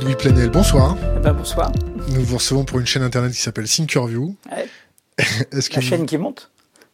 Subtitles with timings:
[0.00, 0.96] Edoui Planel, bonsoir.
[1.16, 1.72] Eh ben, bonsoir.
[2.08, 4.34] Nous vous recevons pour une chaîne internet qui s'appelle Thinkerview.
[4.50, 4.68] Ouais.
[5.52, 6.50] Est-ce que La vous- chaîne qui monte.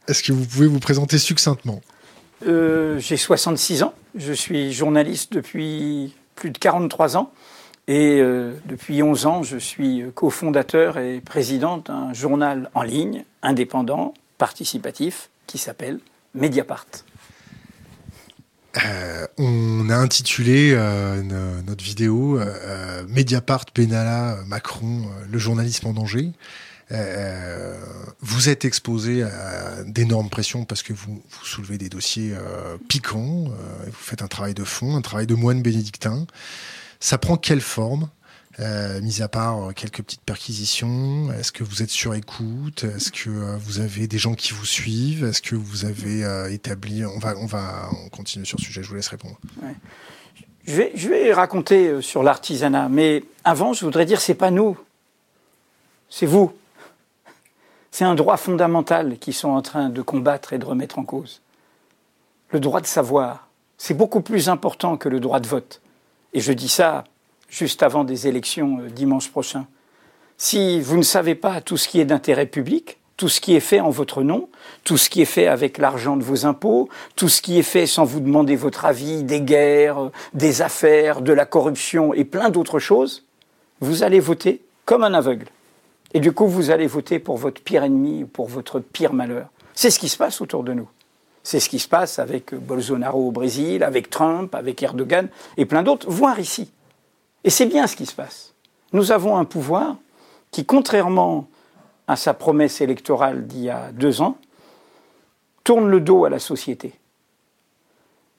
[0.08, 1.80] Est-ce que vous pouvez vous présenter succinctement?
[2.46, 3.94] Euh, J'ai 66 ans.
[4.14, 7.32] Je suis journaliste depuis plus de 43 ans.
[7.88, 14.14] Et euh, depuis 11 ans, je suis cofondateur et président d'un journal en ligne, indépendant,
[14.38, 16.00] participatif, qui s'appelle
[16.34, 16.86] Mediapart.
[18.82, 25.86] Euh, On a intitulé euh, no- notre vidéo euh, euh, Mediapart, Benalla, Macron, le journalisme
[25.86, 26.32] en danger.
[28.20, 32.34] Vous êtes exposé à d'énormes pressions parce que vous, vous soulevez des dossiers
[32.88, 33.44] piquants,
[33.86, 36.26] vous faites un travail de fond, un travail de moine bénédictin.
[37.00, 38.08] Ça prend quelle forme?
[38.60, 42.84] Euh, mis à part euh, quelques petites perquisitions, est-ce que vous êtes sur écoute?
[42.84, 45.24] Est-ce que euh, vous avez des gens qui vous suivent?
[45.24, 46.22] Est-ce que vous avez
[46.52, 48.82] établi On va, on va, on continue sur ce sujet.
[48.82, 49.36] Je vous laisse répondre.
[50.66, 54.78] Je vais, je vais raconter sur l'artisanat, mais avant, je voudrais dire, c'est pas nous,
[56.08, 56.52] c'est vous.
[57.90, 61.42] C'est un droit fondamental qu'ils sont en train de combattre et de remettre en cause.
[62.50, 65.80] Le droit de savoir, c'est beaucoup plus important que le droit de vote.
[66.32, 67.04] Et je dis ça
[67.54, 69.66] juste avant des élections euh, dimanche prochain.
[70.36, 73.60] Si vous ne savez pas tout ce qui est d'intérêt public, tout ce qui est
[73.60, 74.48] fait en votre nom,
[74.82, 77.86] tout ce qui est fait avec l'argent de vos impôts, tout ce qui est fait
[77.86, 82.80] sans vous demander votre avis, des guerres, des affaires, de la corruption et plein d'autres
[82.80, 83.24] choses,
[83.80, 85.46] vous allez voter comme un aveugle.
[86.12, 89.46] Et du coup, vous allez voter pour votre pire ennemi ou pour votre pire malheur.
[89.74, 90.88] C'est ce qui se passe autour de nous.
[91.44, 95.82] C'est ce qui se passe avec Bolsonaro au Brésil, avec Trump, avec Erdogan et plein
[95.84, 96.70] d'autres, voire ici.
[97.44, 98.54] Et c'est bien ce qui se passe.
[98.92, 99.96] Nous avons un pouvoir
[100.50, 101.46] qui, contrairement
[102.06, 104.38] à sa promesse électorale d'il y a deux ans,
[105.62, 106.92] tourne le dos à la société.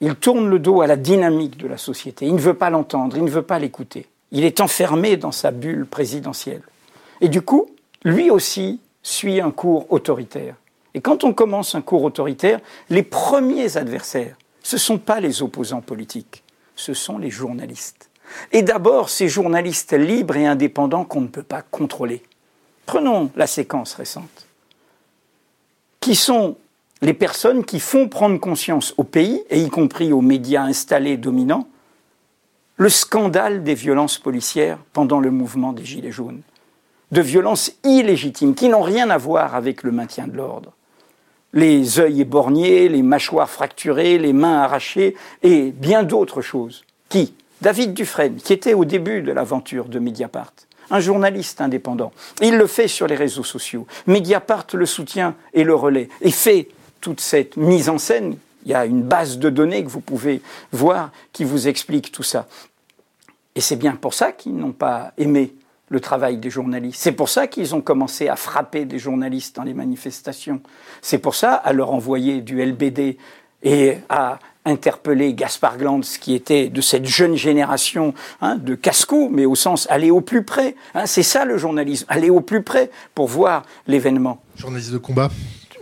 [0.01, 2.25] Il tourne le dos à la dynamique de la société.
[2.25, 4.07] Il ne veut pas l'entendre, il ne veut pas l'écouter.
[4.31, 6.61] Il est enfermé dans sa bulle présidentielle.
[7.21, 7.69] Et du coup,
[8.03, 10.55] lui aussi suit un cours autoritaire.
[10.93, 12.59] Et quand on commence un cours autoritaire,
[12.89, 16.43] les premiers adversaires, ce ne sont pas les opposants politiques,
[16.75, 18.09] ce sont les journalistes.
[18.51, 22.23] Et d'abord, ces journalistes libres et indépendants qu'on ne peut pas contrôler.
[22.85, 24.47] Prenons la séquence récente.
[25.99, 26.57] Qui sont
[27.01, 31.67] les personnes qui font prendre conscience au pays, et y compris aux médias installés dominants,
[32.77, 36.41] le scandale des violences policières pendant le mouvement des Gilets jaunes.
[37.11, 40.73] De violences illégitimes qui n'ont rien à voir avec le maintien de l'ordre.
[41.53, 46.83] Les œils éborgnés, les mâchoires fracturées, les mains arrachées et bien d'autres choses.
[47.07, 47.33] Qui?
[47.61, 50.53] David Dufresne, qui était au début de l'aventure de Mediapart,
[50.89, 52.11] un journaliste indépendant.
[52.41, 53.87] Il le fait sur les réseaux sociaux.
[54.07, 56.69] Mediapart le soutient et le relaie et fait
[57.01, 58.37] toute cette mise en scène.
[58.65, 62.23] Il y a une base de données que vous pouvez voir qui vous explique tout
[62.23, 62.47] ça.
[63.55, 65.53] Et c'est bien pour ça qu'ils n'ont pas aimé
[65.89, 66.99] le travail des journalistes.
[67.01, 70.61] C'est pour ça qu'ils ont commencé à frapper des journalistes dans les manifestations.
[71.01, 73.17] C'est pour ça à leur envoyer du LBD
[73.63, 79.45] et à interpeller Gaspard Glanz, qui était de cette jeune génération hein, de casse-cou, mais
[79.45, 80.75] au sens aller au plus près.
[80.93, 81.05] hein.
[81.05, 84.41] c'est ça le journalisme, aller au plus près pour voir l'événement.
[84.57, 85.29] Journaliste de combat.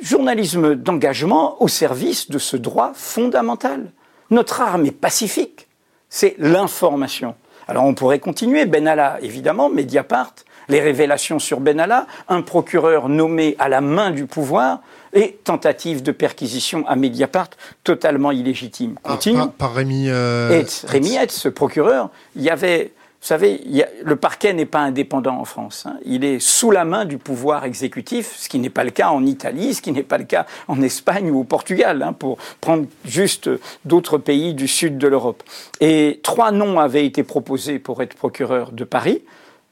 [0.01, 3.91] Journalisme d'engagement au service de ce droit fondamental.
[4.29, 5.67] Notre arme est pacifique,
[6.09, 7.35] c'est l'information.
[7.67, 10.33] Alors on pourrait continuer, Benalla, évidemment, Mediapart,
[10.69, 14.79] les révélations sur Benalla, un procureur nommé à la main du pouvoir
[15.13, 17.49] et tentative de perquisition à Mediapart
[17.83, 18.95] totalement illégitime.
[19.03, 19.37] Par, Continue.
[19.37, 20.05] par- par Rémi.
[20.09, 22.85] euh, Hetz, Rémi Hetz, ce procureur, il y avait,
[23.21, 25.85] vous savez, il y a- le parquet n'est pas indépendant en France.
[25.85, 25.97] hein.
[26.05, 29.25] Il est sous la main du pouvoir exécutif, ce qui n'est pas le cas en
[29.25, 32.85] Italie, ce qui n'est pas le cas en Espagne ou au Portugal, hein, pour prendre
[33.05, 33.49] juste
[33.85, 35.43] d'autres pays du sud de l'Europe.
[35.79, 39.21] Et trois noms avaient été proposés pour être procureur de Paris,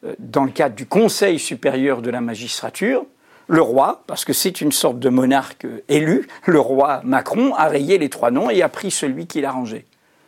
[0.06, 3.06] euh, dans le cadre du Conseil supérieur de la magistrature.
[3.52, 7.98] Le roi, parce que c'est une sorte de monarque élu, le roi Macron a rayé
[7.98, 9.86] les trois noms et a pris celui qu'il arrangeait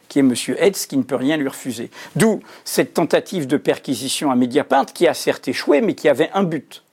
[0.09, 0.35] qui est M.
[0.59, 1.89] Hetz, qui ne peut rien lui refuser.
[2.15, 6.43] D'où cette tentative de perquisition à Mediapart, qui a certes échoué, mais qui avait un
[6.43, 6.83] but.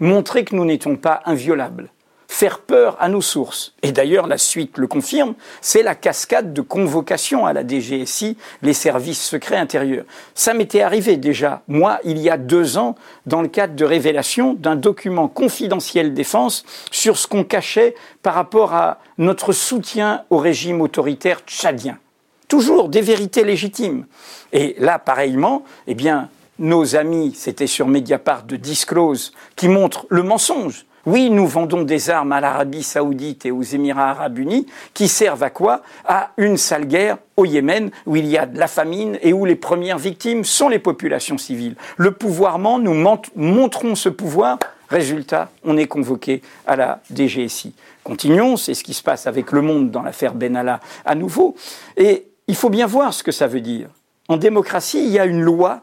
[0.00, 1.90] Montrer que nous n'étions pas inviolables.
[2.32, 3.74] Faire peur à nos sources.
[3.82, 8.72] Et d'ailleurs, la suite le confirme, c'est la cascade de convocation à la DGSI, les
[8.72, 10.04] services secrets intérieurs.
[10.36, 12.94] Ça m'était arrivé déjà, moi, il y a deux ans,
[13.26, 18.74] dans le cadre de révélation d'un document confidentiel défense sur ce qu'on cachait par rapport
[18.74, 21.98] à notre soutien au régime autoritaire tchadien
[22.46, 24.06] toujours des vérités légitimes.
[24.52, 26.28] Et là, pareillement, eh bien,
[26.58, 30.84] nos amis, c'était sur Mediapart de Disclose, qui montrent le mensonge.
[31.06, 35.42] Oui, nous vendons des armes à l'Arabie saoudite et aux Émirats arabes unis qui servent
[35.42, 35.82] à quoi?
[36.04, 39.46] À une sale guerre au Yémen où il y a de la famine et où
[39.46, 41.76] les premières victimes sont les populations civiles.
[41.96, 42.94] Le pouvoirment, nous
[43.34, 44.58] montrons ce pouvoir.
[44.90, 47.74] Résultat, on est convoqué à la DGSI.
[48.04, 51.54] Continuons, c'est ce qui se passe avec Le Monde dans l'affaire Benalla à nouveau.
[51.96, 53.88] Et il faut bien voir ce que ça veut dire.
[54.28, 55.80] En démocratie, il y a une loi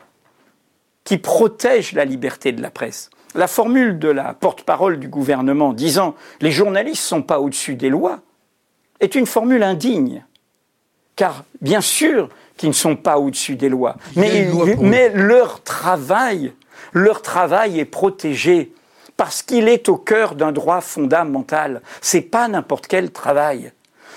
[1.04, 3.10] qui protège la liberté de la presse.
[3.38, 7.90] La formule de la porte-parole du gouvernement disant les journalistes ne sont pas au-dessus des
[7.90, 8.20] lois
[9.00, 10.26] est une formule indigne.
[11.16, 14.50] Car bien sûr qu'ils ne sont pas au-dessus des lois, mais,
[14.80, 16.52] mais leur travail,
[16.94, 18.74] leur travail est protégé
[19.18, 21.82] parce qu'il est au cœur d'un droit fondamental.
[22.02, 23.72] C'est pas n'importe quel travail.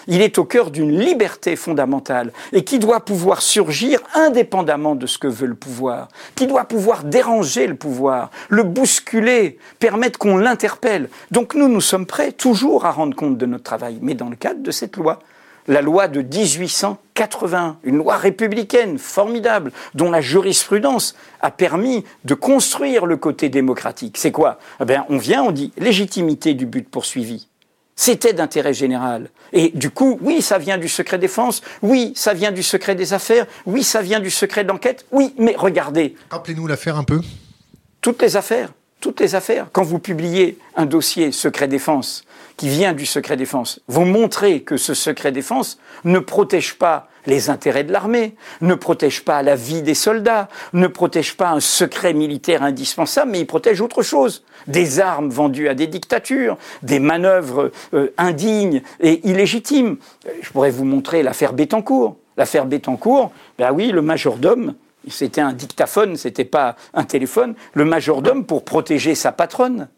[0.07, 5.19] Il est au cœur d'une liberté fondamentale et qui doit pouvoir surgir indépendamment de ce
[5.19, 11.09] que veut le pouvoir, qui doit pouvoir déranger le pouvoir, le bousculer, permettre qu'on l'interpelle.
[11.31, 14.37] Donc nous, nous sommes prêts toujours à rendre compte de notre travail, mais dans le
[14.37, 15.21] cadre de cette loi
[15.69, 23.07] la loi de 1880, une loi républicaine formidable, dont la jurisprudence a permis de construire
[23.07, 24.17] le côté démocratique.
[24.19, 24.59] C'est quoi?
[24.81, 27.50] Eh On vient, on dit légitimité du but poursuivi.
[28.01, 29.29] C'était d'intérêt général.
[29.53, 33.13] Et du coup, oui, ça vient du secret défense, oui, ça vient du secret des
[33.13, 36.15] affaires, oui, ça vient du secret d'enquête, oui, mais regardez.
[36.31, 37.21] Rappelez-nous l'affaire un peu.
[38.01, 39.67] Toutes les affaires, toutes les affaires.
[39.71, 42.25] Quand vous publiez un dossier secret défense
[42.61, 47.49] qui vient du secret défense, vous montrez que ce secret défense ne protège pas les
[47.49, 52.13] intérêts de l'armée, ne protège pas la vie des soldats, ne protège pas un secret
[52.13, 54.45] militaire indispensable, mais il protège autre chose.
[54.67, 59.97] Des armes vendues à des dictatures, des manœuvres euh, indignes et illégitimes.
[60.43, 62.19] Je pourrais vous montrer l'affaire Bettencourt.
[62.37, 64.75] L'affaire Bettencourt, ben oui, le majordome,
[65.09, 69.89] c'était un dictaphone, c'était pas un téléphone, le majordome pour protéger sa patronne,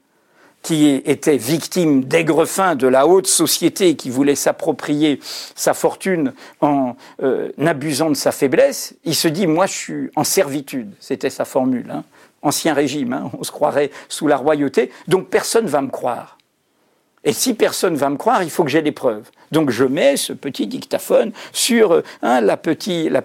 [0.63, 7.51] qui était victime d'aigrefins de la haute société qui voulait s'approprier sa fortune en euh,
[7.65, 11.91] abusant de sa faiblesse, il se dit moi je suis en servitude, c'était sa formule,
[11.91, 12.05] hein.
[12.43, 16.39] ancien régime, hein, on se croirait sous la royauté, donc personne va me croire.
[17.25, 19.31] Et si personne va me croire, il faut que j'ai des preuves.
[19.53, 23.23] Donc je mets ce petit dictaphone sur euh, hein, la petit, la,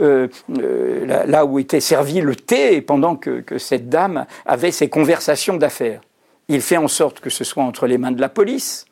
[0.00, 5.56] euh, là où était servi le thé pendant que, que cette dame avait ses conversations
[5.56, 6.00] d'affaires.
[6.48, 8.86] Il fait en sorte que ce soit entre les mains de la police.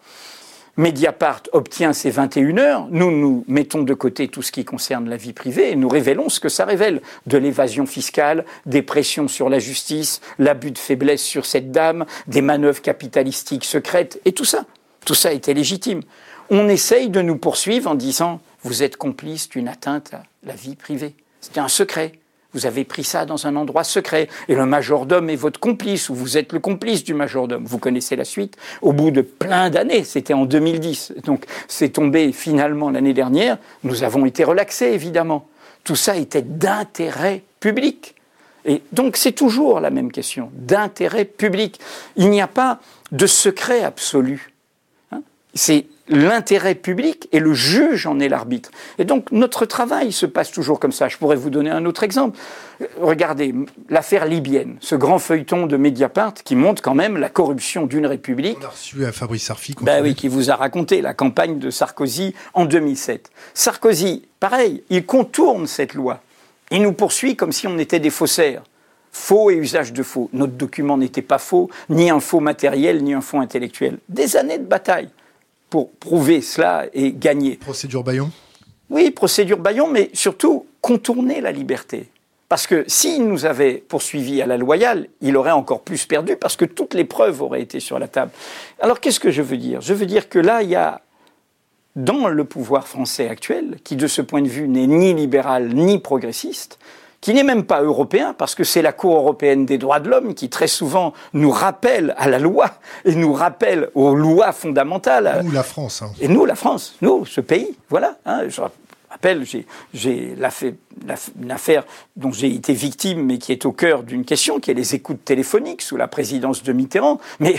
[0.78, 2.86] Mediapart obtient ses 21 heures.
[2.90, 6.30] Nous, nous mettons de côté tout ce qui concerne la vie privée et nous révélons
[6.30, 7.02] ce que ça révèle.
[7.26, 12.40] De l'évasion fiscale, des pressions sur la justice, l'abus de faiblesse sur cette dame, des
[12.40, 14.64] manœuvres capitalistiques secrètes et tout ça.
[15.04, 16.00] Tout ça était légitime.
[16.48, 20.76] On essaye de nous poursuivre en disant vous êtes complice d'une atteinte à la vie
[20.76, 21.14] privée.
[21.40, 22.12] C'était un secret.
[22.54, 24.28] Vous avez pris ça dans un endroit secret.
[24.48, 27.64] Et le majordome est votre complice, ou vous êtes le complice du majordome.
[27.64, 28.56] Vous connaissez la suite.
[28.82, 31.14] Au bout de plein d'années, c'était en 2010.
[31.24, 33.58] Donc c'est tombé finalement l'année dernière.
[33.84, 35.48] Nous avons été relaxés, évidemment.
[35.84, 38.14] Tout ça était d'intérêt public.
[38.64, 41.80] Et donc c'est toujours la même question, d'intérêt public.
[42.16, 44.52] Il n'y a pas de secret absolu.
[45.10, 45.22] Hein.
[45.54, 48.70] c'est l'intérêt public et le juge en est l'arbitre.
[48.98, 51.08] Et donc notre travail se passe toujours comme ça.
[51.08, 52.38] Je pourrais vous donner un autre exemple.
[53.00, 53.54] Regardez
[53.88, 58.58] l'affaire libyenne, ce grand feuilleton de Mediapart qui montre quand même la corruption d'une république.
[58.60, 59.74] On a reçu à Fabrice Sarfi.
[59.80, 63.30] Ben oui, qui vous a raconté la campagne de Sarkozy en 2007.
[63.54, 66.20] Sarkozy, pareil, il contourne cette loi.
[66.70, 68.62] Il nous poursuit comme si on était des faussaires
[69.12, 70.30] faux et usage de faux.
[70.32, 73.98] Notre document n'était pas faux, ni un faux matériel, ni un faux intellectuel.
[74.08, 75.10] Des années de bataille
[75.72, 77.56] pour prouver cela et gagner.
[77.56, 78.30] Procédure Bayon?
[78.90, 82.10] Oui, procédure Bayon, mais surtout contourner la liberté.
[82.50, 86.56] Parce que s'il nous avait poursuivi à la loyale, il aurait encore plus perdu parce
[86.56, 88.32] que toutes les preuves auraient été sur la table.
[88.80, 89.80] Alors qu'est-ce que je veux dire?
[89.80, 91.00] Je veux dire que là, il y a
[91.96, 95.98] dans le pouvoir français actuel, qui de ce point de vue n'est ni libéral ni
[95.98, 96.78] progressiste,
[97.22, 100.34] qui n'est même pas européen, parce que c'est la Cour européenne des droits de l'homme
[100.34, 102.72] qui très souvent nous rappelle à la loi
[103.04, 105.40] et nous rappelle aux lois fondamentales.
[105.44, 106.02] Nous, la France.
[106.02, 106.10] Hein.
[106.20, 108.16] Et nous, la France, nous, ce pays, voilà.
[108.26, 108.60] Hein, je
[109.08, 109.46] rappelle,
[109.94, 110.34] j'ai
[111.40, 111.84] une affaire
[112.16, 115.24] dont j'ai été victime, mais qui est au cœur d'une question, qui est les écoutes
[115.24, 117.20] téléphoniques sous la présidence de Mitterrand.
[117.38, 117.54] Mais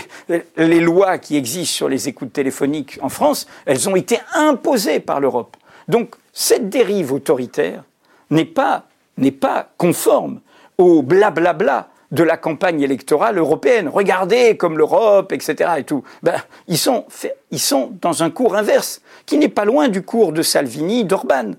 [0.58, 5.20] les lois qui existent sur les écoutes téléphoniques en France, elles ont été imposées par
[5.20, 5.56] l'Europe.
[5.88, 7.82] Donc, cette dérive autoritaire
[8.28, 8.84] n'est pas
[9.16, 10.40] n'est pas conforme
[10.78, 13.88] au blablabla de la campagne électorale européenne.
[13.88, 15.70] Regardez comme l'Europe, etc.
[15.78, 16.04] et tout.
[16.22, 16.36] Ben,
[16.68, 17.06] ils, sont
[17.50, 21.52] ils sont dans un cours inverse, qui n'est pas loin du cours de Salvini, d'Orban.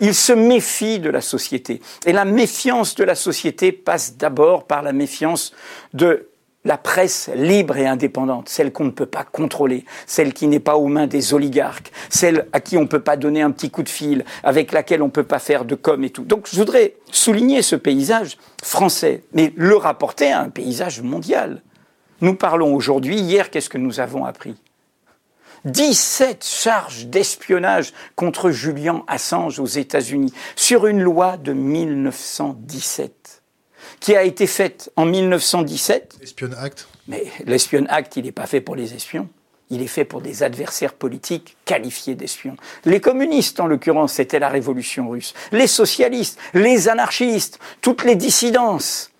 [0.00, 1.80] Ils se méfient de la société.
[2.04, 5.52] Et la méfiance de la société passe d'abord par la méfiance
[5.94, 6.28] de
[6.64, 10.76] la presse libre et indépendante, celle qu'on ne peut pas contrôler, celle qui n'est pas
[10.76, 13.82] aux mains des oligarques, celle à qui on ne peut pas donner un petit coup
[13.82, 16.24] de fil, avec laquelle on ne peut pas faire de com et tout.
[16.24, 21.62] Donc je voudrais souligner ce paysage français, mais le rapporter à un paysage mondial.
[22.20, 24.54] Nous parlons aujourd'hui, hier, qu'est-ce que nous avons appris?
[25.64, 33.21] 17 charges d'espionnage contre Julian Assange aux États-Unis sur une loi de 1917
[34.02, 36.16] qui a été faite en 1917.
[36.20, 39.28] L'Espion Act Mais l'Espion Act, il n'est pas fait pour les espions.
[39.70, 42.56] Il est fait pour des adversaires politiques qualifiés d'espions.
[42.84, 45.34] Les communistes, en l'occurrence, c'était la révolution russe.
[45.52, 49.12] Les socialistes, les anarchistes, toutes les dissidences.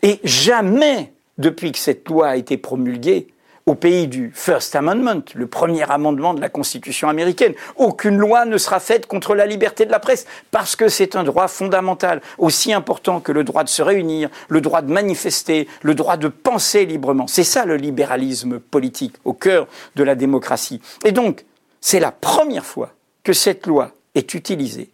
[0.00, 3.28] Et jamais, depuis que cette loi a été promulguée,
[3.66, 7.54] au pays du First Amendment, le premier amendement de la Constitution américaine.
[7.76, 11.24] Aucune loi ne sera faite contre la liberté de la presse parce que c'est un
[11.24, 15.94] droit fondamental, aussi important que le droit de se réunir, le droit de manifester, le
[15.94, 17.26] droit de penser librement.
[17.26, 20.80] C'est ça le libéralisme politique au cœur de la démocratie.
[21.04, 21.44] Et donc,
[21.80, 22.90] c'est la première fois
[23.22, 24.90] que cette loi est utilisée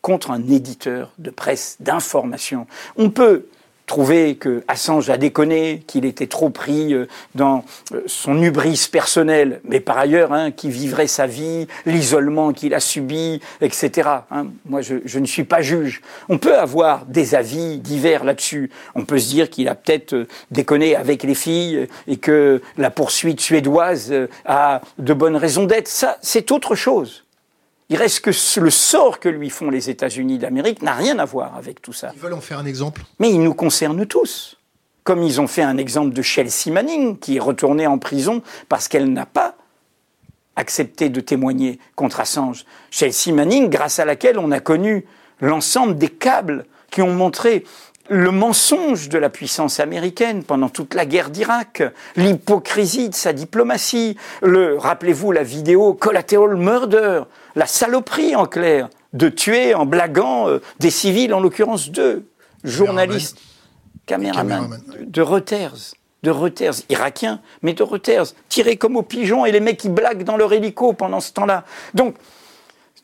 [0.00, 2.66] contre un éditeur de presse d'information.
[2.96, 3.46] On peut
[3.86, 9.60] trouver que Assange a déconné, qu'il était trop pris euh, dans euh, son hubris personnel,
[9.64, 14.08] mais par ailleurs, hein, qui vivrait sa vie, l'isolement qu'il a subi, etc.
[14.30, 14.48] Hein.
[14.66, 16.02] Moi, je, je, ne suis pas juge.
[16.28, 18.70] On peut avoir des avis divers là-dessus.
[18.96, 22.90] On peut se dire qu'il a peut-être euh, déconné avec les filles et que la
[22.90, 24.12] poursuite suédoise
[24.44, 25.88] a de bonnes raisons d'être.
[25.88, 27.25] Ça, c'est autre chose.
[27.88, 31.56] Il reste que le sort que lui font les États-Unis d'Amérique n'a rien à voir
[31.56, 32.10] avec tout ça.
[32.14, 34.58] Ils veulent en faire un exemple Mais il nous concerne tous.
[35.04, 38.88] Comme ils ont fait un exemple de Chelsea Manning, qui est retournée en prison parce
[38.88, 39.54] qu'elle n'a pas
[40.56, 42.64] accepté de témoigner contre Assange.
[42.90, 45.04] Chelsea Manning, grâce à laquelle on a connu
[45.40, 47.64] l'ensemble des câbles qui ont montré
[48.08, 51.82] le mensonge de la puissance américaine pendant toute la guerre d'Irak,
[52.14, 57.22] l'hypocrisie de sa diplomatie, le, rappelez-vous la vidéo Collateral Murder,
[57.56, 62.28] la saloperie en clair de tuer en blaguant euh, des civils, en l'occurrence deux
[62.62, 63.38] journalistes,
[64.06, 69.60] caméramans de Reuters de Reuters, irakiens, mais de Reuters, tirés comme aux pigeons et les
[69.60, 71.64] mecs qui blaguent dans leur hélico pendant ce temps-là.
[71.94, 72.16] Donc,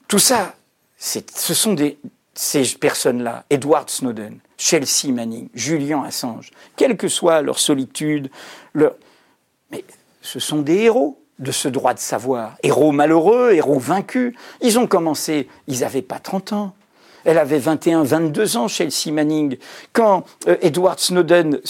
[0.08, 0.56] tout ça,
[0.98, 1.98] ce sont des,
[2.34, 8.28] ces personnes-là, Edward Snowden, Chelsea Manning, Julian Assange, quelle que soit leur solitude,
[8.74, 8.96] leur...
[9.70, 9.84] mais
[10.20, 12.56] ce sont des héros de ce droit de savoir.
[12.62, 14.34] Héros malheureux, héros vaincus.
[14.60, 16.74] Ils ont commencé, ils n'avaient pas 30 ans.
[17.24, 19.56] Elle avait 21, 22 ans, Chelsea Manning.
[19.92, 21.60] Quand euh, Edward Snowden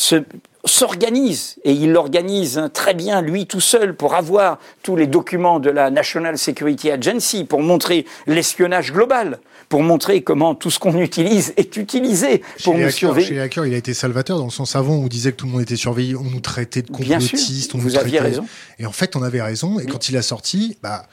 [0.64, 5.60] s'organise, et il l'organise hein, très bien lui tout seul pour avoir tous les documents
[5.60, 9.40] de la National Security Agency, pour montrer l'espionnage global,
[9.72, 13.26] pour montrer comment tout ce qu'on utilise est utilisé pour nous surveiller.
[13.26, 15.38] Chez les hackers, il a été salvateur dans le sens avant où on disait que
[15.38, 18.44] tout le monde était surveillé, on nous traitait de complotistes, on vous nous aviez raison.
[18.78, 19.80] Et en fait, on avait raison.
[19.80, 21.06] Et quand il a sorti, bah,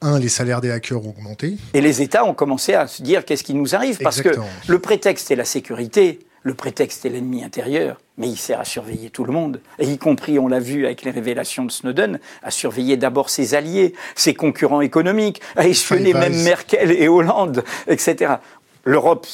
[0.00, 1.58] un, les salaires des hackers ont augmenté.
[1.74, 4.30] Et les États ont commencé à se dire qu'est-ce qui nous arrive parce que
[4.66, 6.20] le prétexte est la sécurité.
[6.42, 9.98] Le prétexte est l'ennemi intérieur, mais il sert à surveiller tout le monde, et y
[9.98, 14.32] compris, on l'a vu avec les révélations de Snowden, à surveiller d'abord ses alliés, ses
[14.32, 18.36] concurrents économiques, à espionner même Merkel et Hollande, etc.
[18.84, 19.26] L'Europe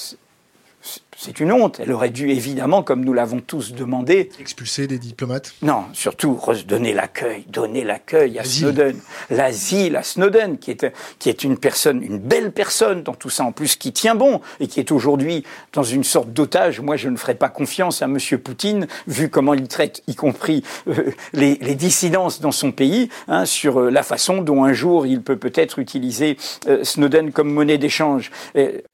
[1.17, 1.81] c'est une honte.
[1.81, 4.31] Elle aurait dû, évidemment, comme nous l'avons tous demandé...
[4.39, 8.97] Expulser des diplomates Non, surtout donner l'accueil, donner l'accueil à Snowden.
[9.31, 13.45] L'asile à Snowden, qui est, qui est une personne, une belle personne dans tout ça,
[13.45, 16.81] en plus qui tient bon, et qui est aujourd'hui dans une sorte d'otage.
[16.81, 18.19] Moi, je ne ferai pas confiance à M.
[18.43, 23.81] Poutine, vu comment il traite, y compris euh, les, dissidences dans son pays, hein, sur
[23.81, 26.37] euh, la façon dont un jour il peut peut-être utiliser
[26.69, 28.31] euh, Snowden comme monnaie d'échange,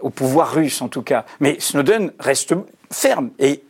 [0.01, 1.25] au pouvoir russe en tout cas.
[1.41, 2.55] Mais Snowden reste
[2.91, 3.31] ferme.
[3.39, 3.63] Et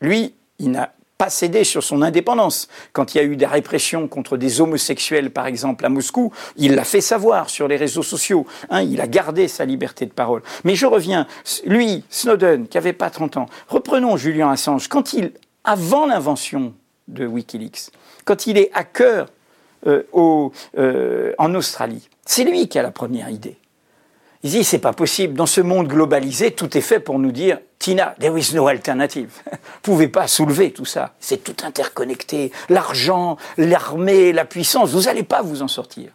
[0.00, 2.68] lui, il n'a pas cédé sur son indépendance.
[2.92, 6.74] Quand il y a eu des répressions contre des homosexuels, par exemple, à Moscou, il
[6.74, 8.46] l'a fait savoir sur les réseaux sociaux.
[8.70, 10.42] Hein, il a gardé sa liberté de parole.
[10.64, 11.26] Mais je reviens,
[11.66, 16.74] lui, Snowden, qui n'avait pas 30 ans, reprenons Julian Assange, quand il, avant l'invention
[17.08, 17.90] de Wikileaks,
[18.24, 19.28] quand il est hacker
[19.86, 23.56] euh, au, euh, en Australie, c'est lui qui a la première idée.
[24.44, 25.32] Il dit, c'est pas possible.
[25.32, 29.30] Dans ce monde globalisé, tout est fait pour nous dire, Tina, there is no alternative.
[29.50, 31.14] Vous pouvez pas soulever tout ça.
[31.18, 32.52] C'est tout interconnecté.
[32.68, 36.12] L'argent, l'armée, la puissance, vous n'allez pas vous en sortir.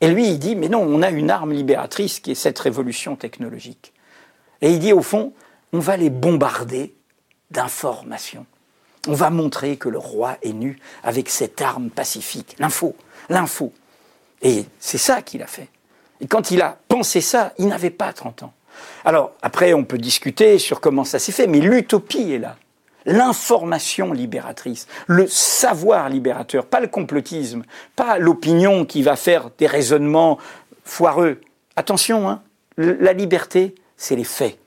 [0.00, 3.16] Et lui, il dit, mais non, on a une arme libératrice qui est cette révolution
[3.16, 3.92] technologique.
[4.60, 5.32] Et il dit, au fond,
[5.72, 6.94] on va les bombarder
[7.50, 8.46] d'informations.
[9.08, 12.94] On va montrer que le roi est nu avec cette arme pacifique, l'info,
[13.28, 13.72] l'info.
[14.40, 15.68] Et c'est ça qu'il a fait.
[16.28, 18.52] Quand il a pensé ça, il n'avait pas 30 ans.
[19.04, 22.56] Alors, après, on peut discuter sur comment ça s'est fait, mais l'utopie est là.
[23.06, 27.62] l'information libératrice, le savoir libérateur, pas le complotisme,
[27.96, 30.38] pas l'opinion qui va faire des raisonnements
[30.84, 31.40] foireux.
[31.76, 32.42] Attention, hein,
[32.76, 34.58] la liberté, c'est les faits.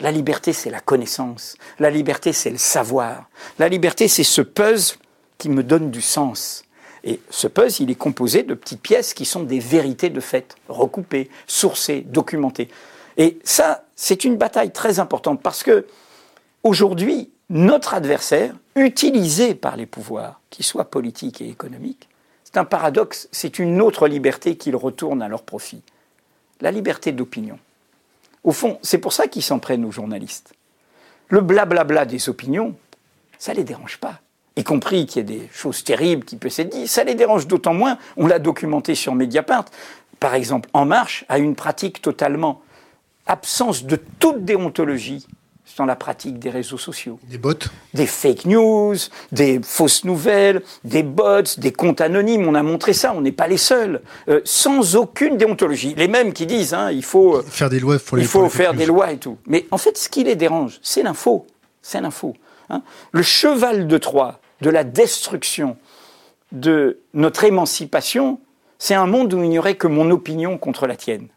[0.00, 1.56] La liberté, c'est la connaissance.
[1.78, 3.30] La liberté, c'est le savoir.
[3.58, 4.98] La liberté, c'est ce puzzle
[5.38, 6.64] qui me donne du sens.
[7.06, 10.56] Et ce puzzle, il est composé de petites pièces qui sont des vérités de fait,
[10.68, 12.68] recoupées, sourcées, documentées.
[13.16, 15.86] Et ça, c'est une bataille très importante parce que
[16.64, 22.08] aujourd'hui, notre adversaire, utilisé par les pouvoirs, qu'ils soient politiques et économiques,
[22.42, 25.82] c'est un paradoxe, c'est une autre liberté qu'ils retournent à leur profit.
[26.60, 27.58] La liberté d'opinion.
[28.42, 30.54] Au fond, c'est pour ça qu'ils s'en prennent aux journalistes.
[31.28, 32.74] Le blablabla des opinions,
[33.38, 34.20] ça ne les dérange pas.
[34.56, 37.46] Y compris qu'il y ait des choses terribles qui peuvent être dites, ça les dérange
[37.46, 37.98] d'autant moins.
[38.16, 39.66] On l'a documenté sur Mediapart.
[40.18, 42.62] Par exemple, En Marche a une pratique totalement
[43.26, 45.26] absence de toute déontologie
[45.76, 47.18] dans la pratique des réseaux sociaux.
[47.28, 47.52] Des bots
[47.94, 48.94] Des fake news,
[49.32, 52.48] des fausses nouvelles, des bots, des comptes anonymes.
[52.48, 54.00] On a montré ça, on n'est pas les seuls.
[54.28, 55.94] Euh, sans aucune déontologie.
[55.96, 57.42] Les mêmes qui disent, hein, il faut...
[57.42, 59.38] Faire des lois Il faut faire des lois et tout.
[59.46, 61.46] Mais en fait, ce qui les dérange, c'est l'info.
[61.82, 62.34] C'est l'info.
[62.70, 62.82] Hein.
[63.12, 65.76] Le cheval de Troie de la destruction
[66.52, 68.40] de notre émancipation,
[68.78, 71.28] c'est un monde où il n'y aurait que mon opinion contre la tienne.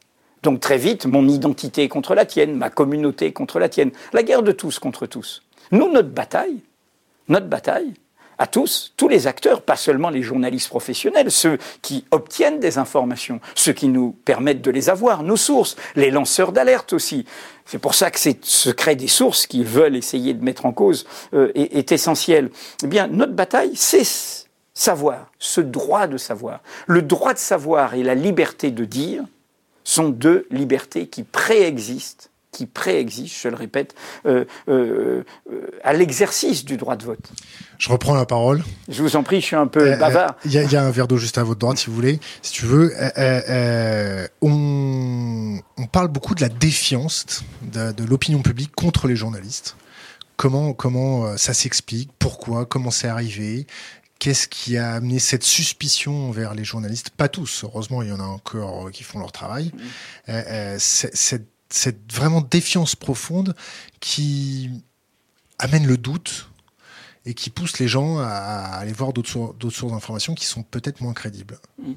[0.44, 3.92] Donc très vite, mon identité contre la tienne, ma communauté contre la tienne.
[4.14, 5.44] La guerre de tous contre tous.
[5.72, 6.62] Nous, notre bataille,
[7.28, 7.94] notre bataille,
[8.40, 13.40] à tous, tous les acteurs, pas seulement les journalistes professionnels, ceux qui obtiennent des informations,
[13.54, 17.26] ceux qui nous permettent de les avoir, nos sources, les lanceurs d'alerte aussi.
[17.66, 21.06] C'est pour ça que ce secret des sources qu'ils veulent essayer de mettre en cause
[21.34, 22.50] euh, est, est, essentiel.
[22.84, 24.08] Eh bien, notre bataille, c'est
[24.74, 26.62] savoir, ce droit de savoir.
[26.88, 29.24] Le droit de savoir et la liberté de dire,
[29.90, 36.66] sont deux libertés qui préexistent, qui préexistent, je le répète, euh, euh, euh, à l'exercice
[36.66, 37.32] du droit de vote.
[37.78, 38.64] Je reprends la parole.
[38.88, 40.36] Je vous en prie, je suis un peu bavard.
[40.46, 42.66] Il y, a un verre d'eau juste à votre droite, si vous voulez, si tu
[42.66, 42.94] veux.
[44.42, 49.76] On, on, parle beaucoup de la défiance de, de l'opinion publique contre les journalistes.
[50.36, 52.10] Comment, comment ça s'explique?
[52.18, 52.66] Pourquoi?
[52.66, 53.68] Comment c'est arrivé?
[54.20, 57.10] Qu'est-ce qui a amené cette suspicion envers les journalistes?
[57.12, 59.72] Pas tous, heureusement, il y en a encore qui font leur travail.
[60.28, 60.78] Mmh.
[60.80, 63.56] Cette, cette, vraiment défiance profonde
[64.00, 64.70] qui
[65.60, 66.50] amène le doute
[67.26, 68.28] et qui pousse les gens à,
[68.80, 71.60] aller voir d'autres sources d'informations qui sont peut-être moins crédibles.
[71.78, 71.94] Mmh.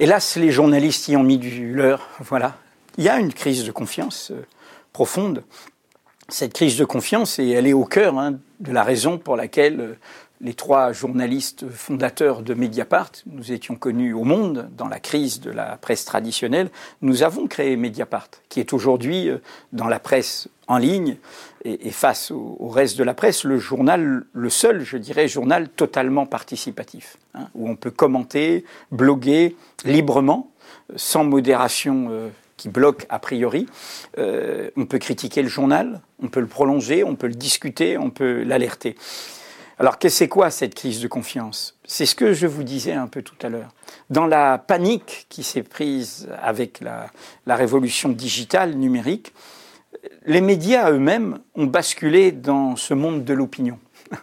[0.00, 2.08] Hélas, les journalistes y ont mis du leur.
[2.20, 2.56] Voilà.
[2.98, 4.44] Il y a une crise de confiance euh,
[4.92, 5.44] profonde.
[6.28, 9.80] Cette crise de confiance, et elle est au cœur hein, de la raison pour laquelle
[9.80, 9.94] euh,
[10.40, 15.50] les trois journalistes fondateurs de Mediapart, nous étions connus au monde dans la crise de
[15.50, 16.70] la presse traditionnelle,
[17.02, 19.38] nous avons créé Mediapart, qui est aujourd'hui euh,
[19.72, 21.16] dans la presse en ligne
[21.64, 26.26] et, face au, reste de la presse, le journal, le seul, je dirais, journal totalement
[26.26, 30.50] participatif, hein, où on peut commenter, bloguer librement,
[30.96, 33.66] sans modération euh, qui bloque a priori.
[34.18, 38.10] Euh, on peut critiquer le journal, on peut le prolonger, on peut le discuter, on
[38.10, 38.96] peut l'alerter.
[39.78, 41.76] Alors, c'est quoi cette crise de confiance?
[41.84, 43.70] C'est ce que je vous disais un peu tout à l'heure.
[44.08, 47.10] Dans la panique qui s'est prise avec la,
[47.46, 49.32] la, révolution digitale, numérique,
[50.26, 53.78] les médias eux-mêmes ont basculé dans ce monde de l'opinion.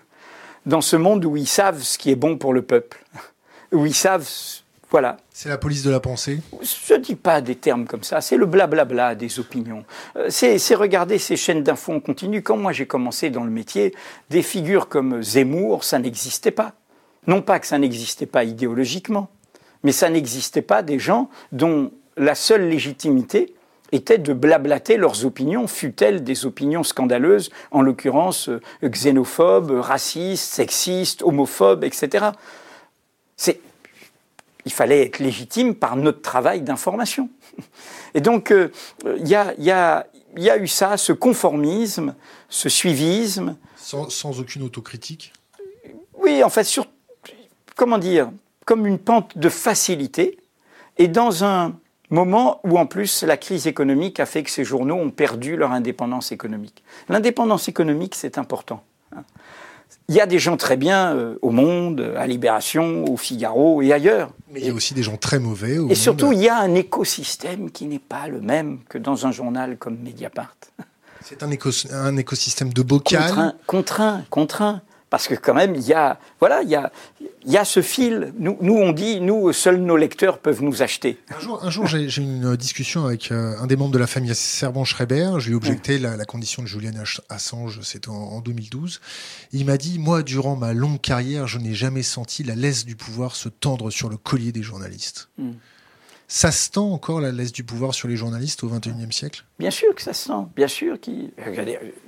[0.66, 3.04] Dans ce monde où ils savent ce qui est bon pour le peuple.
[3.72, 4.30] Où ils savent
[4.91, 5.15] voilà.
[5.32, 8.36] C'est la police de la pensée Je ne dis pas des termes comme ça, c'est
[8.36, 9.86] le blablabla des opinions.
[10.17, 12.41] Euh, c'est regarder ces chaînes d'infos en continu.
[12.41, 13.95] Quand moi j'ai commencé dans le métier,
[14.30, 16.73] des figures comme Zemmour, ça n'existait pas.
[17.25, 19.30] Non pas que ça n'existait pas idéologiquement,
[19.84, 23.56] mais ça n'existait pas des gens dont la seule légitimité
[23.93, 31.21] était de blablater leurs opinions, fut-elles des opinions scandaleuses, en l'occurrence euh, xénophobes, racistes, sexistes,
[31.23, 32.27] homophobes, etc.
[33.38, 33.62] C'est
[34.65, 37.30] il fallait être légitime par notre travail d'information.
[38.13, 38.71] Et donc, euh,
[39.17, 40.06] il y, a,
[40.58, 42.15] eu ça, ce conformisme,
[42.50, 43.56] ce suivisme.
[43.78, 45.34] Sans, aucune autocritique?
[46.17, 46.86] Oui, en fait, sur,
[47.76, 48.32] comment dire,
[48.65, 50.38] comme une pente de facilité,
[50.97, 51.76] et dans un
[52.10, 55.71] moment où, en plus, la crise économique a fait que ces journaux ont perdu leur
[55.71, 56.84] indépendance économique.
[57.10, 58.84] L'indépendance économique, c'est important.
[60.10, 63.94] Il y a des gens très bien euh, au Monde, à Libération, au Figaro et
[63.94, 64.32] ailleurs.
[64.52, 65.78] Mais il y a aussi des gens très mauvais.
[65.90, 69.32] et surtout, il y a un écosystème qui n'est pas le même que dans un
[69.32, 70.56] journal comme Mediapart.
[71.24, 71.50] C'est un,
[71.94, 74.82] un, écosystème de bocal Contraint, contraint, contraint.
[75.12, 77.82] Parce que quand même, il y a, voilà, il y a, il y a ce
[77.82, 78.34] fil.
[78.39, 81.19] Nous, nous, on dit, nous, seuls nos lecteurs peuvent nous acheter.
[81.36, 84.08] Un jour, un jour j'ai eu une discussion avec euh, un des membres de la
[84.08, 85.34] famille Servan-Schreiber.
[85.39, 86.93] Je lui ai objecté la, la, condition de Julian
[87.28, 89.02] Assange, c'était en, en, 2012.
[89.52, 92.95] Il m'a dit, moi, durant ma longue carrière, je n'ai jamais senti la laisse du
[92.95, 95.28] pouvoir se tendre sur le collier des journalistes.
[95.38, 95.52] Mm.
[96.34, 99.44] Ça se tend encore la laisse du pouvoir sur les journalistes au XXIe siècle?
[99.60, 100.98] Bien sûr que ça se tend, bien sûr.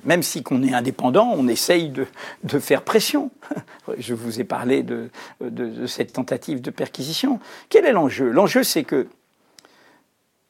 [0.06, 2.08] Même si qu'on est indépendant, on essaye de,
[2.46, 3.32] de, faire pression.
[3.98, 5.10] Je vous ai parlé de,
[5.42, 7.42] de, de cette tentative de perquisition.
[7.68, 8.32] Quel est l'enjeu?
[8.32, 9.10] L'enjeu, c'est que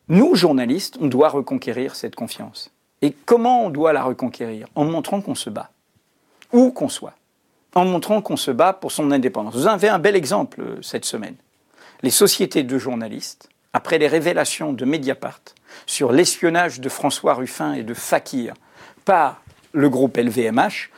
[0.07, 2.69] nous, journalistes, on doit reconquérir cette confiance.
[3.01, 4.67] Et comment on doit la reconquérir?
[4.75, 5.71] En montrant qu'on se bat,
[6.51, 7.15] où qu'on soit.
[7.73, 9.55] En montrant qu'on se bat pour son indépendance.
[9.55, 11.37] Vous avez un bel exemple euh, cette semaine.
[12.03, 15.41] Les sociétés de journalistes après les révélations de Mediapart
[15.85, 18.53] sur l'espionnage de François Ruffin et de Fakir
[19.05, 19.41] par
[19.73, 20.89] le groupe LVMH,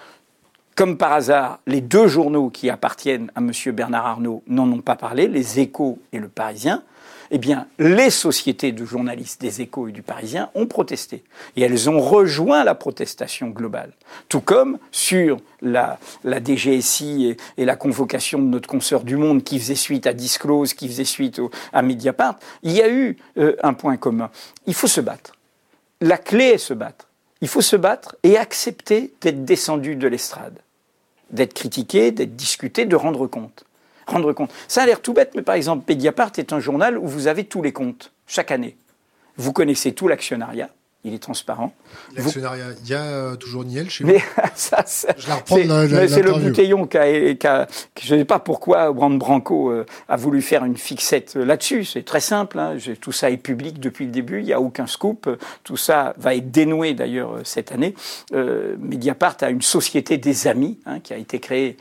[0.75, 3.51] comme par hasard, les deux journaux qui appartiennent à M.
[3.73, 6.83] Bernard Arnault n'en ont pas parlé, les Échos et le Parisien,
[7.31, 11.23] eh bien, les sociétés de journalistes des Échos et du Parisien ont protesté.
[11.55, 13.91] Et elles ont rejoint la protestation globale.
[14.29, 19.75] Tout comme sur la, DGSI et, la convocation de notre consoeur du Monde qui faisait
[19.75, 21.41] suite à Disclose, qui faisait suite
[21.73, 24.29] à Mediapart, il y a eu euh, un point commun.
[24.67, 25.33] Il faut se battre.
[26.01, 27.07] La clé est se battre.
[27.41, 30.59] Il faut se battre et accepter d'être descendu de l'estrade,
[31.31, 33.64] d'être critiqué, d'être discuté, de rendre compte
[34.07, 34.53] rendre compte.
[34.67, 37.45] Ça a l'air tout bête, mais par exemple, Mediapart est un journal où vous avez
[37.45, 38.77] tous les comptes, chaque année.
[39.37, 40.69] Vous connaissez tout l'actionnariat,
[41.05, 41.71] il est transparent.
[42.15, 44.21] L'actionnariat, il y a euh, toujours Niel chez mais,
[44.55, 44.83] ça,
[45.17, 45.55] Je la reprends
[46.07, 47.67] C'est le bouteillon qui a, qui a,
[48.01, 51.85] je ne sais pas pourquoi Brand Branco euh, a voulu faire une fixette euh, là-dessus.
[51.85, 52.57] C'est très simple.
[52.57, 52.77] Hein.
[52.99, 54.39] Tout ça est public depuis le début.
[54.39, 55.29] Il n'y a aucun scoop.
[55.63, 57.93] Tout ça va être dénoué d'ailleurs cette année.
[58.33, 61.77] Euh, Mediapart a une société des amis hein, qui a été créée,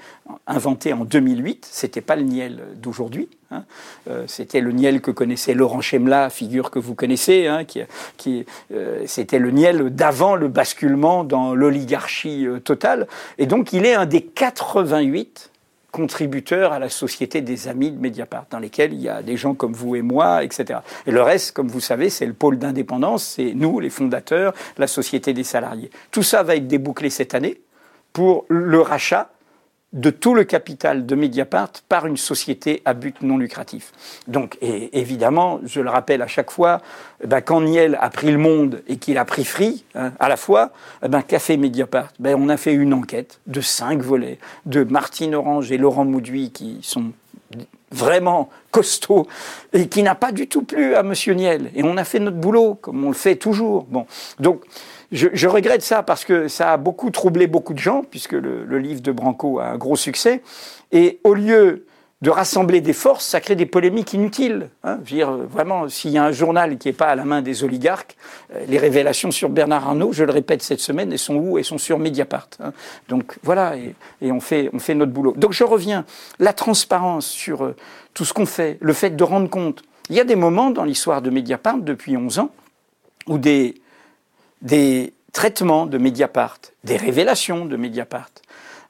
[0.47, 1.67] inventée en 2008.
[1.71, 3.29] C'était pas le Niel d'aujourd'hui.
[3.55, 3.65] Hein.
[4.11, 9.03] Euh, c'était le Niel que connaissait Laurent Chemla, figure que vous connaissez, hein, qui, euh,
[9.07, 13.07] c'était le Niel d'avant le basculement dans l'oligarchie euh, totale.
[13.39, 15.51] Et donc il est un des 88
[15.91, 19.55] contributeurs à la société des amis de Mediapart, dans lesquels il y a des gens
[19.55, 20.81] comme vous et moi, etc.
[21.07, 24.89] Et le reste, comme vous savez, c'est le pôle d'indépendance, c'est nous, les fondateurs, la
[24.89, 25.91] société des salariés.
[26.11, 27.61] Tout ça va être débouclé cette année
[28.13, 29.31] pour le rachat
[29.95, 33.93] de tout le capital de Mediapart par une société à but non lucratif.
[34.27, 36.83] Donc, et évidemment, je le rappelle à chaque fois,
[37.23, 40.29] eh ben, quand Niel a pris le monde et qu'il a pris Free hein, à
[40.29, 40.73] la fois,
[41.05, 42.13] eh ben, qu'a fait Mediapart?
[42.19, 46.51] Ben, On a fait une enquête de cinq volets de Martine Orange et Laurent Mouduit
[46.51, 47.13] qui sont
[47.93, 49.29] vraiment costauds
[49.73, 51.71] et qui n'a pas du tout plu à Monsieur Niel.
[51.77, 53.85] Et on a fait notre boulot comme on le fait toujours.
[53.85, 54.07] Bon,
[54.41, 54.63] donc
[55.15, 59.01] je, regrette ça parce que ça a beaucoup troublé beaucoup de gens, puisque le, livre
[59.01, 60.43] de Branco a un gros succès.
[60.93, 61.87] Et au lieu
[62.21, 64.71] de rassembler des forces, ça crée des polémiques inutiles.
[64.83, 64.99] Hein.
[65.05, 67.43] Je veux dire, vraiment, s'il y a un journal qui n'est pas à la main
[67.43, 68.17] des oligarques,
[68.55, 71.59] euh, les révélations sur Bernard Arnault, je le répète cette semaine, elles sont où?
[71.59, 72.49] Elles sont sur Mediapart.
[72.61, 72.73] Hein.
[73.09, 75.35] Donc voilà, et, on, fait, on fait notre boulot.
[75.37, 76.07] Donc je reviens,
[76.39, 77.77] la transparence sur euh,
[78.15, 79.83] tout ce qu'on fait, le fait de rendre compte.
[80.09, 82.51] Il y a des moments dans l'histoire de Mediapart, depuis 11 ans,
[83.27, 83.75] où des
[84.65, 88.31] des traitements de Mediapart, des révélations de Mediapart,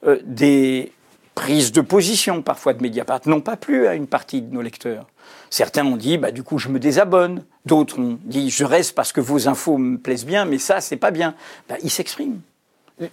[0.07, 0.93] euh, des
[1.35, 5.07] prises de position parfois de Mediapart n'ont pas plu à une partie de nos lecteurs.
[5.51, 7.45] Certains ont dit, bah, du coup, je me désabonne.
[7.67, 10.97] D'autres ont dit, je reste parce que vos infos me plaisent bien, mais ça, c'est
[10.97, 11.35] pas bien.
[11.69, 12.41] Bah, ils s'expriment.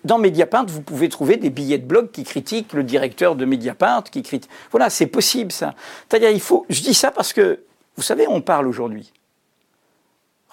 [0.05, 4.03] Dans Mediapart, vous pouvez trouver des billets de blog qui critiquent le directeur de Mediapart,
[4.03, 4.49] qui critique.
[4.69, 5.73] Voilà, c'est possible, ça.
[6.07, 6.65] C'est-à-dire, il faut.
[6.69, 7.63] Je dis ça parce que,
[7.95, 9.11] vous savez, on parle aujourd'hui.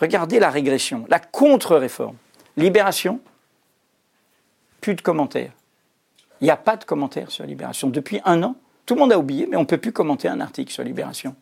[0.00, 2.16] Regardez la régression, la contre-réforme.
[2.56, 3.20] Libération,
[4.80, 5.52] plus de commentaires.
[6.40, 7.88] Il n'y a pas de commentaires sur Libération.
[7.88, 8.56] Depuis un an,
[8.86, 11.34] tout le monde a oublié, mais on ne peut plus commenter un article sur Libération.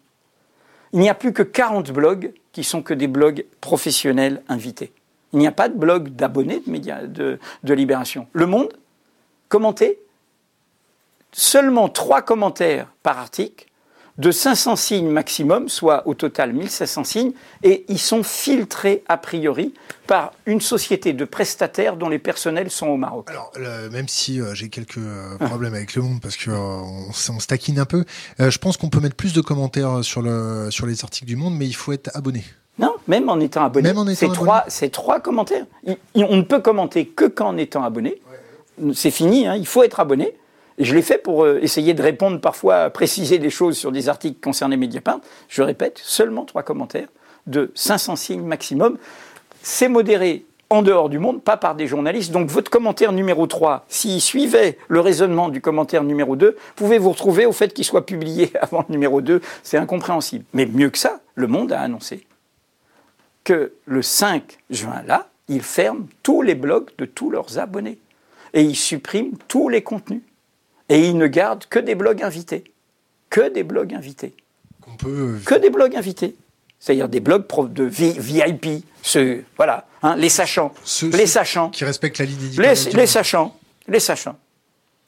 [0.93, 4.93] Il n'y a plus que 40 blogs qui sont que des blogs professionnels invités.
[5.33, 8.29] Il n'y a pas de blog d'abonnés de, de, de, Libération.
[8.33, 8.73] Le Monde,
[9.49, 9.99] commenté,
[11.33, 13.67] seulement trois commentaires par article,
[14.19, 19.75] de 500 signes maximum, soit au total 1500 signes, et ils sont filtrés a priori
[20.07, 23.29] par une société de prestataires dont les personnels sont au Maroc.
[23.31, 23.53] Alors,
[23.91, 27.47] même si euh, j'ai quelques euh, problèmes avec le monde parce qu'on euh, on se
[27.47, 28.05] taquine un peu,
[28.39, 31.55] je pense qu'on peut mettre plus de commentaires sur, le, sur les articles du monde,
[31.57, 32.45] mais il faut être abonné.
[32.79, 33.89] Non, même en étant abonné.
[33.89, 34.33] Même en étant
[34.69, 35.65] c'est trois, commentaires.
[36.15, 38.21] on ne peut commenter que qu'en étant abonné.
[38.95, 40.35] C'est fini, hein, il faut être abonné.
[40.79, 44.09] Et je l'ai fait pour euh, essayer de répondre parfois, préciser des choses sur des
[44.09, 45.21] articles concernés Mediapart.
[45.49, 47.09] Je répète, seulement trois commentaires
[47.47, 48.99] de 500 signes maximum.
[49.63, 52.33] C'est modéré en dehors du monde, pas par des journalistes.
[52.33, 57.11] Donc votre commentaire numéro 3, s'il suivait le raisonnement du commentaire numéro 2, pouvez vous
[57.11, 59.41] retrouver au fait qu'il soit publié avant le numéro 2.
[59.63, 60.45] C'est incompréhensible.
[60.53, 62.27] Mais mieux que ça, le monde a annoncé
[63.45, 67.99] que le 5 juin, là, ils ferment tous les blogs de tous leurs abonnés.
[68.55, 70.23] Et ils suppriment tous les contenus.
[70.89, 72.65] Et ils ne gardent que des blogs invités.
[73.31, 74.35] Que des blogs invités.
[74.99, 75.39] peut...
[75.45, 76.37] Que des blogs invités
[76.79, 80.73] c'est-à-dire des blogs de VIP, ceux, voilà, hein, les sachants,
[81.03, 83.57] les sachants, qui respectent la ligne les, les sachants,
[83.89, 84.37] les sachants.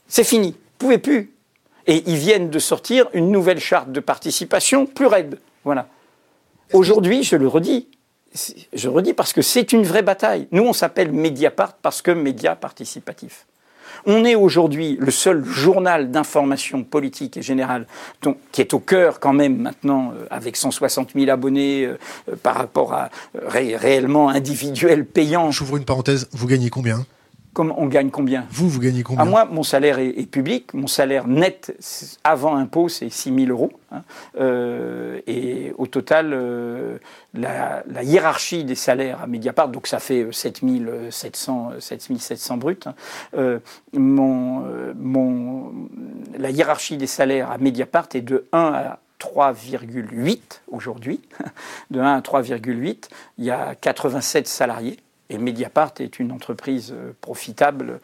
[0.09, 1.31] C'est fini, vous pouvez plus.
[1.87, 5.89] Et ils viennent de sortir une nouvelle charte de participation plus raide, voilà.
[6.73, 7.89] Aujourd'hui, je le redis,
[8.73, 10.49] je redis parce que c'est une vraie bataille.
[10.51, 13.47] Nous, on s'appelle Mediapart parce que média participatif.
[14.11, 17.87] On est aujourd'hui le seul journal d'information politique et générale
[18.53, 21.99] qui est au cœur quand même maintenant, euh, avec 160 000 abonnés euh,
[22.31, 25.51] euh, par rapport à réellement individuel payant.
[25.51, 27.05] J'ouvre une parenthèse, vous gagnez combien?
[27.59, 30.75] On gagne combien Vous, vous gagnez combien À moi, mon salaire est, public.
[30.75, 31.77] Mon salaire net
[32.25, 33.73] avant impôt, c'est 6 000 euros.
[33.91, 34.03] Hein.
[34.39, 36.99] Euh, et au total, euh,
[37.35, 40.61] la, hiérarchie des salaires à Mediapart, donc ça fait 7
[41.11, 42.77] 700, 700 bruts.
[42.87, 43.61] Hein.
[43.93, 44.65] mon,
[44.97, 45.73] mon,
[46.39, 51.21] la hiérarchie des salaires à Mediapart est de 1 à 3,8 aujourd'hui.
[51.91, 54.99] De 1 à 3,8, il y a 87 salariés.
[55.31, 58.01] Et Mediapart est une entreprise euh, profitable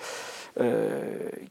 [0.61, 1.03] euh,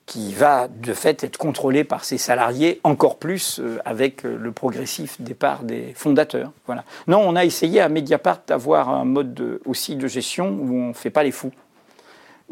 [0.06, 5.20] qui va de fait être contrôlée par ses salariés encore plus euh, avec le progressif
[5.20, 6.52] départ des fondateurs.
[6.68, 6.84] Voilà.
[7.08, 10.94] Non, on a essayé à Mediapart d'avoir un mode aussi de gestion où on ne
[10.94, 11.52] fait pas les fous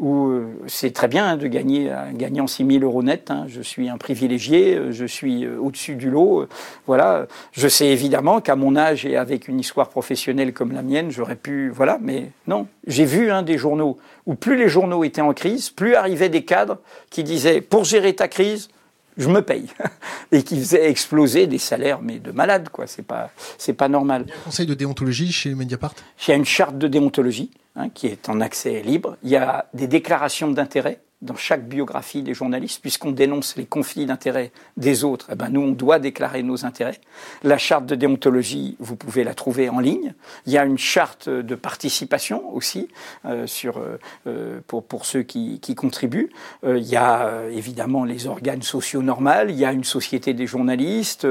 [0.02, 3.30] où euh, c'est très bien hein, de gagner en gagnant 6 000 euros net.
[3.30, 3.46] Hein.
[3.46, 6.48] Je suis un privilégié, euh, je suis euh, au-dessus du lot.
[6.88, 7.26] Voilà.
[7.52, 11.36] Je sais évidemment qu'à mon âge et avec une histoire professionnelle comme la mienne, j'aurais
[11.36, 11.70] pu.
[11.70, 12.66] Voilà, mais non.
[12.88, 16.44] J'ai vu hein, des journaux où plus les journaux étaient en crise, plus arrivaient des
[16.44, 18.70] cadres qui disaient pour gérer ta crise,
[19.16, 19.66] je me paye.
[20.32, 22.86] Et qui faisaient exploser des salaires, mais de malades, quoi.
[22.86, 24.24] C'est pas, c'est pas normal.
[24.26, 25.94] Il y a un conseil de déontologie chez Mediapart?
[26.26, 29.16] Il y a une charte de déontologie Hein, qui est en accès libre.
[29.22, 34.06] Il y a des déclarations d'intérêt dans chaque biographie des journalistes, puisqu'on dénonce les conflits
[34.06, 37.00] d'intérêts des autres, eh ben nous, on doit déclarer nos intérêts.
[37.44, 40.14] La charte de déontologie, vous pouvez la trouver en ligne.
[40.46, 42.88] Il y a une charte de participation aussi
[43.24, 46.30] euh, sur, euh, euh pour, pour ceux qui, qui contribuent.
[46.64, 51.26] Il y a évidemment les organes sociaux normaux, il y a une société des journalistes.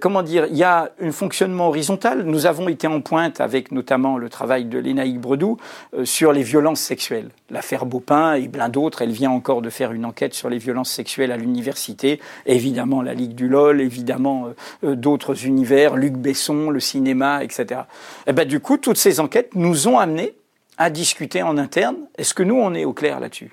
[0.00, 2.24] comment dire Il y a un fonctionnement horizontal.
[2.24, 5.58] Nous avons été en pointe avec notamment le travail de Lénaïque Bredou
[6.04, 7.30] sur les violences sexuelles.
[7.50, 10.90] L'affaire Baupin et plein d'autres elle vient encore de faire une enquête sur les violences
[10.90, 12.20] sexuelles à l'université.
[12.46, 17.80] Évidemment, la Ligue du LOL, évidemment, euh, euh, d'autres univers, Luc Besson, le cinéma, etc.
[18.26, 20.34] Et eh ben, du coup, toutes ces enquêtes nous ont amenés
[20.78, 21.96] à discuter en interne.
[22.18, 23.52] Est-ce que nous, on est au clair là-dessus?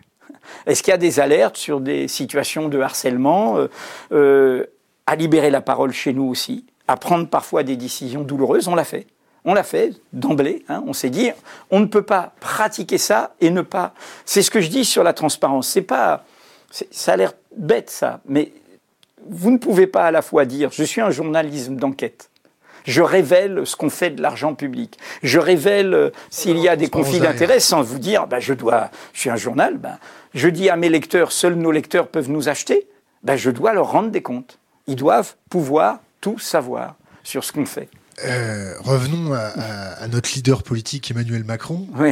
[0.65, 3.57] Est-ce qu'il y a des alertes sur des situations de harcèlement
[4.11, 4.65] euh,
[5.07, 8.83] À libérer la parole chez nous aussi, à prendre parfois des décisions douloureuses, on l'a
[8.83, 9.07] fait.
[9.45, 10.63] On l'a fait d'emblée.
[10.69, 10.83] Hein.
[10.87, 11.31] on s'est dit,
[11.69, 13.93] on ne peut pas pratiquer ça et ne pas.
[14.25, 15.67] C'est ce que je dis sur la transparence.
[15.67, 16.23] C'est pas.
[16.91, 18.51] Ça a l'air bête ça, mais
[19.29, 22.29] vous ne pouvez pas à la fois dire, je suis un journalisme d'enquête.
[22.85, 24.97] Je révèle ce qu'on fait de l'argent public.
[25.21, 28.89] Je révèle euh, s'il y a des conflits d'intérêts sans vous dire, bah, je dois,
[29.13, 29.77] je suis un journal.
[29.77, 29.99] Bah,
[30.33, 32.87] je dis à mes lecteurs, seuls nos lecteurs peuvent nous acheter.
[33.23, 34.59] Bah, je dois leur rendre des comptes.
[34.87, 37.87] Ils doivent pouvoir tout savoir sur ce qu'on fait.
[38.25, 41.87] Euh, revenons à, notre leader politique Emmanuel Macron.
[41.95, 42.11] Oui.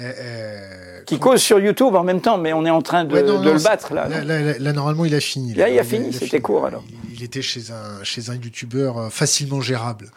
[0.00, 3.16] Euh, euh, qui cause sur YouTube en même temps, mais on est en train de,
[3.16, 4.08] le battre là.
[4.08, 5.54] Là, normalement, il a fini.
[5.54, 6.84] Là, il a fini, c'était court alors.
[7.12, 10.10] Il, était chez un, chez un YouTuber facilement gérable.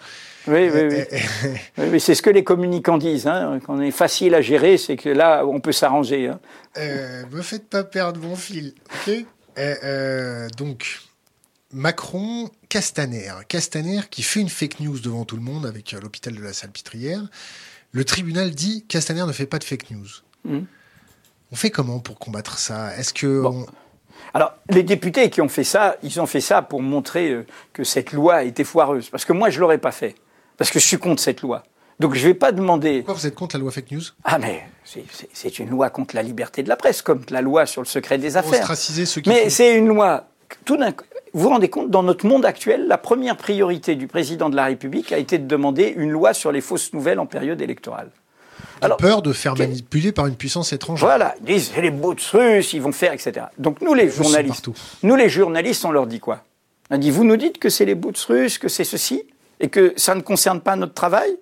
[0.48, 1.50] Oui, oui, oui.
[1.78, 3.26] oui c'est ce que les communicants disent.
[3.26, 3.60] Hein.
[3.66, 6.28] Quand on est facile à gérer, c'est que là, on peut s'arranger.
[6.28, 6.40] Hein.
[7.32, 8.74] me faites pas perdre mon fil,
[9.08, 9.26] ok?
[10.58, 11.00] Donc,
[11.74, 13.32] Macron, Castaner.
[13.48, 16.54] Castaner qui fait une fake news devant tout le monde avec euh, l'hôpital de la
[16.54, 17.22] Salpêtrière.
[17.92, 20.08] Le tribunal dit Castaner ne fait pas de fake news.
[20.46, 20.66] Hmm.
[21.52, 22.96] On fait comment pour combattre ça?
[22.98, 23.44] Est-ce que
[24.34, 27.84] Alors, les députés qui ont fait ça, ils ont fait ça pour montrer euh, que
[27.84, 29.10] cette loi était foireuse.
[29.10, 30.16] Parce que moi, je l'aurais pas fait.
[30.58, 31.64] Parce que je suis contre cette loi.
[32.00, 32.98] Donc je ne vais pas demander.
[32.98, 34.02] Pourquoi vous êtes contre la loi fake news?
[34.24, 34.64] Ah mais
[35.34, 38.18] c'est une loi contre la liberté de la presse, comme la loi sur le secret
[38.18, 38.76] des affaires.
[38.76, 40.28] Ceux qui mais c'est une loi
[40.66, 40.94] tout d'un
[41.34, 44.66] vous vous rendez compte, dans notre monde actuel, la première priorité du président de la
[44.66, 48.10] République a été de demander une loi sur les fausses nouvelles en période électorale.
[48.82, 51.08] Alors, peur de faire manipuler par une puissance étrangère.
[51.08, 53.46] Voilà, ils disent c'est les bots russes, ils vont faire, etc.
[53.58, 54.70] Donc nous les journalistes,
[55.04, 56.44] nous les journalistes, on leur dit quoi?
[56.90, 59.24] On dit vous nous dites que c'est les bots russes, que c'est ceci,
[59.60, 61.38] et que ça ne concerne pas notre travail?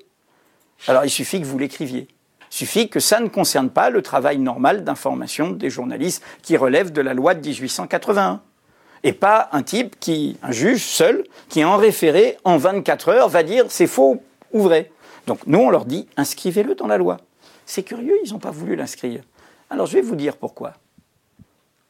[0.88, 2.08] Alors il suffit que vous l'écriviez.
[2.50, 7.02] suffit que ça ne concerne pas le travail normal d'information des journalistes qui relève de
[7.02, 8.42] la loi de 1881.
[9.04, 13.44] Et pas un type qui, un juge seul, qui en référé en 24 heures va
[13.44, 14.92] dire c'est faux ou vrai.
[15.28, 17.18] Donc nous, on leur dit inscrivez-le dans la loi.
[17.66, 19.24] C'est curieux, ils n'ont pas voulu l'inscrire.
[19.70, 20.74] Alors je vais vous dire pourquoi.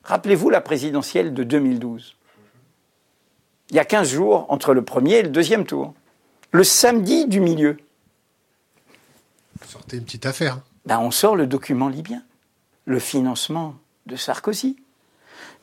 [0.03, 2.15] Rappelez-vous la présidentielle de 2012.
[3.69, 5.93] Il y a 15 jours entre le premier et le deuxième tour.
[6.51, 7.77] Le samedi du milieu.
[9.65, 10.61] Sortez une petite affaire.
[10.85, 12.23] Ben, on sort le document libyen,
[12.85, 13.75] le financement
[14.07, 14.77] de Sarkozy.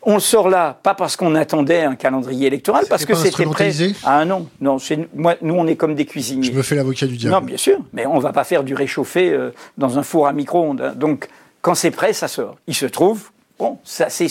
[0.09, 3.73] On sort là, pas parce qu'on attendait un calendrier électoral, parce que c'était prêt.
[4.05, 4.77] Ah non, non,
[5.13, 6.47] moi, nous on est comme des cuisiniers.
[6.47, 7.35] Je me fais l'avocat du diable.
[7.35, 10.33] Non, bien sûr, mais on va pas faire du réchauffé euh, dans un four à
[10.33, 10.81] micro-ondes.
[10.81, 10.93] Hein.
[10.95, 11.27] Donc,
[11.61, 12.57] quand c'est prêt, ça sort.
[12.69, 14.29] Il se trouve, bon, ça c'est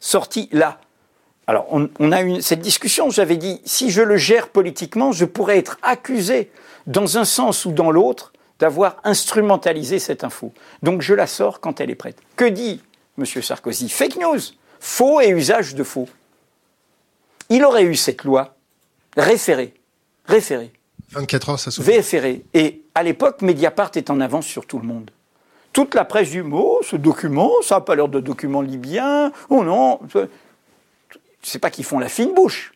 [0.00, 0.80] sorti là.
[1.46, 5.58] Alors, on, a eu cette discussion, j'avais dit, si je le gère politiquement, je pourrais
[5.58, 6.50] être accusé,
[6.88, 10.52] dans un sens ou dans l'autre, d'avoir instrumentalisé cette info.
[10.82, 12.18] Donc, je la sors quand elle est prête.
[12.36, 12.82] Que dit
[13.16, 13.24] M.
[13.24, 13.88] Sarkozy?
[13.88, 14.40] Fake news
[14.80, 16.08] faux et usage de faux.
[17.50, 18.56] Il aurait eu cette loi
[19.16, 19.74] référée,
[20.26, 20.72] référée.
[21.10, 22.44] 24 heures, ça se Référée.
[22.54, 25.10] Et à l'époque, Mediapart est en avance sur tout le monde.
[25.72, 29.32] Toute la presse du mot, ce document, ça n'a pas l'air de document libyen.
[29.48, 30.00] Oh non.
[31.42, 32.72] C'est pas qu'ils font la fine bouche.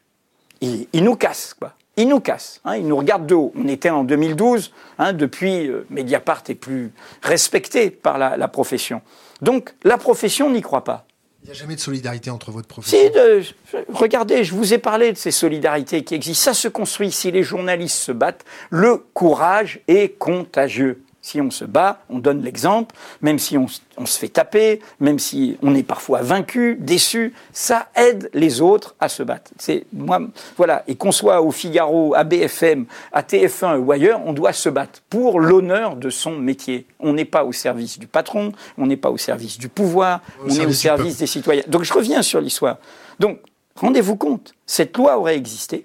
[0.61, 1.73] Ils, nous cassent, quoi.
[1.97, 2.61] Ils nous cassent.
[2.65, 3.53] Hein, ils nous regardent de haut.
[3.57, 4.73] On était en 2012.
[4.99, 9.03] Hein, depuis, euh, Mediapart est plus respecté par la, la profession.
[9.41, 11.05] Donc, la profession n'y croit pas.
[11.43, 12.97] Il n'y a jamais de solidarité entre votre profession.
[13.43, 16.53] Si, regardez, je vous ai parlé de ces solidarités qui existent.
[16.53, 18.45] Ça se construit si les journalistes se battent.
[18.71, 21.02] Le courage est contagieux.
[21.25, 25.57] Si on se bat, on donne l'exemple, même si on, se fait taper, même si
[25.63, 29.53] on est parfois vaincu, déçu, ça aide les autres à se battre.
[29.57, 30.21] C'est moi,
[30.57, 30.83] voilà.
[30.89, 35.01] Et qu'on soit au Figaro, à BFM, à TF1 ou ailleurs, on doit se battre
[35.09, 36.87] pour l'honneur de son métier.
[36.99, 40.51] On n'est pas au service du patron, on n'est pas au service du pouvoir, on
[40.51, 41.63] est au service des citoyens.
[41.69, 42.79] Donc je reviens sur l'histoire.
[43.21, 43.39] Donc
[43.77, 45.85] rendez-vous compte, cette loi aurait existé,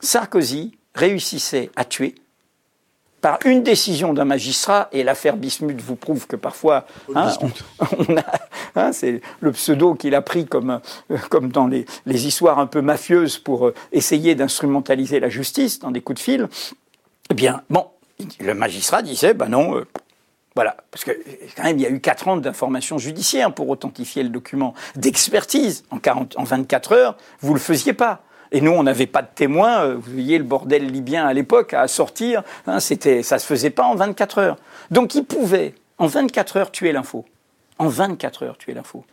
[0.00, 2.16] Sarkozy réussissait à tuer
[3.22, 8.16] par une décision d'un magistrat, et l'affaire Bismuth vous prouve que parfois, hein, on,
[8.74, 10.80] hein, c'est le pseudo qu'il a pris comme,
[11.10, 15.78] euh, comme dans les, les, histoires un peu mafieuses pour euh, essayer d'instrumentaliser la justice
[15.78, 16.48] dans des coups de fil.
[17.30, 17.86] Eh bien, bon,
[18.40, 19.86] le magistrat disait, ben non, euh,
[20.56, 21.12] voilà, parce que
[21.56, 25.84] quand même, il y a eu quatre ans d'informations judiciaires pour authentifier le document, d'expertise
[25.90, 28.24] en, 40, en 24 heures, vous ne le faisiez pas.
[28.52, 29.84] Et nous, on n'avait pas de témoins.
[29.84, 32.42] Euh, vous voyez le bordel libyen à l'époque à sortir.
[32.66, 34.56] Hein, c'était, ça se faisait pas en 24 heures.
[34.90, 37.24] Donc, ils pouvaient en 24 heures tuer l'info.
[37.78, 39.04] En 24 heures tuer l'info.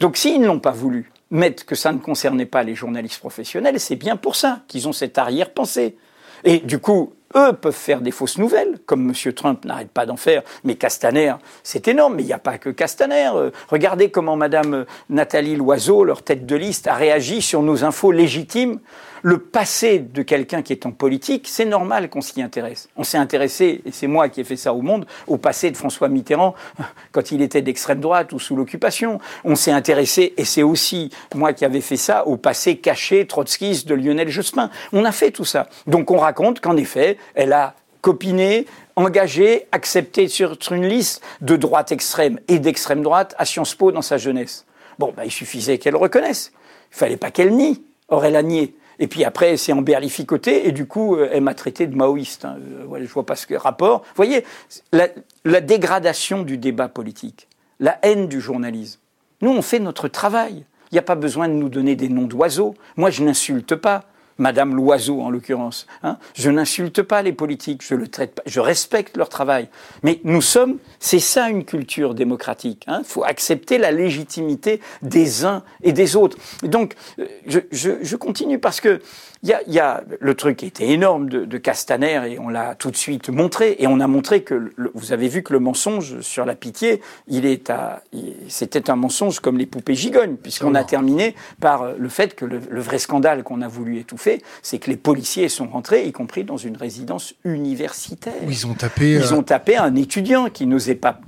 [0.00, 3.78] Donc, s'ils ne l'ont pas voulu mettre que ça ne concernait pas les journalistes professionnels,
[3.78, 5.96] c'est bien pour ça qu'ils ont cette arrière-pensée.
[6.42, 9.32] Et du coup, eux peuvent faire des fausses nouvelles, comme M.
[9.32, 12.70] Trump n'arrête pas d'en faire, mais Castaner, c'est énorme, mais il n'y a pas que
[12.70, 13.30] Castaner.
[13.34, 17.84] Euh, regardez comment Mme euh, Nathalie Loiseau, leur tête de liste, a réagi sur nos
[17.84, 18.78] infos légitimes
[19.24, 22.90] le passé de quelqu'un qui est en politique, c'est normal qu'on s'y intéresse.
[22.94, 25.78] On s'est intéressé, et c'est moi qui ai fait ça au monde, au passé de
[25.78, 26.54] François Mitterrand
[27.12, 29.20] quand il était d'extrême droite ou sous l'occupation.
[29.42, 33.88] On s'est intéressé, et c'est aussi moi qui avais fait ça, au passé caché trotskiste
[33.88, 34.68] de Lionel Jospin.
[34.92, 35.68] On a fait tout ça.
[35.86, 41.92] Donc on raconte qu'en effet, elle a copiné, engagé, accepté sur une liste de droite
[41.92, 44.66] extrême et d'extrême droite à Sciences Po dans sa jeunesse.
[44.98, 46.52] Bon, bah, il suffisait qu'elle reconnaisse.
[46.92, 47.82] Il fallait pas qu'elle nie.
[48.08, 48.74] Or, elle a nié.
[48.98, 52.44] Et puis après, c'est emberlificoté, et du coup, euh, elle m'a traité de maoïste.
[52.44, 52.58] Hein.
[52.58, 54.00] Euh, je vois pas ce rapport.
[54.00, 54.44] Vous voyez,
[54.92, 55.08] la,
[55.44, 57.48] la dégradation du débat politique,
[57.80, 59.00] la haine du journalisme.
[59.40, 60.64] Nous, on fait notre travail.
[60.90, 62.74] Il n'y a pas besoin de nous donner des noms d'oiseaux.
[62.96, 64.04] Moi, je n'insulte pas.
[64.38, 65.86] Madame Loiseau en l'occurrence.
[66.02, 66.18] Hein.
[66.34, 69.68] Je n'insulte pas les politiques, je le traite pas, je respecte leur travail.
[70.02, 72.84] Mais nous sommes, c'est ça une culture démocratique.
[72.86, 73.02] Il hein.
[73.04, 76.38] faut accepter la légitimité des uns et des autres.
[76.62, 79.00] Donc, euh, je, je, je continue parce que
[79.44, 82.74] il y a, y a, le truc était énorme de, de Castaner et on l'a
[82.74, 86.20] tout de suite montré et on a montré que vous avez vu que le mensonge
[86.20, 88.02] sur la pitié, il est à,
[88.48, 92.58] c'était un mensonge comme les poupées gigognes puisqu'on a terminé par le fait que le,
[92.70, 96.44] le vrai scandale qu'on a voulu étouffer, c'est que les policiers sont rentrés, y compris
[96.44, 98.32] dans une résidence universitaire.
[98.46, 99.12] Où ils ont tapé.
[99.12, 101.20] Ils euh, ont tapé un étudiant qui n'osait pas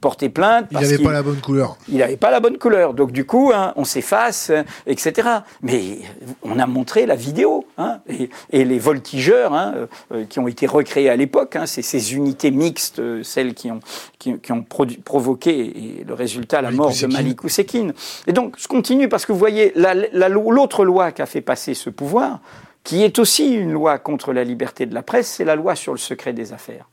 [0.00, 0.66] porter plainte.
[0.70, 1.76] il n'avait pas la bonne couleur.
[1.88, 2.94] Il n'avait pas la bonne couleur.
[2.94, 4.52] Donc du coup, hein, on s'efface,
[4.86, 5.28] etc.
[5.62, 5.98] Mais
[6.42, 7.66] on a montré la vidéo.
[7.78, 9.74] Hein, et, les voltigeurs hein,
[10.12, 13.80] euh, qui ont été recréés à l'époque, c'est ces unités mixtes, euh, celles qui ont,
[14.18, 14.64] qui, ont
[15.04, 17.94] provoqué et le résultat, la mort de Malik Oussekine.
[18.26, 21.90] Et donc, je continue parce que vous voyez, l'autre loi qui a fait passer ce
[21.90, 22.40] pouvoir,
[22.84, 25.92] qui est aussi une loi contre la liberté de la presse, c'est la loi sur
[25.92, 26.86] le secret des affaires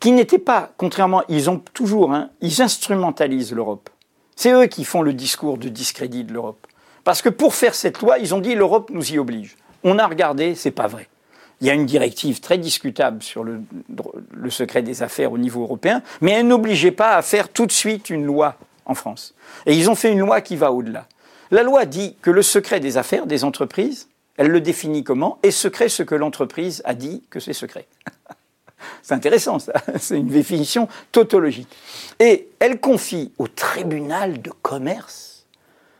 [0.00, 3.90] qui n'était pas, contrairement, ils ont toujours, hein, ils instrumentalisent l'Europe.
[4.34, 6.66] C'est eux qui font le discours de discrédit de l'Europe.
[7.04, 9.56] Parce que pour faire cette loi, ils ont dit l'Europe nous y oblige.
[9.84, 11.08] On a regardé, c'est pas vrai.
[11.60, 13.60] Il y a une directive très discutable sur le,
[14.32, 17.72] le secret des affaires au niveau européen, mais elle n'obligeait pas à faire tout de
[17.72, 19.34] suite une loi en France.
[19.66, 21.06] Et ils ont fait une loi qui va au-delà.
[21.50, 25.38] La loi dit que le secret des affaires des entreprises, elle le définit comment?
[25.42, 27.86] Est secret ce que l'entreprise a dit que c'est secret.
[29.02, 29.72] c'est intéressant, ça.
[29.98, 31.68] C'est une définition tautologique.
[32.18, 35.46] Et elle confie au tribunal de commerce,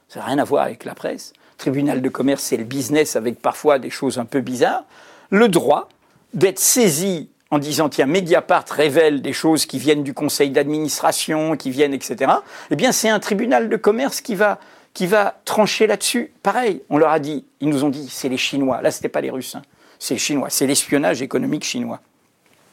[0.08, 3.40] ça n'a rien à voir avec la presse, tribunal de commerce, c'est le business avec
[3.40, 4.84] parfois des choses un peu bizarres,
[5.30, 5.88] le droit
[6.34, 11.70] d'être saisi en disant tiens Mediapart révèle des choses qui viennent du conseil d'administration, qui
[11.70, 12.32] viennent etc.
[12.70, 14.58] Eh bien c'est un tribunal de commerce qui va
[14.92, 15.08] qui
[15.44, 16.32] trancher là-dessus.
[16.42, 18.82] Pareil, on leur a dit, ils nous ont dit c'est les Chinois.
[18.82, 19.56] Là c'était pas les Russes,
[19.98, 22.00] c'est les Chinois, c'est l'espionnage économique chinois.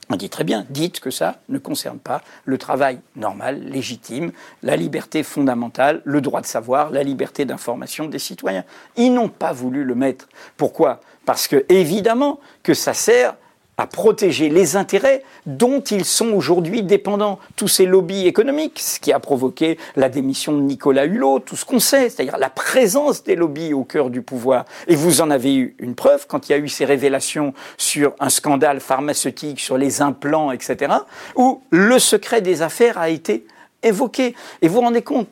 [0.10, 4.32] On dit très bien, dites que ça ne concerne pas le travail normal, légitime,
[4.64, 8.64] la liberté fondamentale, le droit de savoir, la liberté d'information des citoyens.
[8.96, 10.30] Ils n'ont pas voulu le mettre.
[10.56, 11.02] Pourquoi?
[11.26, 13.36] Parce que, évidemment, que ça sert
[13.78, 17.40] à protéger les intérêts dont ils sont aujourd'hui dépendants.
[17.56, 21.64] Tous ces lobbies économiques, ce qui a provoqué la démission de Nicolas Hulot, tout ce
[21.64, 24.66] qu'on sait, c'est-à-dire la présence des lobbies au cœur du pouvoir.
[24.88, 28.14] Et vous en avez eu une preuve quand il y a eu ces révélations sur
[28.20, 30.94] un scandale pharmaceutique, sur les implants, etc.,
[31.36, 33.46] où le secret des affaires a été
[33.84, 34.34] évoqué.
[34.64, 35.28] Et vous vous rendez compte,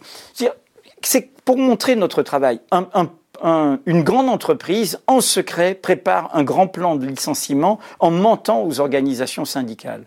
[1.01, 2.59] c'est pour montrer notre travail.
[2.71, 3.09] Un, un
[3.43, 9.45] une grande entreprise, en secret, prépare un grand plan de licenciement en mentant aux organisations
[9.45, 10.05] syndicales.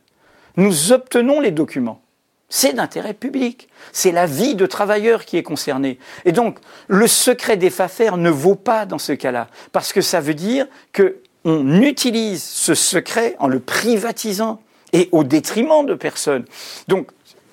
[0.56, 2.00] Nous obtenons les documents.
[2.48, 3.68] C'est d'intérêt public.
[3.92, 5.98] C'est la vie de travailleurs qui est concernée.
[6.24, 6.58] Et donc,
[6.88, 10.66] le secret des affaires ne vaut pas dans ce cas-là, parce que ça veut dire
[10.94, 14.60] qu'on utilise ce secret en le privatisant
[14.94, 16.46] et au détriment de personnes.
[16.88, 17.08] Donc,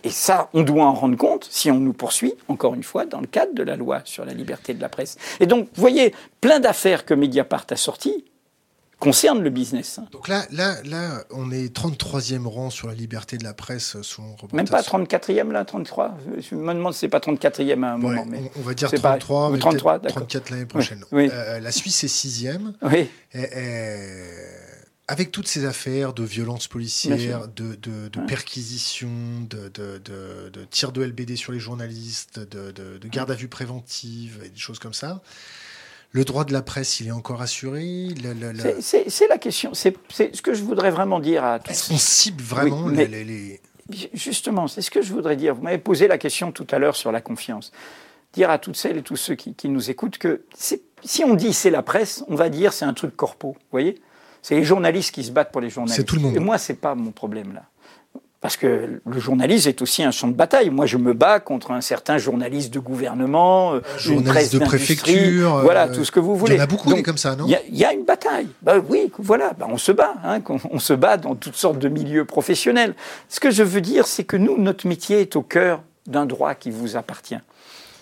[0.05, 3.19] et ça, on doit en rendre compte si on nous poursuit, encore une fois, dans
[3.19, 5.17] le cadre de la loi sur la liberté de la presse.
[5.39, 8.23] Et donc, vous voyez, plein d'affaires que Mediapart a sorties
[8.99, 9.99] concernent le business.
[10.11, 14.33] Donc là, là, là, on est 33e rang sur la liberté de la presse selon
[14.33, 14.53] reportage.
[14.53, 18.25] Même pas 34e là, 33 Je me demande si c'est pas 34e à un moment.
[18.27, 21.03] Mais on, va dire 33, mais 33 34 l'année prochaine.
[21.13, 22.73] Euh, la Suisse est 6e.
[22.83, 23.09] Oui.
[23.33, 23.47] Et,
[25.07, 27.75] avec toutes ces affaires de violences policières, de,
[28.27, 29.09] perquisitions,
[29.49, 34.59] de, de, tirs de LBD sur les journalistes, de, garde à vue préventive et des
[34.59, 35.21] choses comme ça,
[36.11, 38.07] le droit de la presse, il est encore assuré
[38.79, 39.73] C'est la question.
[39.73, 41.71] C'est ce que je voudrais vraiment dire à tous.
[41.71, 43.59] Est-ce qu'on cible vraiment les,
[44.13, 45.53] Justement, c'est ce que je voudrais dire.
[45.53, 47.71] Vous m'avez posé la question tout à l'heure sur la confiance.
[48.33, 51.53] Dire à toutes celles et tous ceux qui, qui nous écoutent que si on dit
[51.53, 53.49] c'est la presse, on va dire c'est un truc corpo.
[53.49, 54.01] Vous voyez?
[54.45, 55.97] C'est les journalistes qui se battent pour les journalistes.
[55.97, 56.35] C'est tout le monde.
[56.35, 57.63] Et moi, c'est pas mon problème là.
[58.41, 60.69] Parce que le journalisme est aussi un champ de bataille.
[60.69, 65.61] Moi, je me bats contre un certain journaliste de gouvernement, euh, une presse de préfecture,
[65.63, 66.53] voilà, tout ce que vous voulez.
[66.53, 68.49] Il y en a beaucoup Donc, comme ça, non Il y, a une bataille.
[68.61, 70.13] Bah, oui, voilà, bah, on se bat.
[70.23, 72.93] Hein, on, se bat dans toutes sortes de milieux professionnels.
[73.29, 76.53] Ce que je veux dire, c'est que nous, notre métier est au cœur d'un droit
[76.53, 77.39] qui vous appartient.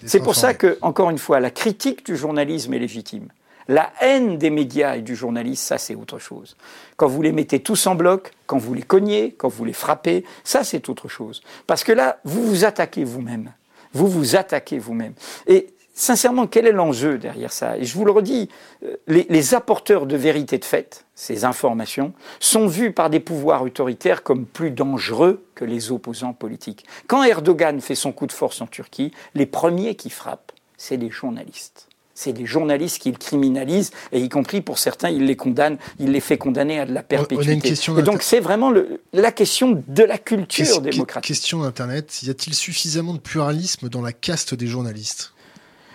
[0.06, 3.30] C'est pour ça que, encore une fois, la critique du journalisme est légitime.
[3.68, 6.56] La haine des médias et du journaliste, ça c'est autre chose.
[6.98, 10.26] Quand vous les mettez tous en bloc, quand vous les cognez, quand vous les frappez,
[10.44, 11.42] ça c'est autre chose.
[11.68, 13.54] Parce que là, vous vous attaquez vous-même.
[13.94, 15.14] Vous vous attaquez vous-même.
[15.48, 17.78] Et sincèrement, quel est l'enjeu derrière ça?
[17.78, 18.50] Et je vous le redis,
[18.84, 24.24] euh, les, apporteurs de vérité de fait, ces informations, sont vus par des pouvoirs autoritaires
[24.24, 26.86] comme plus dangereux que les opposants politiques.
[27.08, 31.12] Quand Erdogan fait son coup de force en Turquie, les premiers qui frappent, c'est les
[31.12, 36.12] journalistes c'est des journalistes qu'il criminalise, et y compris pour certains, il les condamne, il
[36.12, 37.74] les fait condamner à de la perpétuité.
[37.98, 38.74] et donc c'est vraiment
[39.14, 41.28] la question de la culture démocratique.
[41.28, 45.33] Question d'Internet, y a-t-il suffisamment de pluralisme dans la caste des journalistes?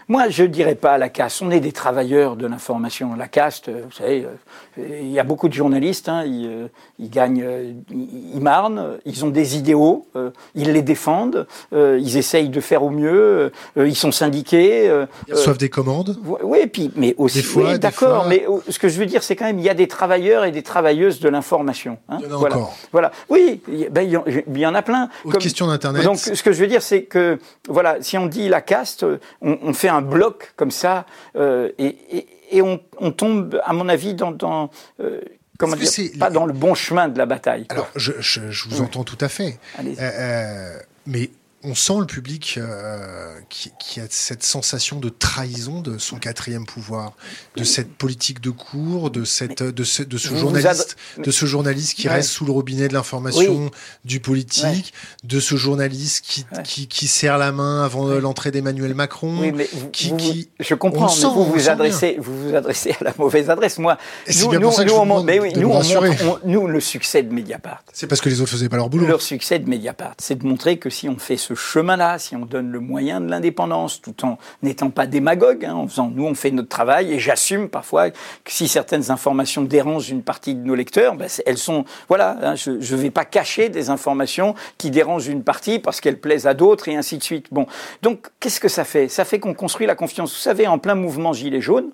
[0.08, 1.42] Moi, je ne dirais pas la caste.
[1.42, 3.14] On est des travailleurs de l'information.
[3.14, 7.10] La caste, vous savez, euh, il y a beaucoup de journalistes, hein, ils, euh, ils,
[7.10, 10.06] gagnent, euh, ils, marnent, ils ont des idéaux,
[10.54, 14.86] ils les défendent, ils essayent de faire au mieux, ils sont syndiqués.
[15.26, 19.06] Ils reçoivent des commandes Oui, puis, mais aussi, oui, d'accord, mais ce que je veux
[19.06, 21.98] dire, c'est quand même, il y a des travailleurs et des travailleuses de l'information.
[22.08, 22.56] Hein, il y en a voilà.
[22.56, 22.76] encore.
[22.92, 23.12] Voilà.
[23.28, 25.10] Oui, ben, il, y en, a plein.
[25.24, 26.02] Autre question d'Internet.
[26.04, 27.38] Donc, ce que je veux dire, c'est que,
[27.68, 29.04] voilà, si on dit la caste,
[29.42, 34.14] on, on fait un un bloc comme ça, euh, et, on, tombe, à mon avis,
[34.14, 34.70] dans,
[35.00, 35.20] euh,
[35.58, 37.66] comment dire, pas dans le bon chemin de la bataille.
[37.68, 39.58] Alors, je, vous entends tout à fait.
[39.78, 41.30] Euh, mais
[41.64, 46.64] on sent le public euh, qui, qui, a cette sensation de trahison de son quatrième
[46.64, 47.14] pouvoir,
[47.56, 51.94] de cette politique de cours, de cette de ce, de ce journaliste, de ce journaliste
[51.94, 53.70] qui reste sous le robinet de l'information,
[54.04, 54.92] du politique,
[55.24, 59.40] de ce journaliste qui, qui, qui, serre la main avant l'entrée d'Emmanuel Macron.
[59.40, 63.14] Oui, mais qui, qui, je comprends, mais vous vous adressez, vous vous adressez à la
[63.18, 63.78] mauvaise adresse.
[63.78, 63.98] Moi,
[64.28, 67.82] nous, nous, nous, on, mais oui, nous, on nous, le succès de Mediapart.
[67.92, 69.06] C'est parce que les autres faisaient pas leur boulot.
[69.06, 72.46] Leur succès de Mediapart, c'est de montrer que si on fait ce chemin-là, si on
[72.46, 76.34] donne le moyen de l'indépendance, tout en n'étant pas démagogue, hein, en faisant, nous, on
[76.34, 80.74] fait notre travail, et j'assume parfois que si certaines informations dérangent une partie de nos
[80.74, 85.28] lecteurs, ben, elles sont, voilà, hein, je ne vais pas cacher des informations qui dérangent
[85.28, 87.46] une partie parce qu'elles plaisent à d'autres, et ainsi de suite.
[87.50, 87.66] Bon,
[88.02, 89.08] donc, qu'est-ce que ça fait?
[89.08, 90.32] Ça fait qu'on construit la confiance.
[90.32, 91.90] Vous savez, en plein mouvement Gilets jaunes,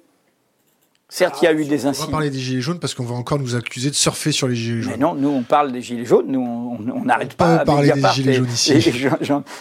[1.11, 2.05] Certes, il y a eu des incidents.
[2.05, 4.49] On va parler des gilets jaunes parce qu'on va encore nous accuser de surfer sur
[4.49, 4.93] les gilets jaunes.
[4.93, 7.59] Mais non, nous on parle des gilets jaunes, nous on n'arrête pas.
[7.59, 8.73] de parler des gilets jaunes ici.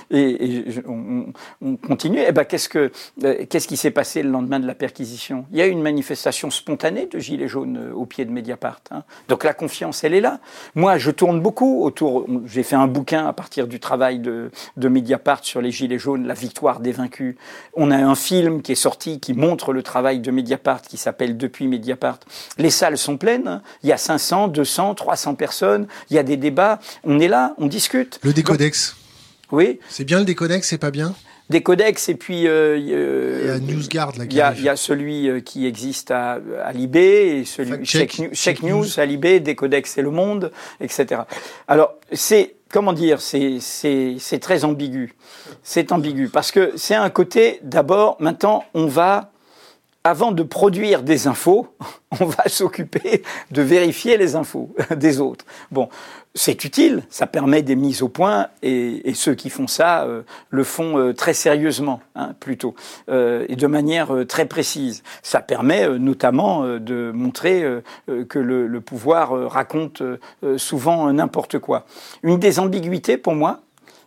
[0.09, 2.19] Et, on, continue.
[2.19, 2.91] Et eh ben qu'est-ce que
[3.23, 5.45] euh, qu'est-ce qui s'est passé le lendemain de la perquisition?
[5.51, 8.79] Il y a eu une manifestation spontanée de gilets jaunes euh, au pied de Mediapart.
[8.91, 9.03] Hein.
[9.27, 10.39] Donc la confiance, elle est là.
[10.75, 12.25] Moi, je tourne beaucoup autour.
[12.45, 16.25] J'ai fait un bouquin à partir du travail de, de Mediapart sur les gilets jaunes,
[16.25, 17.35] la victoire des vaincus.
[17.73, 21.32] On a un film qui est sorti qui montre le travail de Mediapart qui s'appelle
[21.37, 22.19] depuis Mediapart.
[22.57, 26.37] Les salles sont pleines, il y a 500, 200, 300 personnes, il y a des
[26.37, 28.19] débats, on est là, on discute.
[28.23, 28.95] Le décodex
[29.51, 29.79] Oui.
[29.89, 31.13] C'est bien le décodex, c'est pas bien?
[31.49, 34.23] Décodex et puis euh, il y a NewsGuard là.
[34.29, 38.63] Il y, a, y a celui euh, qui existe à, à Libé et celui Check,
[38.63, 41.21] News, à Libé, Décodex et Le Monde, etc.
[41.67, 45.15] Alors c'est comment dire, c'est c'est très ambigu.
[45.63, 48.15] C'est ambigu parce que c'est un côté d'abord.
[48.19, 49.32] Maintenant, on va
[50.03, 51.67] avant de produire des infos,
[52.19, 55.45] on va s'occuper de vérifier les infos des autres.
[55.71, 55.89] Bon,
[56.35, 60.63] c'est utile, ça permet des mises au point, et, ceux qui font ça euh, le
[60.63, 62.75] font euh, très sérieusement, hein, plutôt,
[63.09, 65.03] euh, et de manière très précise.
[65.21, 67.63] Ça permet notamment de montrer
[68.07, 70.01] que le, le, pouvoir raconte
[70.57, 71.85] souvent n'importe quoi.
[72.23, 73.61] Une des ambiguïtés pour moi,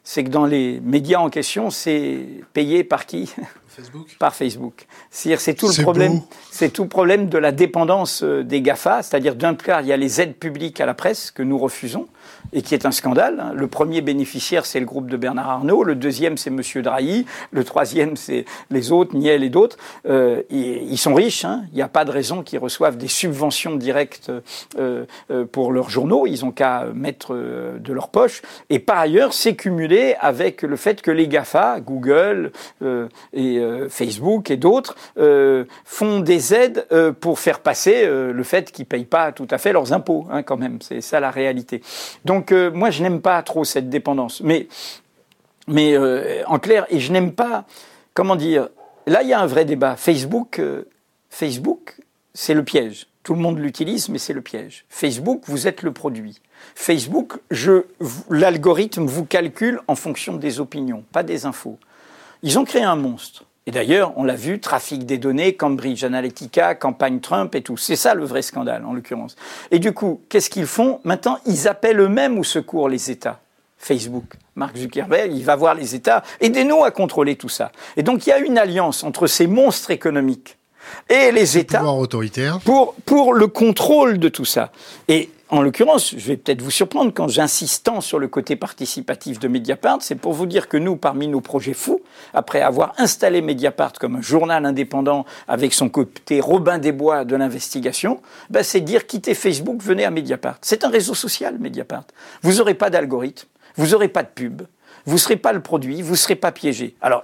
[0.05, 3.33] c'est que dans les médias en question, c'est payé par qui?
[3.77, 4.17] Facebook.
[4.19, 4.87] Par Facebook.
[5.11, 6.23] C'est-à-dire, c'est tout le problème.
[6.51, 9.03] C'est tout le problème de la dépendance des Gafa.
[9.03, 12.09] C'est-à-dire, d'un part, il y a les aides publiques à la presse que nous refusons
[12.53, 13.41] et qui est un scandale.
[13.41, 13.53] Hein.
[13.55, 15.85] Le premier bénéficiaire, c'est le groupe de Bernard Arnault.
[15.85, 17.27] Le deuxième, c'est Monsieur Drahi.
[17.51, 19.77] Le troisième, c'est les autres, Niel et d'autres.
[20.09, 21.45] Euh, ils sont riches.
[21.45, 21.65] Hein.
[21.73, 24.31] Il n'y a pas de raison qu'ils reçoivent des subventions directes
[24.79, 26.27] euh, euh, pour leurs journaux.
[26.27, 28.43] Ils ont qu'à mettre de leur poche.
[28.71, 32.53] Et par ailleurs, c'est cumulé avec le fait que les GAFA, Google
[33.33, 34.97] et Facebook et d'autres,
[35.85, 36.87] font des aides
[37.21, 40.57] pour faire passer le fait qu'ils payent pas tout à fait leurs impôts, hein, quand
[40.57, 40.79] même.
[40.81, 41.83] C'est ça la réalité.
[42.25, 44.41] Donc euh, moi, je n'aime pas trop cette dépendance.
[44.41, 44.69] Mais,
[45.67, 47.65] mais euh, en clair, et je n'aime pas,
[48.15, 48.69] comment dire,
[49.07, 49.97] là, il y a un vrai débat.
[49.97, 50.89] Facebook, euh,
[51.31, 51.97] Facebook,
[52.35, 53.07] c'est le piège.
[53.23, 54.85] Tout le monde l'utilise, mais c'est le piège.
[54.89, 56.41] Facebook, vous êtes le produit.
[56.75, 57.39] Facebook,
[58.31, 61.79] l'algorithme vous calcule en fonction des opinions, pas des infos.
[62.43, 63.46] Ils ont créé un monstre.
[63.67, 67.77] Et d'ailleurs, on l'a vu, trafic des données, Cambridge Analytica, campagne Trump et tout.
[67.77, 69.35] C'est ça le vrai scandale, en l'occurrence.
[69.73, 71.01] Et du coup, qu'est-ce qu'ils font?
[71.03, 73.41] Maintenant, ils appellent eux-mêmes au secours les États.
[73.77, 77.73] Facebook, Mark Zuckerberg, il va voir les États, aidez-nous à contrôler tout ça.
[77.97, 80.57] Et donc, il y a une alliance entre ces monstres économiques
[81.09, 81.83] et les États
[82.65, 84.71] pour, pour le contrôle de tout ça.
[85.09, 89.47] Et en l'occurrence, je vais peut-être vous surprendre quand j'insiste sur le côté participatif de
[89.47, 92.01] Mediapart, c'est pour vous dire que nous, parmi nos projets fous,
[92.35, 97.37] après avoir installé Mediapart comme un journal indépendant avec son côté Robin des Bois de
[97.37, 98.21] l'investigation,
[98.51, 100.59] ben c'est dire quittez Facebook, venez à Mediapart.
[100.63, 102.05] C'est un réseau social, Mediapart.
[102.43, 104.63] Vous n'aurez pas d'algorithme, vous n'aurez pas de pub,
[105.05, 106.97] vous ne serez pas le produit, vous ne serez pas piégé.
[107.01, 107.23] Alors,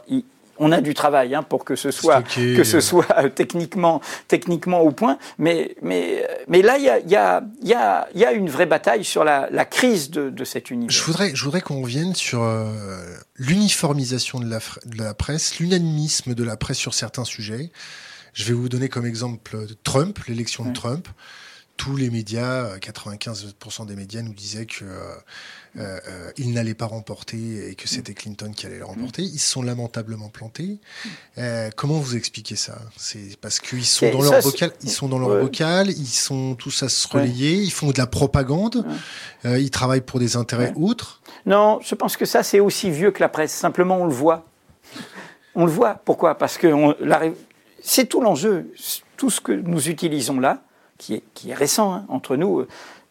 [0.59, 4.81] on a du travail hein, pour que ce soit, que ce soit euh, techniquement, techniquement
[4.81, 5.19] au point.
[5.39, 8.67] Mais, mais, mais là, il y a, y, a, y, a, y a, une vraie
[8.67, 10.91] bataille sur la, la crise de, de, cet univers.
[10.91, 12.71] Je voudrais, je voudrais qu'on revienne sur euh,
[13.37, 17.71] l'uniformisation de la, de la presse, l'unanimisme de la presse sur certains sujets.
[18.35, 21.07] Je vais vous donner comme exemple Trump, l'élection de Trump
[21.83, 25.17] tous les médias, 95% des médias nous disaient que euh,
[25.79, 29.23] euh, il n'allait pas remporter et que c'était Clinton qui allait le remporter.
[29.23, 30.79] Ils se sont lamentablement plantés.
[31.39, 32.79] Euh, comment vous expliquez ça?
[32.97, 36.85] C'est parce qu'ils sont, dans leur vocal, ils sont dans leur vocal, ils sont tous
[36.85, 38.87] à se relayer, ils font de la propagande,
[39.45, 41.21] ils travaillent pour des intérêts outres.
[41.47, 43.53] Non, je pense que ça c'est aussi vieux que la presse.
[43.53, 44.47] Simplement, on le voit.
[45.57, 46.01] On le voit.
[46.05, 46.39] Pourquoi?
[46.39, 46.73] Parce que
[47.83, 48.71] c'est tout l'enjeu.
[49.17, 50.63] Tout ce que nous utilisons là,
[51.03, 52.61] qui est, récent hein, entre nous.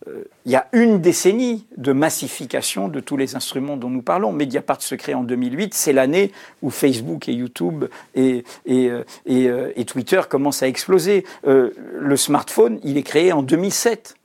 [0.07, 4.31] euh, il y a une décennie de massification de tous les instruments dont nous parlons.
[4.31, 6.31] Mediapart se crée en 2008, c'est l'année
[6.61, 7.85] où Facebook et YouTube
[8.15, 11.25] et, euh, euh, et, Twitter commencent à exploser.
[11.43, 14.15] le smartphone, il est créé en 2007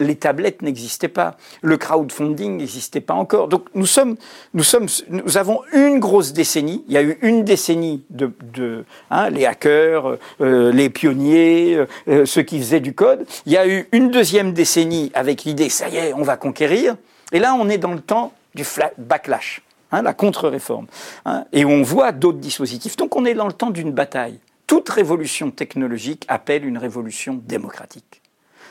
[0.00, 3.48] les tablettes n'existaient pas, le crowdfunding n'existait pas encore.
[3.48, 4.16] Donc nous sommes,
[4.54, 6.84] nous sommes, nous avons une grosse décennie.
[6.88, 12.26] Il y a eu une décennie de, de hein, les hackers, euh, les pionniers, euh,
[12.26, 13.26] ceux qui faisaient du code.
[13.46, 16.96] Il y a eu une deuxième décennie avec l'idée, ça y est, on va conquérir.
[17.32, 18.64] Et là, on est dans le temps du
[18.98, 19.62] backlash,
[19.92, 20.86] hein, la contre-réforme,
[21.24, 22.96] hein, et on voit d'autres dispositifs.
[22.96, 24.38] Donc on est dans le temps d'une bataille.
[24.66, 28.22] Toute révolution technologique appelle une révolution démocratique.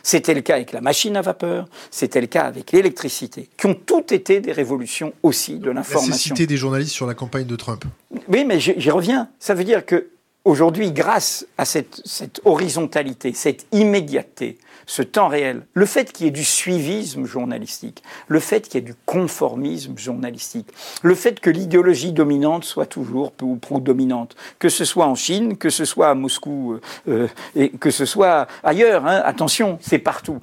[0.06, 3.74] C'était le cas avec la machine à vapeur, c'était le cas avec l'électricité, qui ont
[3.74, 6.12] toutes été des révolutions aussi de l'information.
[6.12, 7.86] La cité des journalistes sur la campagne de Trump.
[8.28, 9.30] Oui, mais j'y reviens.
[9.40, 10.10] Ça veut dire que
[10.44, 16.30] aujourd'hui, grâce à cette, cette horizontalité, cette immédiateté, ce temps réel, le fait qu'il y
[16.30, 20.68] ait du suivisme journalistique, le fait qu'il y ait du conformisme journalistique,
[21.02, 25.16] le fait que l'idéologie dominante soit toujours peu ou prou dominante, que ce soit en
[25.16, 26.80] Chine, que ce soit à Moscou euh,
[27.10, 30.40] euh, et que ce soit ailleurs, hein, attention, c'est partout.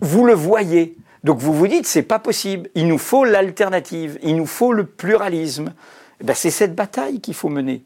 [0.00, 0.96] Vous le voyez.
[1.24, 2.70] Donc vous vous dites, c'est pas possible.
[2.74, 4.18] Il nous faut l'alternative.
[4.22, 5.72] Il nous faut le pluralisme.
[6.20, 7.82] Eh ben, c'est cette bataille qu'il faut mener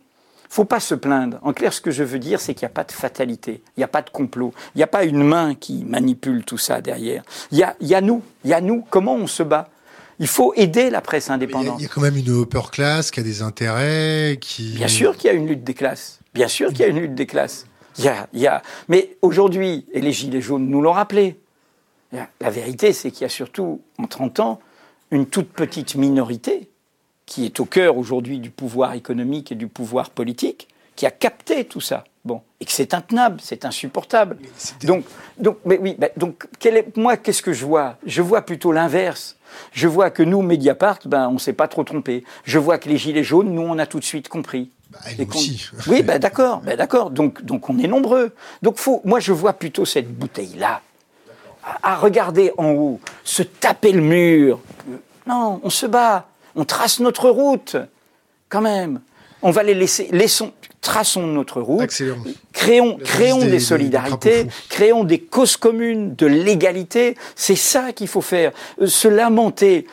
[0.52, 1.38] faut pas se plaindre.
[1.40, 3.80] En clair, ce que je veux dire, c'est qu'il n'y a pas de fatalité, il
[3.80, 6.82] n'y a pas de complot, il n'y a pas une main qui manipule tout ça
[6.82, 7.22] derrière.
[7.52, 9.70] Il y a, y a nous, il y a nous, comment on se bat?
[10.18, 11.76] Il faut aider la presse indépendante.
[11.78, 14.74] Il y, a quand même une upper class qui a des intérêts, qui...
[14.74, 16.20] Bien sûr qu'il y a une lutte des classes.
[16.34, 17.64] Bien sûr qu'il y a une lutte des classes.
[17.96, 18.62] Il y a, il y a...
[18.88, 21.40] Mais aujourd'hui, et les Gilets jaunes nous l'ont rappelé,
[22.12, 24.60] la vérité, c'est qu'il y a surtout, en 30 ans,
[25.10, 26.68] une toute petite minorité
[27.32, 31.64] qui est au cœur aujourd'hui du pouvoir économique et du pouvoir politique, qui a capté
[31.64, 32.04] tout ça.
[32.26, 34.36] Bon, et que c'est intenable, c'est insupportable.
[34.84, 35.06] Donc,
[35.38, 37.96] donc, mais oui, bah, donc, est, moi, qu'est-ce que je vois?
[38.04, 39.36] Je vois plutôt l'inverse.
[39.72, 42.22] Je vois que nous, Mediapart, ben, on ne s'est pas trop trompé.
[42.44, 44.70] Je vois que les gilets jaunes, nous, on a tout de suite compris.
[44.90, 44.98] Bah,
[45.30, 45.70] aussi.
[45.86, 47.10] oui, ben, d'accord, ben, d'accord.
[47.10, 48.34] Donc, donc, on est nombreux.
[48.60, 50.82] Donc, faut, moi, je vois plutôt cette bouteille-là
[51.82, 54.60] à regarder en haut, se taper le mur.
[55.26, 57.76] Non, on se bat on trace notre route,
[58.48, 59.00] quand même.
[59.42, 61.90] On va les laisser, laissons, traçons notre route,
[62.52, 67.16] créons, créons des solidarités, créons des causes communes, de l'égalité.
[67.34, 68.52] C'est ça qu'il faut faire.
[68.80, 69.86] Euh, se lamenter,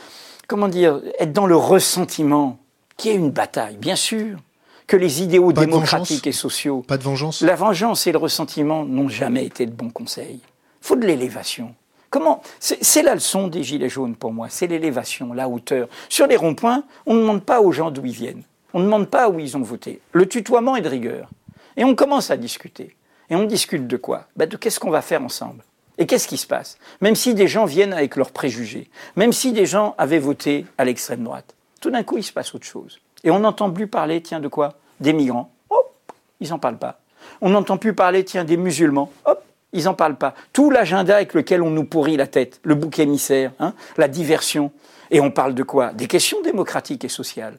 [0.47, 2.59] comment dire, être dans le ressentiment,
[2.95, 4.37] qui est une bataille, bien sûr
[4.85, 6.83] que les idéaux démocratiques et sociaux.
[6.85, 7.41] Pas de vengeance.
[7.41, 10.39] La vengeance et le ressentiment n'ont jamais été de bons conseils.
[10.41, 11.75] Il faut de l'élévation.
[12.09, 15.87] Comment C'est la leçon des Gilets jaunes pour moi, c'est l'élévation, la hauteur.
[16.09, 18.43] Sur les ronds-points, on ne demande pas aux gens d'où ils viennent.
[18.73, 20.01] On ne demande pas où ils ont voté.
[20.11, 21.29] Le tutoiement est de rigueur.
[21.77, 22.95] Et on commence à discuter.
[23.29, 24.25] Et on discute de quoi?
[24.35, 25.63] Bah De qu'est-ce qu'on va faire ensemble
[25.99, 26.77] Et qu'est-ce qui se passe?
[27.01, 30.85] Même si des gens viennent avec leurs préjugés, même si des gens avaient voté à
[30.85, 32.99] l'extrême droite, tout d'un coup, il se passe autre chose.
[33.23, 34.73] Et on n'entend plus parler, tiens, de quoi?
[34.99, 35.51] Des migrants.
[35.69, 35.93] Hop,
[36.39, 36.99] ils n'en parlent pas.
[37.41, 39.11] On n'entend plus parler, tiens, des musulmans.
[39.25, 39.43] Hop,
[39.73, 40.33] ils n'en parlent pas.
[40.53, 44.71] Tout l'agenda avec lequel on nous pourrit la tête, le bouc émissaire, hein, la diversion.
[45.11, 45.93] Et on parle de quoi?
[45.93, 47.57] Des questions démocratiques et sociales.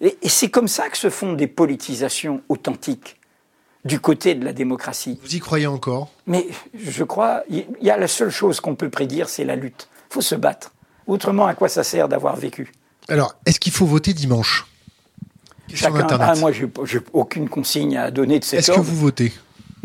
[0.00, 3.16] Et, c'est comme ça que se font des politisations authentiques
[3.84, 5.18] du côté de la démocratie.
[5.22, 6.10] Vous y croyez encore?
[6.26, 9.88] Mais je crois, il y a la seule chose qu'on peut prédire, c'est la lutte.
[10.10, 10.72] Il faut se battre.
[11.06, 12.72] Autrement, à quoi ça sert d'avoir vécu?
[13.08, 14.66] Alors, est-ce qu'il faut voter dimanche?
[15.72, 19.32] Chacun, ah, moi, je n'ai aucune consigne à donner de cette Est-ce que vous votez?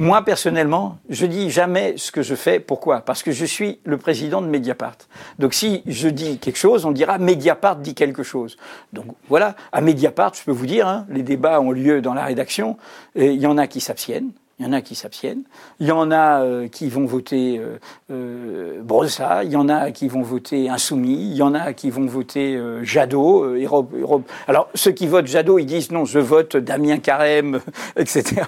[0.02, 2.60] Moi, personnellement, je dis jamais ce que je fais.
[2.60, 3.02] Pourquoi?
[3.02, 4.98] Parce que je suis le président de Mediapart.
[5.38, 8.58] Donc, si je dis quelque chose, on dira Mediapart dit quelque chose.
[8.94, 9.56] Donc, voilà.
[9.72, 12.78] À Mediapart, je peux vous dire, hein, les débats ont lieu dans la rédaction.
[13.14, 14.32] Et il y en a qui s'abstiennent.
[14.62, 15.42] Il y en a qui s'abstiennent.
[15.80, 17.80] Il y en a euh, qui vont voter euh,
[18.12, 19.44] euh, Brossa.
[19.44, 21.32] Il y en a qui vont voter Insoumis.
[21.32, 23.44] Il y en a qui vont voter euh, Jadot.
[23.44, 27.60] Euh, Alors, ceux qui votent Jadot, ils disent non, je vote Damien Carême,
[27.96, 28.44] etc.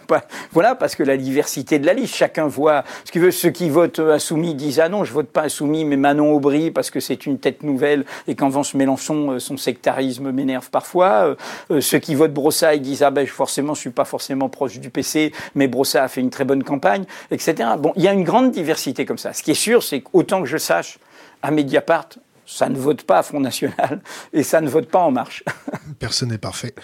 [0.52, 3.32] Voilà, parce que la diversité de la liste, chacun voit ce qu'il veut.
[3.32, 6.92] Ceux qui votent Insoumis disent ah non, je vote pas Insoumis, mais Manon Aubry, parce
[6.92, 11.36] que c'est une tête nouvelle et qu'en Vence Mélenchon, son sectarisme m'énerve parfois.
[11.80, 14.92] ceux qui votent Brossa, ils disent ah ben forcément, je suis pas forcément proche du
[14.92, 17.70] PC, mais Brossa a fait une très bonne campagne, etc.
[17.78, 19.34] Bon, il y a une grande diversité comme ça.
[19.34, 21.00] Ce qui est sûr, c'est qu'autant que je sache,
[21.42, 22.10] à Mediapart,
[22.46, 24.02] ça ne vote pas à Front National
[24.34, 25.44] et ça ne vote pas En Marche.
[26.00, 26.74] Personne n'est parfait.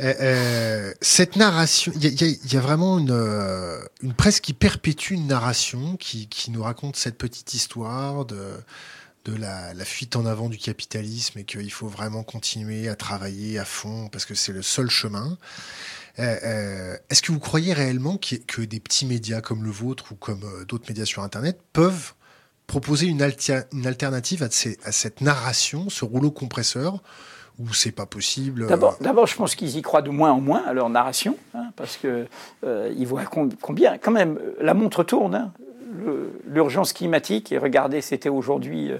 [0.00, 5.26] Euh, euh, cette narration, il y, a vraiment une, euh, une, presse qui perpétue une
[5.26, 8.56] narration, qui, qui, nous raconte cette petite histoire de,
[9.24, 13.64] de la, fuite en avant du capitalisme et qu'il faut vraiment continuer à travailler à
[13.64, 15.38] fond parce que c'est le seul chemin.
[16.18, 20.14] Euh, euh, est-ce que vous croyez réellement que des petits médias comme le vôtre ou
[20.16, 22.12] comme euh, d'autres médias sur Internet peuvent
[22.66, 27.02] proposer une, alternative à, cette narration, ce rouleau compresseur
[27.58, 30.72] ou c'est pas possible D'abord, je pense qu'ils y croient de moins en moins à
[30.72, 32.26] leur narration, hein, parce que
[32.64, 35.34] ils voient combien, quand même, la montre tourne.
[35.34, 35.52] Hein.
[36.46, 38.90] L'urgence climatique, et regardez, c'était aujourd'hui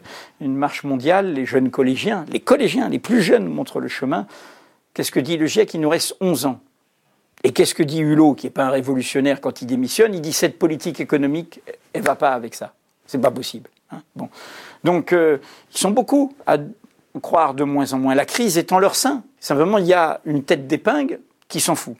[0.40, 4.26] une marche mondiale, les jeunes collégiens, les collégiens, les plus jeunes montrent le chemin.
[4.94, 6.60] Qu'est-ce que dit le GIEC Il nous reste 11 ans?
[7.44, 10.14] Et qu'est-ce que dit Hulot, qui n'est pas un révolutionnaire quand il démissionne?
[10.14, 11.60] Il dit cette politique économique,
[11.92, 12.74] elle va pas avec ça.
[13.06, 13.68] C'est pas possible.
[13.90, 14.02] Hein.
[14.14, 14.28] bon.
[14.84, 15.38] Donc, euh,
[15.72, 16.58] ils sont beaucoup à
[17.20, 18.14] croire de moins en moins.
[18.14, 19.22] La crise est en leur sein.
[19.40, 21.96] Simplement, il y a une tête d'épingle qui s'en fout,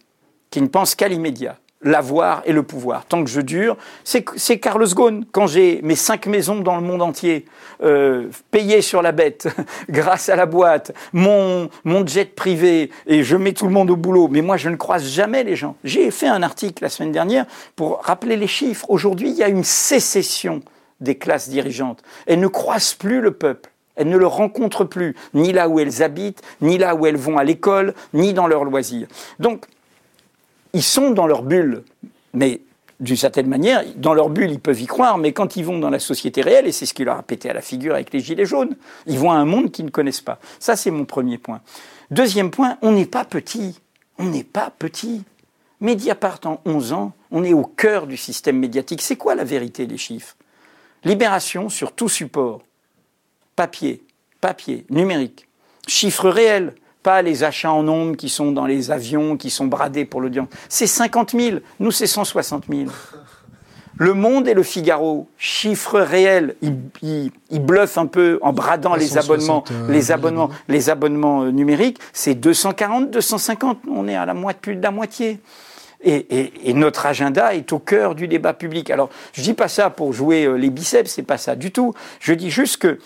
[0.51, 3.05] qui ne pense qu'à l'immédiat l'avoir et le pouvoir.
[3.07, 5.25] Tant que je dure, c'est Carlos Ghosn.
[5.33, 7.47] Quand j'ai mes cinq maisons dans le monde entier,
[7.83, 9.49] euh, payées sur la bête,
[9.89, 13.97] grâce à la boîte, mon, mon jet privé, et je mets tout le monde au
[13.97, 15.77] boulot, mais moi je ne croise jamais les gens.
[15.85, 18.87] J'ai fait un article la semaine dernière pour rappeler les chiffres.
[18.89, 20.63] Aujourd'hui, il y a une sécession
[21.01, 22.03] des classes dirigeantes.
[22.27, 23.71] Elles ne croisent plus le peuple.
[23.95, 27.37] Elles ne le rencontrent plus, ni là où elles habitent, ni là où elles vont
[27.37, 29.07] à l'école, ni dans leurs loisirs.
[29.39, 29.67] Donc,
[30.73, 31.85] ils sont dans leur bulle,
[32.35, 32.61] mais
[33.01, 35.91] d'une certaine manière, dans leur bulle, ils peuvent y croire, mais quand ils vont dans
[35.91, 38.21] la société réelle, et c'est ce qui leur a pété à la figure avec les
[38.21, 40.39] Gilets jaunes, ils voient un monde qu'ils ne connaissent pas.
[40.61, 41.61] Ça, c'est mon premier point.
[42.13, 43.81] Deuxième point, on n'est pas petit.
[44.19, 45.25] On n'est pas petit.
[45.81, 49.03] Mediapart en 11 ans, on est au cœur du système médiatique.
[49.03, 50.37] C'est quoi la vérité des chiffres?
[51.03, 52.63] Libération sur tout support.
[53.57, 54.05] Papier,
[54.41, 55.49] papier, numérique.
[55.89, 60.05] Chiffres réels, pas les achats en nombre qui sont dans les avions, qui sont bradés
[60.05, 60.49] pour l'audience.
[60.69, 62.91] C'est 50 000, nous c'est 160 000.
[63.99, 66.57] Le Monde et le Figaro, chiffres réels,
[67.03, 71.99] ils, bluffent un peu en bradant les abonnements, euh, les abonnements, les abonnements euh, numériques.
[72.13, 73.79] C'est 240, 250.
[73.91, 75.41] On est à la moitié, plus de la moitié.
[76.05, 78.91] Et, et, notre agenda est au cœur du débat public.
[78.91, 81.95] Alors, je dis pas ça pour jouer euh, les biceps, c'est pas ça du tout.
[82.19, 82.99] Je dis juste que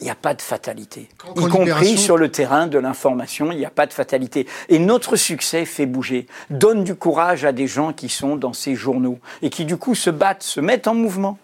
[0.00, 1.08] il n'y a pas de fatalité.
[1.36, 4.46] y compris sur le terrain de l'information, il n'y a pas de fatalité.
[4.68, 8.74] Et notre succès fait bouger, donne du courage à des gens qui sont dans ces
[8.74, 11.38] journaux et qui du coup se battent, se mettent en mouvement.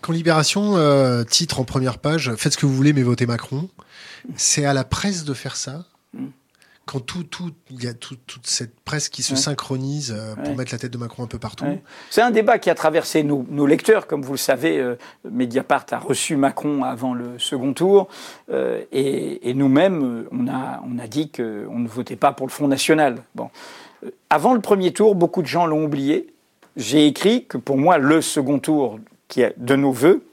[0.00, 3.68] Quand Libération euh, titre en première page Faites ce que vous voulez mais votez Macron,
[4.36, 5.84] c'est à la presse de faire ça
[6.84, 10.72] quand tout, tout, il y a toute cette presse qui se synchronise euh, pour mettre
[10.72, 11.64] la tête de Macron un peu partout.
[12.10, 14.78] C'est un débat qui a traversé nos, nos, lecteurs, comme vous le savez.
[14.78, 14.96] Euh,
[15.30, 18.08] Mediapart a reçu Macron avant le second tour,
[18.50, 22.52] euh, et, et nous-mêmes, on a, on a dit qu'on ne votait pas pour le
[22.52, 23.22] Front National.
[23.34, 23.50] Bon,
[24.28, 26.34] avant le premier tour, beaucoup de gens l'ont oublié.
[26.76, 30.24] J'ai écrit que pour moi, le second tour qui est de nos voeux,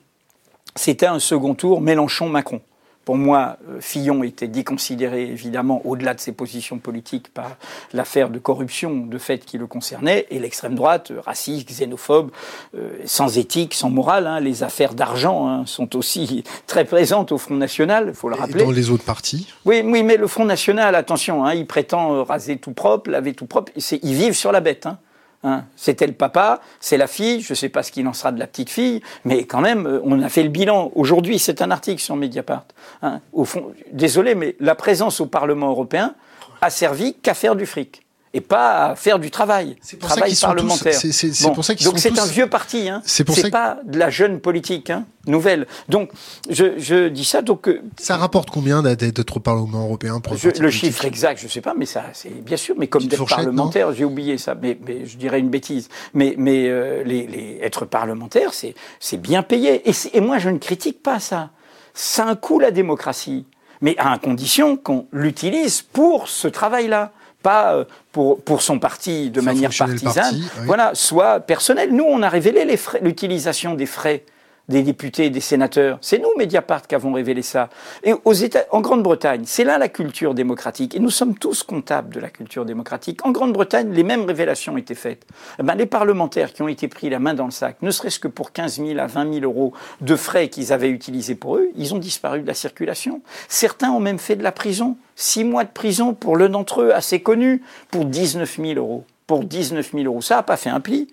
[0.75, 2.61] c'était un second tour Mélenchon-Macron.
[3.09, 7.57] Pour moi, euh, Fillon était déconsidéré, évidemment, au-delà de ses positions politiques, par
[7.91, 12.29] l'affaire de corruption, de fait qui le concernait, et l'extrême droite, euh, raciste, xénophobe,
[12.77, 14.27] euh, sans éthique, sans morale.
[14.27, 18.35] Hein, les affaires d'argent hein, sont aussi très présentes au Front National, il faut le
[18.35, 18.61] rappeler.
[18.61, 19.51] Et dans les autres partis?
[19.65, 23.47] Oui, oui mais le Front National, attention, hein, il prétend raser tout propre, laver tout
[23.47, 24.85] propre, ils vivent sur la bête.
[24.85, 24.99] Hein.
[25.43, 28.33] Hein, c'était le papa, c'est la fille, je ne sais pas ce qu'il en sera
[28.33, 30.91] de la petite fille, mais quand même, euh, on a fait le bilan.
[30.95, 32.65] Aujourd'hui, c'est un article sur Mediapart.
[33.01, 36.13] Hein, au fond, désolé, mais la présence au Parlement européen
[36.61, 40.93] a servi qu'à faire du fric et pas à faire du travail, travail parlementaire.
[40.93, 43.01] C'est pour ça qu'ils Donc c'est un vieux parti, hein.
[43.05, 45.65] C'est pas de la jeune politique hein, nouvelle.
[45.87, 46.11] Donc
[46.49, 47.41] je, je, dis ça.
[47.41, 51.61] Donc euh, ça rapporte combien d'être au Parlement européen pour Le chiffre exact, je sais
[51.61, 52.75] pas, mais ça, c'est bien sûr.
[52.77, 54.55] Mais comme d'être parlementaire, j'ai oublié ça.
[54.55, 55.89] Mais, mais, je dirais une bêtise.
[56.13, 59.89] Mais, mais euh, les, les, être parlementaire, c'est c'est bien payé.
[59.89, 61.49] Et, et moi, je ne critique pas ça.
[61.95, 63.45] Ça a un coût la démocratie,
[63.81, 67.11] mais à condition qu'on l'utilise pour ce travail-là
[67.41, 71.93] pas euh, pour, pour son parti de manière partisane, voilà, soit personnel.
[71.93, 72.65] Nous, on a révélé
[73.01, 74.23] l'utilisation des frais
[74.69, 75.97] des députés des sénateurs.
[76.01, 77.69] C'est nous, Mediapart, qui avons révélé ça.
[78.03, 80.95] Et aux États, en Grande-Bretagne, c'est là la culture démocratique.
[80.95, 83.25] Et nous sommes tous comptables de la culture démocratique.
[83.25, 85.25] En Grande-Bretagne, les mêmes révélations étaient faites.
[85.59, 88.19] Eh ben, les parlementaires qui ont été pris la main dans le sac, ne serait-ce
[88.19, 91.69] que pour 15 000 à 20 000 euros de frais qu'ils avaient utilisés pour eux,
[91.75, 93.21] ils ont disparu de la circulation.
[93.47, 94.97] Certains ont même fait de la prison.
[95.15, 99.03] Six mois de prison pour l'un d'entre eux, assez connu, pour 19 000 euros.
[99.25, 100.21] Pour 19 000 euros.
[100.21, 101.07] Ça n'a pas fait un pli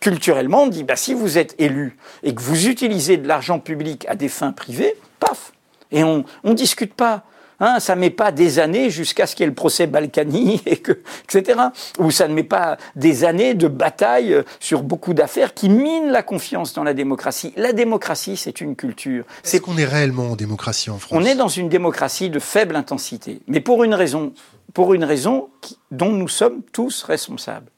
[0.00, 4.06] culturellement, on dit bah, si vous êtes élu et que vous utilisez de l'argent public
[4.08, 5.52] à des fins privées, paf
[5.92, 7.24] Et on ne discute pas.
[7.58, 10.60] Hein, ça ne met pas des années jusqu'à ce qu'il y ait le procès Balkany,
[10.66, 11.58] et que, etc.
[11.98, 16.22] Ou ça ne met pas des années de bataille sur beaucoup d'affaires qui minent la
[16.22, 17.52] confiance dans la démocratie.
[17.56, 19.24] La démocratie, c'est une culture.
[19.42, 21.18] C'est qu'on est réellement en démocratie en France?
[21.18, 24.32] On est dans une démocratie de faible intensité, mais pour une raison,
[24.74, 25.48] pour une raison
[25.90, 27.70] dont nous sommes tous responsables.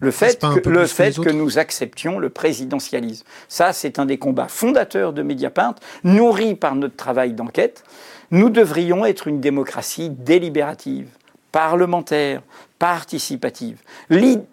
[0.00, 3.26] Le fait, que, le fait que, nous acceptions le présidentialisme.
[3.48, 5.74] Ça, c'est un des combats fondateurs de Mediapart,
[6.04, 7.84] nourri par notre travail d'enquête.
[8.30, 11.08] Nous devrions être une démocratie délibérative,
[11.52, 12.40] parlementaire,
[12.78, 13.78] participative.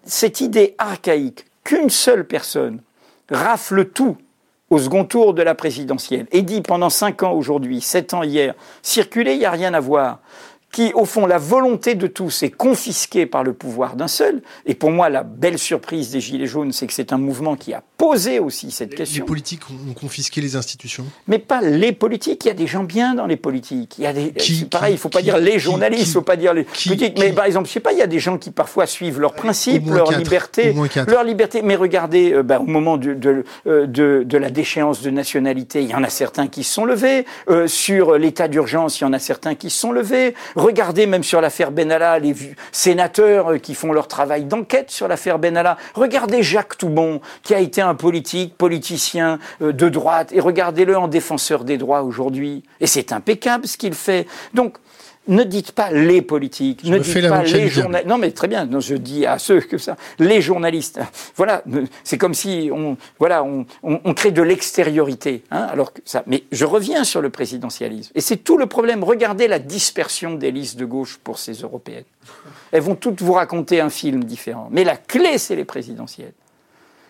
[0.04, 2.80] Cette idée archaïque qu'une seule personne
[3.30, 4.16] rafle tout
[4.70, 8.54] au second tour de la présidentielle et dit pendant cinq ans aujourd'hui, sept ans hier,
[8.82, 10.20] circuler, il n'y a rien à voir
[10.70, 14.42] qui, au fond, la volonté de tous est confisquée par le pouvoir d'un seul.
[14.66, 17.72] Et pour moi, la belle surprise des Gilets jaunes, c'est que c'est un mouvement qui
[17.72, 19.24] a posé aussi cette question.
[19.24, 22.84] Les politiques ont confisqué les institutions Mais pas les politiques, il y a des gens
[22.84, 23.96] bien dans les politiques.
[23.98, 24.32] Il y a des,
[24.70, 27.18] pareil, il ne faut pas dire les journalistes, il ne faut pas dire les politiques.
[27.18, 29.34] Mais par exemple, je sais pas, il y a des gens qui parfois suivent leurs
[29.34, 30.74] principes, leur liberté,
[31.06, 31.62] leur liberté.
[31.62, 35.82] Mais regardez, euh, ben, au moment de, de, euh, de, de, la déchéance de nationalité,
[35.82, 37.24] il y en a certains qui se sont levés.
[37.48, 40.34] Euh, sur l'état d'urgence, il y en a certains qui se sont levés.
[40.58, 42.34] Regardez même sur l'affaire Benalla, les
[42.72, 45.76] sénateurs qui font leur travail d'enquête sur l'affaire Benalla.
[45.94, 51.06] Regardez Jacques Toubon, qui a été un politique, politicien euh, de droite, et regardez-le en
[51.06, 52.64] défenseur des droits aujourd'hui.
[52.80, 54.26] Et c'est impeccable ce qu'il fait.
[54.52, 54.78] Donc,
[55.28, 58.08] ne dites pas les politiques, ne dites pas les journalistes.
[58.08, 58.68] Non, mais très bien.
[58.80, 61.00] je dis à ceux que ça, les journalistes.
[61.36, 61.62] Voilà,
[62.02, 65.44] c'est comme si on, voilà, on, crée de l'extériorité.
[65.50, 66.22] Hein, alors que ça.
[66.26, 69.04] Mais je reviens sur le présidentialisme, et c'est tout le problème.
[69.04, 72.04] Regardez la dispersion des listes de gauche pour ces européennes.
[72.72, 74.68] Elles vont toutes vous raconter un film différent.
[74.70, 76.32] Mais la clé, c'est les présidentielles.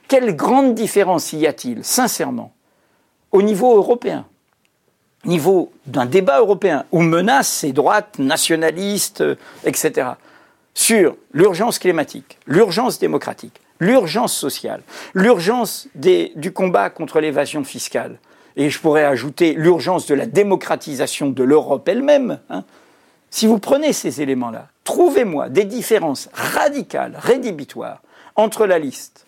[0.09, 2.53] Quelle grande différence y a-t-il, sincèrement,
[3.31, 4.27] au niveau européen?
[5.29, 9.23] Niveau d'un débat européen où menacent ces droites nationalistes,
[9.65, 10.11] etc.,
[10.75, 14.83] sur l'urgence climatique, l'urgence démocratique, l'urgence sociale,
[15.15, 18.19] l'urgence du combat contre l'évasion fiscale,
[18.57, 22.41] et je pourrais ajouter l'urgence de la démocratisation de l'Europe elle-même.
[22.51, 22.65] Hein.
[23.31, 28.03] Si vous prenez ces éléments-là, trouvez-moi des différences radicales, rédhibitoires,
[28.35, 29.27] entre la liste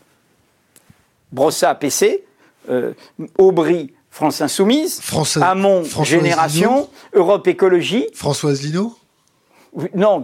[1.32, 2.24] Brossa PC,
[2.70, 2.92] euh,
[3.38, 5.00] Aubry France Insoumise,
[5.40, 8.06] Hamon Génération, Europe Écologie.
[8.14, 8.96] Françoise Lino
[9.94, 10.20] non,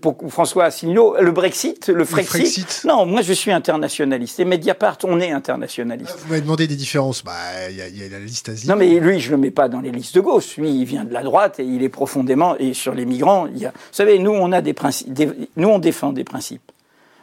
[0.00, 2.82] pour François Asselineau, le Brexit, le Frexit.
[2.84, 4.40] Non, moi je suis internationaliste.
[4.40, 6.18] Et Mediapart, on est internationaliste.
[6.18, 7.24] Vous m'avez demandé des différences.
[7.24, 7.32] Bah,
[7.70, 8.74] il y, a la liste Asselineau.
[8.74, 10.58] Non, mais lui, je le mets pas dans les listes de gauche.
[10.58, 12.56] Lui, il vient de la droite et il est profondément.
[12.58, 13.70] Et sur les migrants, il y a.
[13.70, 15.18] Vous savez, nous, on a des principes.
[15.56, 16.70] nous, on défend des principes.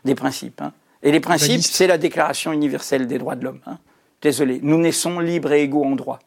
[0.03, 0.61] Des principes.
[0.61, 0.74] Hein.
[1.03, 3.61] Et les principes, c'est la Déclaration universelle des droits de l'homme.
[3.68, 3.78] Hein.
[4.22, 6.20] Désolé, nous naissons libres et égaux en droit.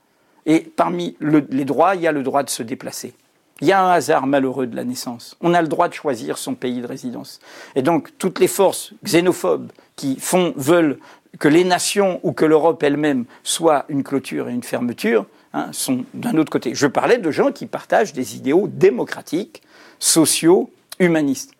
[0.46, 3.14] Et parmi les droits, il y a le droit de se déplacer.
[3.60, 5.36] Il y a un hasard malheureux de la naissance.
[5.42, 7.40] On a le droit de choisir son pays de résidence.
[7.74, 10.98] Et donc, toutes les forces xénophobes qui font, veulent
[11.38, 16.04] que les nations ou que l'Europe elle-même soit une clôture et une fermeture, hein, sont
[16.14, 16.74] d'un autre côté.
[16.74, 19.62] Je parlais de gens qui partagent des idéaux démocratiques,
[19.98, 21.52] sociaux, humanistes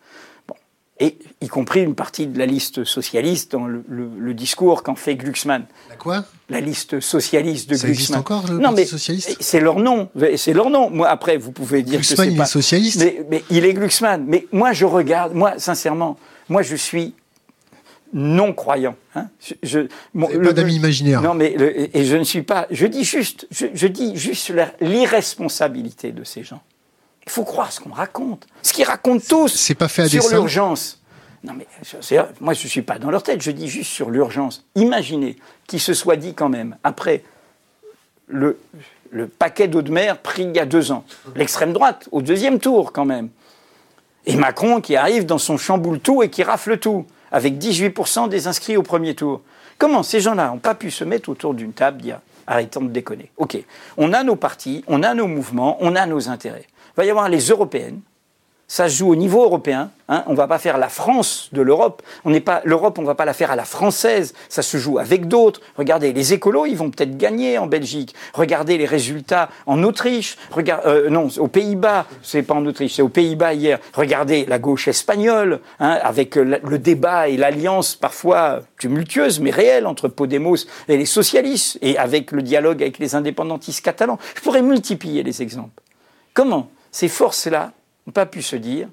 [1.01, 5.65] et y compris une partie de la liste socialiste dans le, discours qu'en fait Glucksmann.
[5.89, 6.23] La quoi?
[6.49, 7.93] La liste socialiste de Ça Glucksmann.
[7.93, 9.37] existe encore le non, Parti mais socialiste?
[9.39, 10.09] C'est leur nom.
[10.37, 10.89] C'est leur nom.
[10.89, 12.45] Moi, après, vous pouvez dire Glucksmann, que c'est pas...
[12.45, 12.99] socialiste?
[12.99, 14.23] Mais, mais, il est Glucksmann.
[14.27, 15.33] Mais moi, je regarde.
[15.33, 16.17] Moi, sincèrement,
[16.47, 17.15] moi, je suis
[18.13, 18.95] non croyant.
[19.15, 19.27] Hein.
[19.63, 21.21] Je, pas d'amis imaginaire.
[21.21, 21.55] Non, mais
[21.93, 22.67] et je ne suis pas.
[22.69, 26.61] Je dis juste, je, je dis juste l'irresponsabilité de ces gens.
[27.25, 28.47] Il faut croire ce qu'on raconte.
[28.63, 31.00] Ce qu'ils racontent tous c'est pas fait à sur l'urgence.
[31.43, 31.65] Non, mais
[32.39, 34.63] moi, je ne suis pas dans leur tête, je dis juste sur l'urgence.
[34.75, 35.37] Imaginez
[35.67, 37.23] qu'il se soit dit quand même, après
[38.27, 38.59] le,
[39.09, 41.03] le paquet d'eau de mer pris il y a deux ans,
[41.35, 43.29] l'extrême droite, au deuxième tour quand même,
[44.25, 48.47] et Macron qui arrive dans son chamboule tout et qui rafle tout, avec 18% des
[48.47, 49.41] inscrits au premier tour.
[49.77, 53.31] Comment ces gens-là n'ont pas pu se mettre autour d'une table, dire arrêtons de déconner.
[53.37, 53.57] Ok,
[53.97, 56.65] on a nos partis, on a nos mouvements, on a nos intérêts.
[56.67, 58.01] Il va y avoir les européennes,
[58.71, 59.91] ça se joue au niveau européen.
[60.07, 60.23] Hein.
[60.27, 62.01] On ne va pas faire la France de l'Europe.
[62.23, 62.31] On
[62.63, 64.33] l'Europe, on ne va pas la faire à la française.
[64.47, 65.59] Ça se joue avec d'autres.
[65.77, 68.15] Regardez, les écolos, ils vont peut-être gagner en Belgique.
[68.33, 70.37] Regardez les résultats en Autriche.
[70.85, 72.05] Euh, non, aux Pays-Bas.
[72.23, 73.77] C'est pas en Autriche, c'est aux Pays-Bas hier.
[73.93, 80.07] Regardez la gauche espagnole, hein, avec le, débat et l'alliance parfois tumultueuse mais réelle entre
[80.07, 80.55] Podemos
[80.87, 84.17] et les socialistes, et avec le dialogue avec les indépendantistes catalans.
[84.33, 85.83] Je pourrais multiplier les exemples.
[86.33, 87.73] Comment ces forces-là
[88.11, 88.89] n'ont pas pu se dire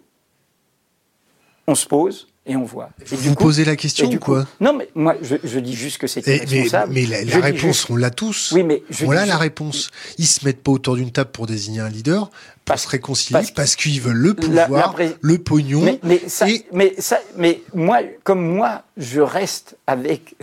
[1.67, 2.89] on se pose et on voit.
[3.13, 4.47] Et vous posez la question ou quoi?
[4.59, 6.95] Non, mais moi, je, dis juste que c'est irresponsable.
[6.95, 8.53] Mais, mais la, réponse, on l'a tous.
[8.53, 9.91] Oui, mais je la réponse.
[10.17, 12.31] Ils se mettent pas autour d'une table pour désigner un leader,
[12.65, 15.83] pour se réconcilier, parce, qu'ils veulent le pouvoir, le pognon.
[15.83, 20.37] Mais, mais, ça, mais, ça, mais moi, comme moi, je reste avec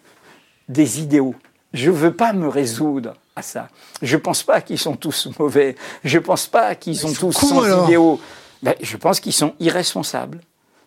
[0.68, 1.34] des idéaux.
[1.72, 3.68] Je veux pas me résoudre à ça.
[4.02, 5.76] Je pense pas qu'ils sont tous mauvais.
[6.04, 8.20] Je pense pas qu'ils sont, tous sans idéaux.
[8.62, 10.40] Ben, je pense qu'ils sont irresponsables.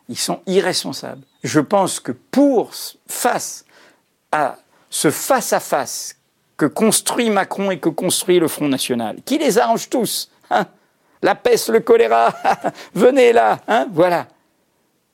[0.10, 1.24] Ils sont irresponsables.
[1.44, 2.72] Je pense que pour
[3.08, 3.66] face
[4.32, 4.58] à
[4.90, 6.18] ce face-à-face
[6.58, 10.68] que construit Macron et que construit le Front National, qui les arrange tous, hein,
[11.22, 12.34] la peste, le choléra,
[12.94, 14.28] venez là, hein, voilà,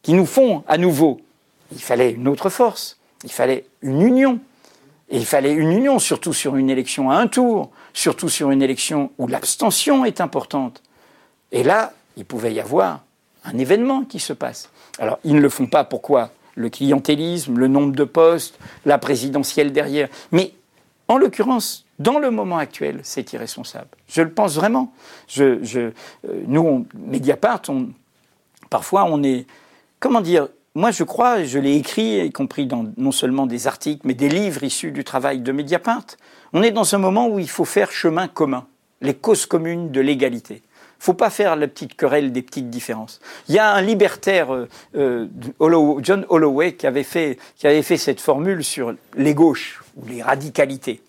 [0.02, 1.22] qui nous font à nouveau.
[1.72, 4.40] Il fallait une autre force, il fallait une union.
[5.12, 9.12] Il fallait une union, surtout sur une élection à un tour, surtout sur une élection
[9.18, 10.84] où l'abstention est importante.
[11.52, 13.02] Et là, il pouvait y avoir
[13.44, 14.70] un événement qui se passe.
[15.00, 15.84] Alors, ils ne le font pas.
[15.84, 16.30] Pourquoi?
[16.56, 20.10] Le clientélisme, le nombre de postes, la présidentielle derrière.
[20.32, 20.54] Mais
[21.08, 23.88] en l'occurrence, dans le moment actuel, c'est irresponsable.
[24.08, 24.94] Je le pense vraiment.
[25.40, 25.92] Euh,
[26.46, 27.64] nous, Mediapart,
[28.70, 29.48] parfois, on est,
[30.00, 34.02] comment dire, moi, je crois, je l'ai écrit, y compris dans non seulement des articles,
[34.06, 36.06] mais des livres issus du travail de Mediapart.
[36.54, 38.66] On est dans un moment où il faut faire chemin commun,
[39.02, 40.64] les causes communes de l'égalité
[41.00, 43.20] faut pas faire la petite querelle des petites différences.
[43.48, 45.28] Il y a un libertaire, euh, euh,
[46.02, 50.22] John Holloway, qui avait, fait, qui avait fait cette formule sur les gauches ou les
[50.22, 51.02] radicalités.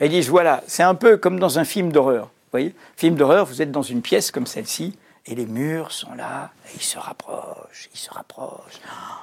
[0.00, 2.24] Il dit voilà, c'est un peu comme dans un film d'horreur.
[2.24, 4.94] Vous voyez, film d'horreur, vous êtes dans une pièce comme celle-ci,
[5.26, 8.80] et les murs sont là, et ils se rapprochent, ils se rapprochent.
[8.88, 9.20] Ah,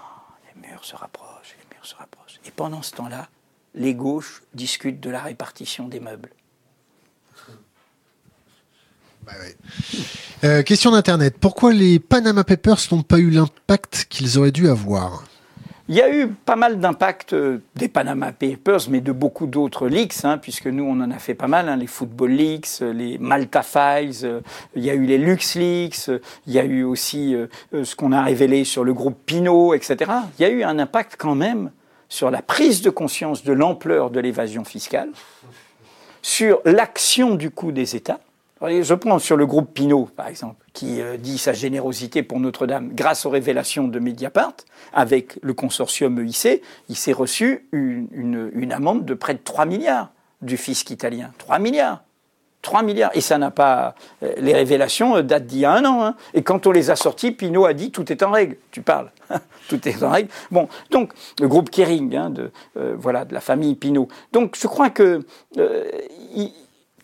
[0.55, 2.39] les murs se rapprochent, les murs se rapprochent.
[2.45, 3.27] Et pendant ce temps-là,
[3.75, 6.31] les gauches discutent de la répartition des meubles.
[10.43, 11.35] Euh, question d'Internet.
[11.39, 15.23] Pourquoi les Panama Papers n'ont pas eu l'impact qu'ils auraient dû avoir?
[15.89, 19.87] Il y a eu pas mal d'impact euh, des Panama Papers, mais de beaucoup d'autres
[19.87, 22.93] leaks, hein, puisque nous, on en a fait pas mal, hein, les Football Leaks, euh,
[22.93, 24.41] les Malta Files,
[24.75, 26.11] il y a eu les Lux Leaks,
[26.45, 27.35] il y a eu aussi
[27.71, 30.11] ce qu'on a révélé sur le groupe Pinot, etc.
[30.37, 31.71] Il y a eu un impact quand même
[32.07, 35.09] sur la prise de conscience de l'ampleur de l'évasion fiscale,
[36.21, 38.19] sur l'action du coup des États,
[38.61, 42.89] je prends sur le groupe Pinot, par exemple, qui euh, dit sa générosité pour Notre-Dame
[42.93, 44.53] grâce aux révélations de Mediapart,
[44.93, 50.57] avec le consortium EIC, il s'est reçu une, amende de près de 3 milliards du
[50.57, 51.31] fisc italien.
[51.37, 52.03] 3 milliards
[52.61, 53.11] 3 milliards.
[53.13, 53.95] Et ça n'a pas.
[54.21, 56.03] Euh, les révélations euh, datent d'il y a un an.
[56.03, 56.15] Hein.
[56.33, 58.57] Et quand on les a sorties, Pinot a dit tout est en règle.
[58.71, 59.11] Tu parles.
[59.69, 60.29] tout est en règle.
[60.51, 64.09] Bon, donc, le groupe Kering, hein, de, voilà, de la famille Pinot.
[64.33, 65.21] Donc, je crois que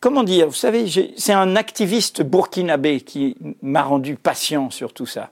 [0.06, 0.86] comment dire, vous savez,
[1.18, 5.32] c'est un activiste burkinabé qui m'a rendu patient sur tout ça.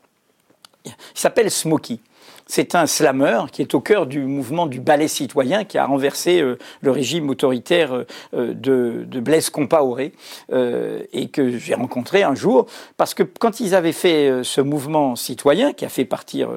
[0.84, 2.00] Il s'appelle Smokey.
[2.48, 6.42] C'est un slammer qui est au cœur du mouvement du ballet citoyen qui a renversé
[6.42, 8.04] euh, le régime autoritaire
[8.34, 10.12] euh, de, Blaise Compaoré
[10.52, 12.66] euh, et que j'ai rencontré un jour
[12.98, 16.50] parce que quand ils avaient fait ce mouvement citoyen qui a fait partir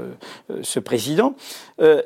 [0.63, 1.35] ce président,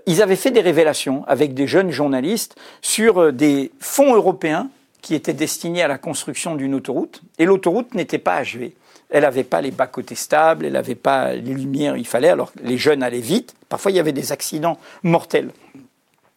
[0.07, 4.69] ils avaient fait des révélations avec des jeunes journalistes sur des fonds européens
[5.03, 8.75] qui était destinée à la construction d'une autoroute, et l'autoroute n'était pas achevée.
[9.11, 12.79] Elle n'avait pas les bas-côtés stables, elle n'avait pas les lumières, il fallait, alors les
[12.79, 15.51] jeunes allaient vite, parfois il y avait des accidents mortels.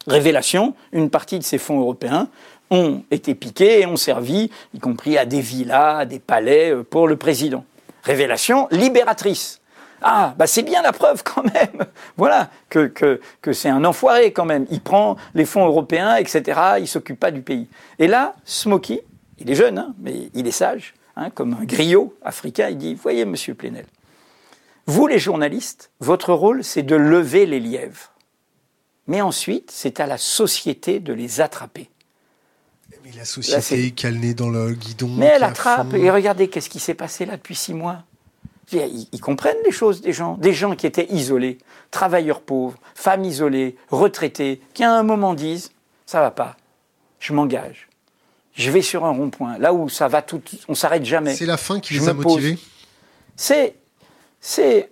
[0.08, 2.28] Révélation, une partie de ces fonds européens
[2.72, 6.84] ont été piqués et ont servi, y compris à des villas, à des palais, euh,
[6.84, 7.64] pour le président.
[8.04, 9.62] Révélation libératrice.
[10.04, 11.86] Ah, bah c'est bien la preuve quand même,
[12.18, 14.66] voilà, que, que, que c'est un enfoiré quand même.
[14.70, 17.68] Il prend les fonds européens, etc., il s'occupe pas du pays.
[18.00, 19.04] Et là, Smokey,
[19.40, 22.94] il est jeune, hein, mais il est sage, hein, comme un griot africain, il dit,
[22.96, 23.86] voyez, monsieur Plenel,
[24.86, 28.12] vous les journalistes, votre rôle, c'est de lever les lièvres.
[29.08, 31.90] Mais ensuite, c'est à la société de les attraper.
[33.04, 35.10] Mais la société qu'elle dans le guidon.
[35.10, 35.94] Mais elle attrape.
[35.94, 38.04] Et regardez, qu'est-ce qui s'est passé là depuis six mois?
[38.72, 41.58] Ils, comprennent les choses des gens, des gens qui étaient isolés,
[41.92, 45.72] travailleurs pauvres, femmes isolées, retraités, qui à un moment disent
[46.06, 46.58] ça va pas,
[47.20, 47.90] je m'engage,
[48.54, 51.36] je vais sur un rond-point, là où ça va tout, on s'arrête jamais.
[51.36, 52.58] C'est la fin qui les a motivés?
[53.36, 53.76] C'est
[54.40, 54.92] c'est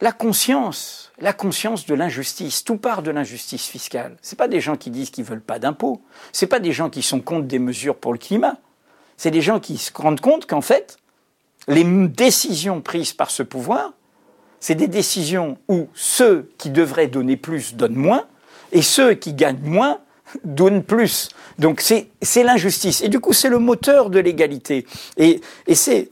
[0.00, 2.62] la conscience, la conscience de l'injustice.
[2.62, 4.16] Tout part de l'injustice fiscale.
[4.20, 6.02] C'est pas des gens qui disent qu'ils veulent pas d'impôts.
[6.32, 8.58] C'est pas des gens qui sont contre des mesures pour le climat.
[9.16, 10.98] C'est des gens qui se rendent compte qu'en fait,
[11.68, 13.92] les décisions prises par ce pouvoir,
[14.60, 18.26] c'est des décisions où ceux qui devraient donner plus donnent moins,
[18.72, 20.00] et ceux qui gagnent moins
[20.44, 21.28] donnent plus.
[21.58, 23.02] Donc c'est l'injustice.
[23.02, 24.86] Et du coup, c'est le moteur de l'égalité.
[25.16, 26.10] Et, et c'est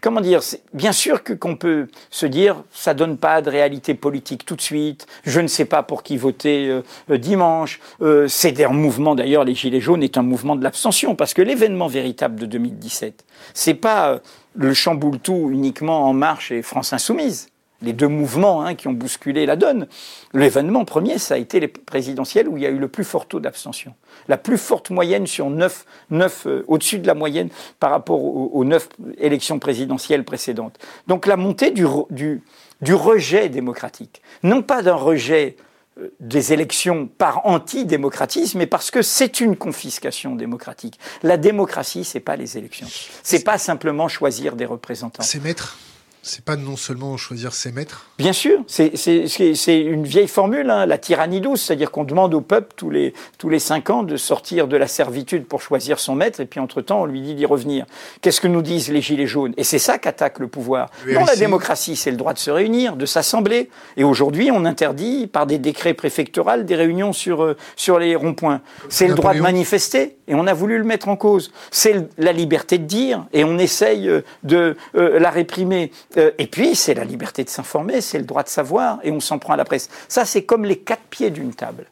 [0.00, 0.40] comment dire,
[0.72, 4.60] bien sûr que qu'on peut se dire, ça donne pas de réalité politique tout de
[4.60, 5.06] suite.
[5.24, 7.80] Je ne sais pas pour qui voter euh, euh, dimanche.
[8.02, 11.42] Euh, c'est un mouvement d'ailleurs, les gilets jaunes est un mouvement de l'abstention parce que
[11.42, 13.24] l'événement véritable de 2017,
[13.54, 14.20] c'est pas
[14.54, 17.48] le chamboule tout uniquement en marche et France insoumise
[17.82, 19.86] les deux mouvements hein, qui ont bousculé la donne.
[20.34, 23.26] L'événement premier, ça a été les présidentielles où il y a eu le plus fort
[23.26, 23.94] taux d'abstention.
[24.28, 28.64] La plus forte moyenne sur neuf, neuf euh, au-dessus de la moyenne par rapport aux,
[28.64, 30.78] neuf élections présidentielles précédentes.
[31.06, 32.42] Donc la montée du, du,
[32.80, 34.22] du rejet démocratique.
[34.42, 35.56] Non pas d'un rejet
[35.98, 40.98] euh, des élections par antidémocratisme, mais parce que c'est une confiscation démocratique.
[41.22, 42.86] La démocratie, c'est pas les élections.
[43.22, 45.22] C'est pas simplement choisir des représentants.
[45.22, 45.78] C'est maître?
[46.22, 50.98] C'est pas non seulement choisir ses maîtres Bien sûr, c'est une vieille formule, hein, la
[50.98, 54.68] tyrannie douce, c'est-à-dire qu'on demande au peuple tous les, tous les cinq ans de sortir
[54.68, 57.86] de la servitude pour choisir son maître, et puis entre-temps, on lui dit d'y revenir.
[58.20, 59.54] Qu'est-ce que nous disent les Gilets jaunes?
[59.56, 60.90] Et c'est ça qu'attaque le pouvoir.
[61.12, 63.70] Dans la démocratie, c'est le droit de se réunir, de s'assembler.
[63.96, 68.60] Et aujourd'hui, on interdit par des décrets préfectoraux des réunions sur, euh, sur les ronds-points.
[68.88, 71.52] C'est le droit de manifester, et on a voulu le mettre en cause.
[71.70, 75.90] C'est la liberté de dire, et on essaye euh, de euh, la réprimer.
[76.16, 79.20] Euh, et puis, c'est la liberté de s'informer, c'est le droit de savoir, et on
[79.20, 79.88] s'en prend à la presse.
[80.08, 81.86] Ça, c'est comme les quatre pieds d'une table.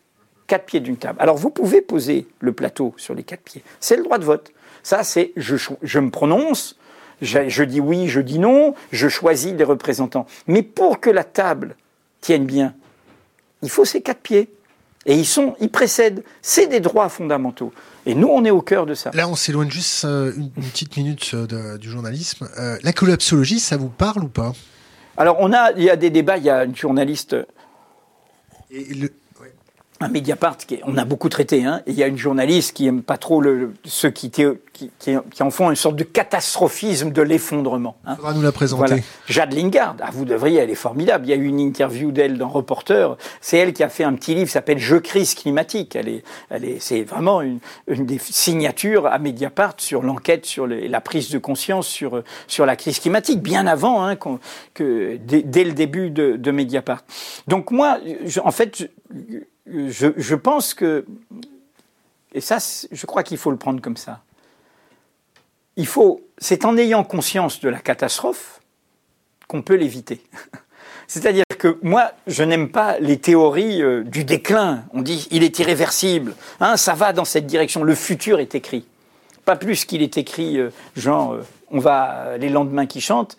[0.46, 1.18] Quatre pieds d'une table.
[1.20, 3.62] Alors, vous pouvez poser le plateau sur les quatre pieds.
[3.80, 4.50] C'est le droit de vote.
[4.82, 6.78] Ça, c'est je, je me prononce,
[7.20, 10.26] je, je, dis oui, je dis non, je choisis des représentants.
[10.46, 11.76] Mais pour que la table
[12.20, 12.74] tienne bien,
[13.62, 14.50] il faut ces quatre pieds.
[15.08, 16.22] Et ils, sont, ils précèdent.
[16.42, 17.72] C'est des droits fondamentaux.
[18.04, 19.10] Et nous, on est au cœur de ça.
[19.14, 22.46] Là, on s'éloigne juste euh, une, petite minute euh, du journalisme.
[22.58, 24.52] Euh, la collapsologie, ça vous parle ou pas?
[25.16, 26.36] Alors, on a, il y a des débats.
[26.36, 27.34] Il y a une journaliste.
[28.70, 29.10] Et le,
[30.00, 32.86] un Mediapart, qui, on a beaucoup traité, hein, et il y a une journaliste qui
[32.86, 37.22] aime pas trop le, ceux qui, qui, qui, en font une sorte de catastrophisme de
[37.22, 37.96] l'effondrement.
[38.06, 38.14] Hein.
[38.14, 39.02] Faudra nous la présenter.
[39.26, 41.26] Jade Lingard, ah, vous devriez, elle est formidable.
[41.26, 43.16] Il y a eu une interview d'elle dans Reporter.
[43.40, 45.96] C'est elle qui a fait un petit livre qui s'appelle Je crise climatique.
[45.96, 50.68] Elle est, elle est, c'est vraiment une, une, des signatures à Mediapart sur l'enquête sur
[50.68, 54.16] la prise de conscience sur sur la crise climatique, bien avant hein,
[54.74, 57.02] que dès, dès, le début de, de Mediapart.
[57.48, 58.76] Donc moi, je, en fait.
[58.78, 58.86] Je,
[59.70, 61.04] je, pense que,
[62.32, 62.58] et ça,
[62.90, 64.22] je crois qu'il faut le prendre comme ça.
[65.76, 68.60] Il faut, c'est en ayant conscience de la catastrophe
[69.46, 70.20] qu'on peut l'éviter.
[71.06, 74.84] C'est-à-dire que moi, je n'aime pas les théories euh, du déclin.
[74.92, 77.82] On dit il est irréversible, hein, ça va dans cette direction.
[77.82, 78.84] Le futur est écrit,
[79.46, 83.38] pas plus qu'il est écrit euh, genre euh, on va les lendemains qui chantent.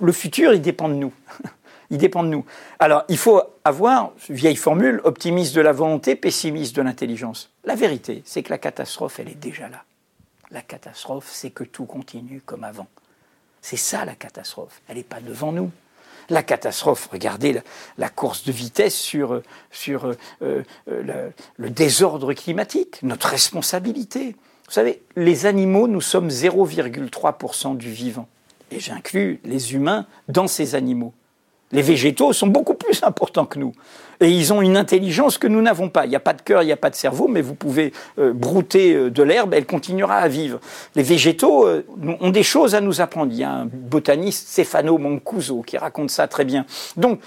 [0.00, 1.12] Le futur, il dépend de nous.
[1.90, 2.44] il dépend de nous.
[2.78, 7.50] Alors, il faut avoir, vieille formule, optimiste de la volonté, pessimiste de l'intelligence.
[7.64, 9.84] La vérité, c'est que la catastrophe, elle est déjà là.
[10.50, 12.86] La catastrophe, c'est que tout continue comme avant.
[13.62, 14.80] C'est ça la catastrophe.
[14.88, 15.70] Elle n'est pas devant nous.
[16.28, 17.60] La catastrophe, regardez
[17.98, 24.34] la, course de vitesse sur, sur euh, euh, le, le désordre climatique, notre responsabilité.
[24.66, 28.28] Vous savez, les animaux, nous sommes 0,3% du vivant.
[28.72, 31.14] Et j'inclus les humains dans ces animaux.
[31.72, 33.72] Les végétaux sont beaucoup plus importants que nous.
[34.20, 36.06] Et ils ont une intelligence que nous n'avons pas.
[36.06, 37.92] Il n'y a pas de cœur, il n'y a pas de cerveau, mais vous pouvez
[38.18, 40.60] euh, brouter euh, de l'herbe, elle continuera à vivre.
[40.94, 41.84] Les végétaux euh,
[42.20, 43.32] ont des choses à nous apprendre.
[43.32, 46.64] Il y a un botaniste, Stefano Mancuso, qui raconte ça très bien.
[46.96, 47.20] Donc,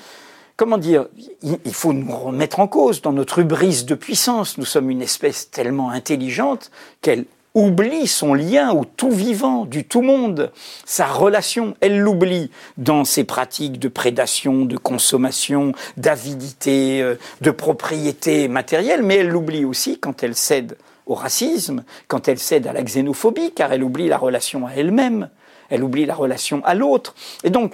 [0.55, 1.07] comment dire,
[1.43, 4.57] il faut nous remettre en cause dans notre hubris de puissance.
[4.57, 6.71] Nous sommes une espèce tellement intelligente
[7.01, 7.25] qu'elle
[7.55, 10.51] oublie son lien au tout vivant, du tout monde,
[10.85, 11.75] sa relation.
[11.81, 19.17] Elle l'oublie dans ses pratiques de prédation, de consommation, d'avidité, euh, de propriété matérielle, mais
[19.17, 23.73] elle l'oublie aussi quand elle cède au racisme, quand elle cède à la xénophobie, car
[23.73, 25.29] elle oublie la relation à elle-même,
[25.69, 27.15] elle oublie la relation à l'autre.
[27.43, 27.73] Et donc,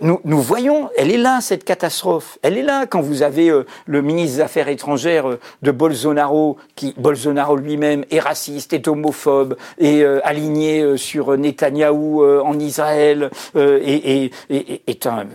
[0.00, 2.38] nous, voyons, elle est là, cette catastrophe.
[2.42, 6.58] Elle est là quand vous avez euh, le ministre des Affaires étrangères euh, de Bolsonaro,
[6.74, 14.30] qui, Bolsonaro lui-même, est raciste, est homophobe, est euh, aligné sur Netanyahou en Israël, et,
[14.50, 15.26] est un,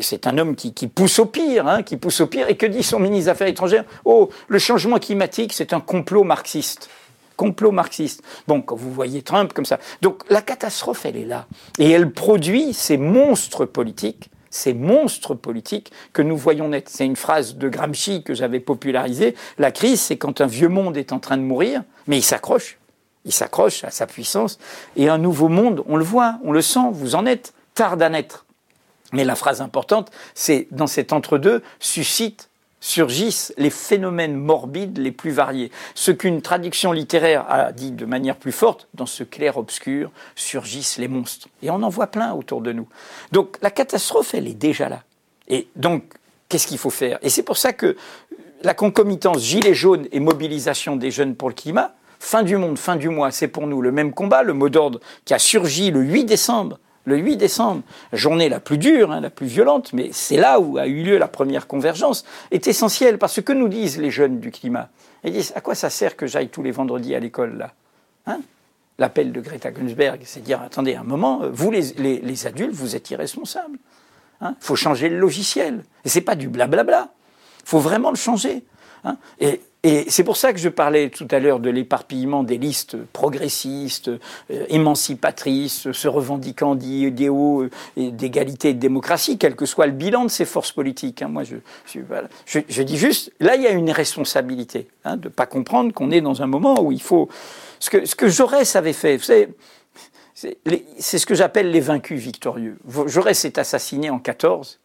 [0.00, 2.48] c'est un homme qui, pousse au pire, hein, qui pousse au pire.
[2.48, 3.84] Et que dit son ministre des Affaires étrangères?
[4.04, 6.88] Oh, le changement climatique, c'est un complot marxiste
[7.36, 8.22] complot marxiste.
[8.46, 9.78] Bon, quand vous voyez Trump comme ça.
[10.02, 11.46] Donc la catastrophe, elle est là.
[11.78, 16.90] Et elle produit ces monstres politiques, ces monstres politiques que nous voyons naître.
[16.92, 19.34] C'est une phrase de Gramsci que j'avais popularisée.
[19.58, 22.78] La crise, c'est quand un vieux monde est en train de mourir, mais il s'accroche.
[23.24, 24.58] Il s'accroche à sa puissance.
[24.96, 28.08] Et un nouveau monde, on le voit, on le sent, vous en êtes, tarde à
[28.08, 28.44] naître.
[29.12, 32.48] Mais la phrase importante, c'est dans cet entre-deux, suscite
[32.84, 35.70] surgissent les phénomènes morbides les plus variés.
[35.94, 41.08] Ce qu'une traduction littéraire a dit de manière plus forte, dans ce clair-obscur surgissent les
[41.08, 41.48] monstres.
[41.62, 42.86] Et on en voit plein autour de nous.
[43.32, 45.02] Donc la catastrophe, elle est déjà là.
[45.48, 46.04] Et donc,
[46.50, 47.18] qu'est-ce qu'il faut faire?
[47.22, 47.96] Et c'est pour ça que
[48.62, 52.96] la concomitance gilet jaune et mobilisation des jeunes pour le climat, fin du monde, fin
[52.96, 56.02] du mois, c'est pour nous le même combat, le mot d'ordre qui a surgi le
[56.02, 57.82] 8 décembre le 8 décembre,
[58.12, 61.18] journée la plus dure, hein, la plus violente, mais c'est là où a eu lieu
[61.18, 64.88] la première convergence, est essentielle parce que nous disent les jeunes du climat.
[65.22, 67.72] Ils disent à quoi ça sert que j'aille tous les vendredis à l'école là
[68.26, 68.40] hein
[68.98, 73.78] L'appel de Greta Gunsberg, c'est dire attendez un moment, vous les, adultes, vous êtes irresponsables.
[74.40, 75.84] Il hein faut changer le logiciel.
[76.04, 77.08] Et c'est pas du blablabla.
[77.64, 78.62] Il faut vraiment le changer.
[79.84, 84.08] Et c'est pour ça que je parlais tout à l'heure de l'éparpillement des listes progressistes,
[84.08, 90.24] euh, émancipatrices, se revendiquant d'idéaux euh, d'égalité et de démocratie, quel que soit le bilan
[90.24, 91.20] de ces forces politiques.
[91.20, 91.28] Hein.
[91.28, 91.56] Moi, je,
[91.86, 96.10] je, dis juste, là, il y a une responsabilité hein, de ne pas comprendre qu'on
[96.10, 97.28] est dans un moment où il faut...
[97.78, 99.48] Ce que, ce que Jaurès avait fait, vous savez,
[100.98, 102.78] c'est ce que j'appelle les vaincus victorieux.
[103.06, 104.80] Jaurès est assassiné en 14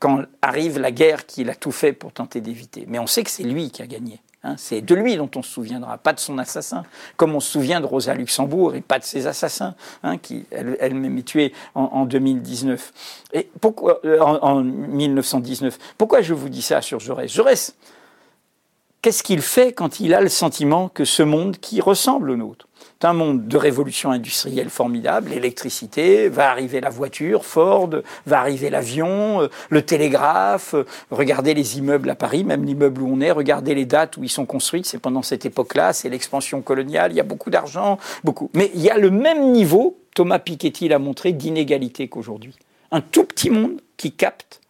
[0.00, 2.86] quand arrive la guerre qu'il a tout fait pour tenter d'éviter.
[2.88, 4.20] Mais on sait que c'est lui qui a gagné.
[4.42, 4.54] Hein.
[4.56, 6.84] c'est de lui dont on se souviendra, pas de son assassin,
[7.18, 11.18] comme on se souvient de Rosa Luxembourg et pas de ses assassins, hein, qui elle-même
[11.18, 12.92] est tuée en, 2019.
[13.34, 17.30] Et pourquoi euh, en, en, 1919 Pourquoi je vous dis ça sur Jaurès?
[17.30, 17.74] Jaurès,
[19.02, 22.66] qu'est-ce qu'il fait quand il a le sentiment que ce monde qui ressemble au nôtre
[23.04, 27.90] un monde de révolution industrielle formidable, l'électricité, va arriver la voiture, Ford,
[28.26, 33.12] va arriver l'avion, euh, le télégraphe, euh, regardez les immeubles à Paris, même l'immeuble où
[33.12, 36.60] on est, regardez les dates où ils sont construits, c'est pendant cette époque-là, c'est l'expansion
[36.60, 38.50] coloniale, il y a beaucoup d'argent, beaucoup.
[38.54, 42.54] Mais il y a le même niveau, Thomas Piketty l'a montré, d'inégalité qu'aujourd'hui.
[42.90, 44.60] Un tout petit monde qui capte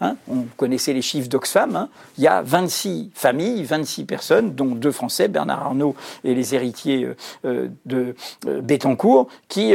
[0.00, 1.74] Hein, on connaissait les chiffres d'Oxfam.
[1.74, 1.88] Hein.
[2.18, 7.04] il y a 26 familles, 26 personnes, dont deux Français, Bernard Arnault et les héritiers
[7.04, 7.16] euh,
[7.46, 8.14] euh, de
[8.46, 9.74] euh, qui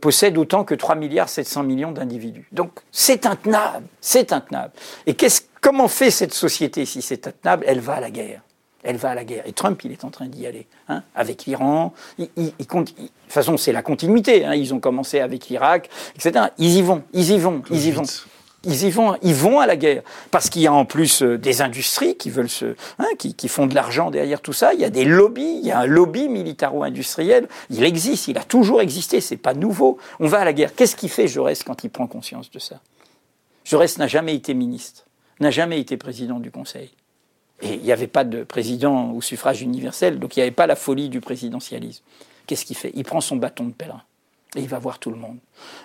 [0.00, 2.46] possèdent autant que 3 milliards 700 millions d'individus.
[2.52, 4.72] Donc c'est intenable, c'est intenable.
[5.06, 5.16] Et
[5.60, 7.64] comment fait cette société si c'est intenable?
[7.66, 8.42] Elle va à la guerre.
[8.84, 9.42] Elle va à la guerre.
[9.46, 11.92] Et Trump, il est en train d'y aller, hein, avec l'Iran.
[12.18, 12.92] de toute
[13.28, 14.46] façon, c'est la continuité.
[14.54, 16.46] ils ont commencé avec l'Irak, etc.
[16.58, 18.04] Ils y vont, ils y vont, ils y vont
[18.66, 21.38] ils y vont, ils vont à la guerre parce qu'il y a en plus euh,
[21.38, 24.74] des industries qui veulent se, hein, qui, font de l'argent derrière tout ça.
[24.74, 27.48] Il y a des lobbies, il y a un lobby militaro-industriel.
[27.70, 29.98] Il existe, il a toujours existé, c'est pas nouveau.
[30.20, 30.74] On va à la guerre.
[30.74, 32.80] Qu'est-ce qu'il fait Jaurès quand il prend conscience de ça?
[33.64, 35.06] Jaurès n'a jamais été ministre,
[35.40, 36.90] n'a jamais été président du Conseil.
[37.62, 40.66] Et il n'y avait pas de président au suffrage universel, donc il n'y avait pas
[40.66, 42.04] la folie du présidentialisme.
[42.46, 42.92] Qu'est-ce qu'il fait?
[42.94, 44.02] Il prend son bâton de pèlerin
[44.54, 45.38] et il va voir tout le monde.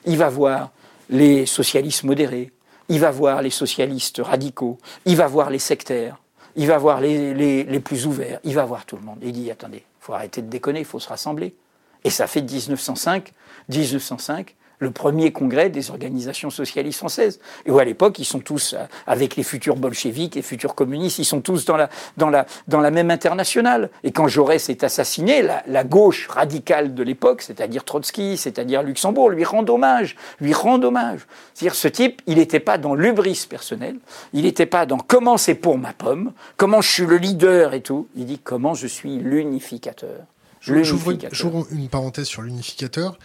[0.06, 0.72] Il va voir
[1.10, 2.52] les socialistes modérés,
[2.92, 6.18] il va voir les socialistes radicaux, il va voir les sectaires,
[6.58, 9.20] il va voir les, plus ouverts, il va voir tout le monde.
[9.22, 11.56] Il dit attendez, il faut arrêter de déconner, il faut se rassembler.
[12.04, 13.32] Et ça fait 1905,
[13.70, 17.40] 1905, le premier congrès des organisations socialistes françaises.
[17.66, 21.20] Et où à l'époque, ils sont tous, euh, avec les futurs bolcheviques, les futurs communistes,
[21.20, 23.92] ils sont tous dans la, dans la, dans la même internationale.
[24.04, 29.44] Et quand Jaurès est assassiné, la, gauche radicale de l'époque, c'est-à-dire Trotsky, c'est-à-dire Luxembourg, lui
[29.44, 31.28] rend hommage, lui rend hommage.
[31.54, 33.98] C'est-à-dire ce type, il n'était pas dans l'ubris personnel,
[34.34, 37.82] il n'était pas dans comment c'est pour ma pomme, comment je suis le leader et
[37.82, 38.08] tout.
[38.16, 40.26] Il dit comment je suis l'unificateur.
[40.62, 43.18] J'ouvre une parenthèse sur l'unificateur.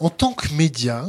[0.00, 1.06] En tant que média,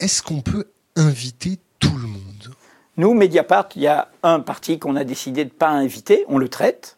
[0.00, 2.54] est-ce qu'on peut inviter tout le monde?
[2.96, 6.38] Nous, Mediapart, il y a un parti qu'on a décidé de ne pas inviter, on
[6.38, 6.96] le traite,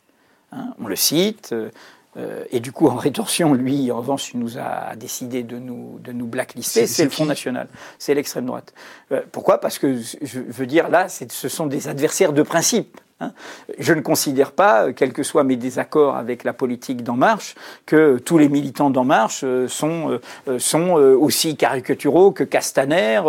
[0.53, 1.71] hein, on le cite, euh,
[2.19, 5.99] euh, et du coup, en rétorsion, lui, en revanche, il nous a décidé de nous,
[6.01, 8.75] de nous blacklister, c'est le Front National, c'est l'extrême droite.
[9.13, 9.59] Euh, pourquoi?
[9.59, 13.01] Parce que, je veux dire, là, ce sont des adversaires de principe.
[13.21, 13.33] Hein.
[13.79, 17.55] Je ne considère pas, quels que soient mes désaccords avec la politique d'En Marche,
[17.87, 23.23] que tous les militants d'En Marche euh, sont, euh, sont euh, aussi caricaturaux que Castaner,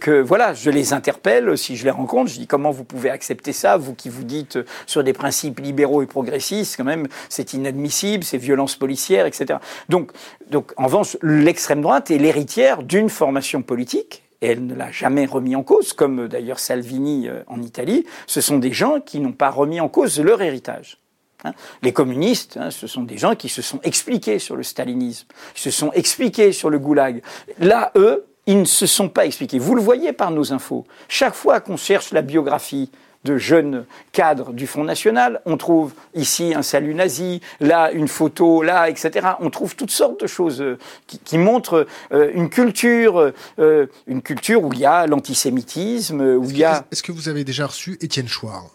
[0.00, 3.52] que voilà, je les interpelle si je les rencontre, je dis comment vous pouvez accepter
[3.52, 8.24] ça, vous qui vous dites sur des principes libéraux et progressistes, quand même, c'est inadmissible,
[8.24, 9.58] c'est violence policière, etc.
[9.88, 10.12] Donc,
[10.50, 15.24] donc en revanche, l'extrême droite est l'héritière d'une formation politique et elle ne l'a jamais
[15.24, 19.32] remis en cause, comme d'ailleurs Salvini euh, en Italie, ce sont des gens qui n'ont
[19.32, 20.98] pas remis en cause leur héritage.
[21.44, 21.52] Hein.
[21.82, 25.70] Les communistes, hein, ce sont des gens qui se sont expliqués sur le stalinisme, se
[25.70, 27.22] sont expliqués sur le goulag.
[27.58, 29.60] Là, eux, ils ne se sont pas expliqués.
[29.60, 30.84] Vous le voyez par nos infos.
[31.08, 32.90] Chaque fois qu'on cherche la biographie
[33.24, 35.40] de jeunes cadres du Front National.
[35.46, 39.28] On trouve ici un salut nazi, là une photo, là, etc.
[39.40, 44.64] On trouve toutes sortes de choses euh, qui, montrent euh, une culture, euh, une culture
[44.64, 46.84] où il y a l'antisémitisme, où il y a.
[46.90, 48.66] Est-ce que vous avez déjà reçu Étienne Chouard?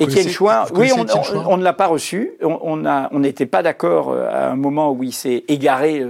[0.00, 2.32] Étienne Chouard, oui, on, ne l'a pas reçu.
[2.42, 6.04] On n'était pas d'accord à un moment où il s'est égaré,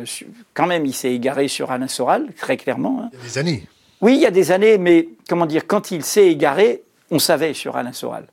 [0.55, 3.03] quand même, il s'est égaré sur Alain Soral, très clairement.
[3.03, 3.11] Hein.
[3.13, 3.67] Il y a des années.
[4.01, 7.55] Oui, il y a des années, mais comment dire, quand il s'est égaré, on savait
[7.55, 8.27] sur Alain Soral.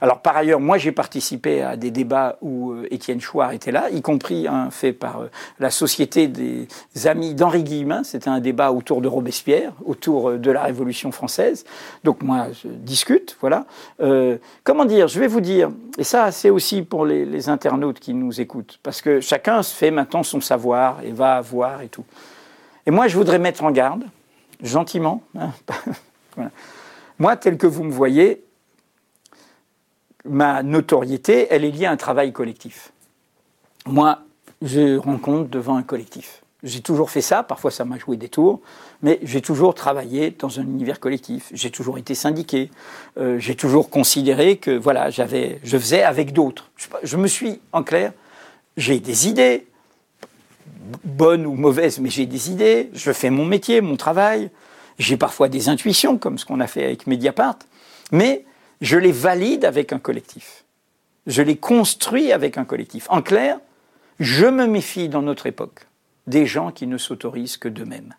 [0.00, 3.90] Alors par ailleurs, moi j'ai participé à des débats où euh, Étienne Chouard était là,
[3.90, 6.66] y compris un fait par euh, la Société des
[7.04, 8.02] Amis d'Henri Guillemin.
[8.04, 11.64] C'était un débat autour de Robespierre, autour euh, de la Révolution française.
[12.04, 13.66] Donc moi je discute, voilà.
[14.64, 18.40] comment dire Je vais vous dire, et ça c'est aussi pour les, internautes qui nous
[18.40, 22.04] écoutent, parce que chacun se fait maintenant son savoir et va voir et tout.
[22.86, 24.04] Et moi je voudrais mettre en garde,
[24.62, 25.22] gentiment.
[25.38, 25.50] Hein,
[27.18, 28.44] moi tel que vous me voyez,
[30.24, 32.92] ma notoriété, elle est liée à un travail collectif.
[33.86, 34.20] Moi,
[34.62, 36.42] je rencontre devant un collectif.
[36.62, 38.60] J'ai toujours fait ça, parfois ça m'a joué des tours,
[39.02, 41.50] mais j'ai toujours travaillé dans un univers collectif.
[41.52, 42.70] J'ai toujours été syndiqué.
[43.18, 46.70] Euh, j'ai toujours considéré que voilà, j'avais, je faisais avec d'autres.
[46.76, 48.12] Je, je, me suis, en clair,
[48.76, 49.66] j'ai des idées,
[51.04, 52.90] bonnes ou mauvaises, mais j'ai des idées.
[52.94, 54.50] Je fais mon métier, mon travail.
[54.98, 57.58] J'ai parfois des intuitions, comme ce qu'on a fait avec Mediapart.
[58.12, 58.44] Mais
[58.80, 60.64] je les valide avec un collectif.
[61.26, 63.06] Je les construis avec un collectif.
[63.10, 63.58] En clair,
[64.20, 65.86] je me méfie dans notre époque
[66.26, 68.14] des gens qui ne s'autorisent que d'eux-mêmes.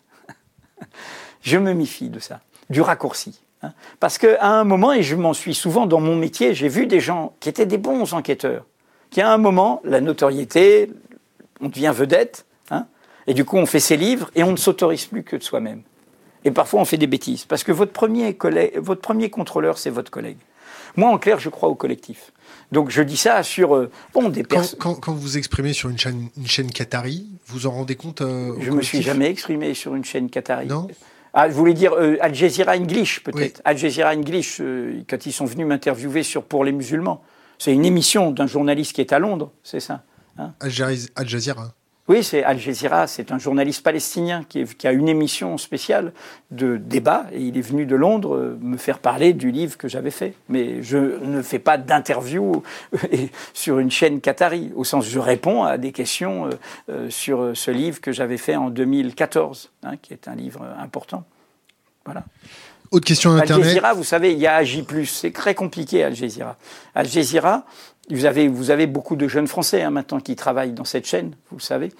[1.42, 2.40] je me méfie de ça,
[2.70, 3.40] du raccourci.
[3.62, 3.72] Hein.
[4.00, 7.00] Parce qu'à un moment, et je m'en suis souvent dans mon métier, j'ai vu des
[7.00, 8.64] gens qui étaient des bons enquêteurs,
[9.10, 10.90] qui à un moment, la notoriété,
[11.60, 12.86] on devient vedette, hein,
[13.26, 15.82] et du coup on fait ses livres et on ne s'autorise plus que de soi-même.
[16.48, 18.34] Et parfois on fait des bêtises, parce que votre premier,
[18.76, 20.38] votre premier contrôleur, c'est votre collègue.
[20.96, 22.32] Moi, en clair, je crois au collectif.
[22.72, 24.78] Donc je dis ça sur euh, bon des personnes.
[24.78, 28.54] Quand, quand, vous exprimez sur une chaîne, une chaîne Qatari, vous en rendez compte euh,
[28.60, 30.68] Je ne me suis jamais exprimé sur une chaîne Qatari.
[30.68, 30.88] Non.
[31.34, 33.60] Ah, je voulais dire euh, Al Jazeera English peut-être.
[33.66, 34.62] Al Jazeera English
[35.06, 37.22] quand ils sont venus m'interviewer sur pour les musulmans.
[37.58, 40.02] C'est une émission d'un journaliste qui est à Londres, c'est ça.
[40.38, 40.70] Hein Al
[41.28, 41.74] Jazeera.
[42.08, 46.14] Oui, c'est Al Jazeera, c'est un journaliste palestinien qui, a une émission spéciale
[46.50, 49.88] de débat et il est venu de Londres euh, me faire parler du livre que
[49.88, 50.32] j'avais fait.
[50.48, 52.62] Mais je ne fais pas d'interview
[52.94, 52.98] euh,
[53.52, 56.48] sur une chaîne qatari, au sens je réponds à des questions
[56.88, 61.24] euh, sur ce livre que j'avais fait en 2014, hein, qui est un livre important.
[62.06, 62.24] Voilà.
[62.90, 63.36] Autre question.
[63.36, 64.82] Al Jazeera, vous savez, il y a Agi+.
[65.04, 66.56] C'est très compliqué, Al Jazeera.
[66.94, 67.66] Al Jazeera,
[68.10, 71.34] vous avez, vous avez beaucoup de jeunes Français hein, maintenant qui travaillent dans cette chaîne,
[71.50, 71.92] vous le savez.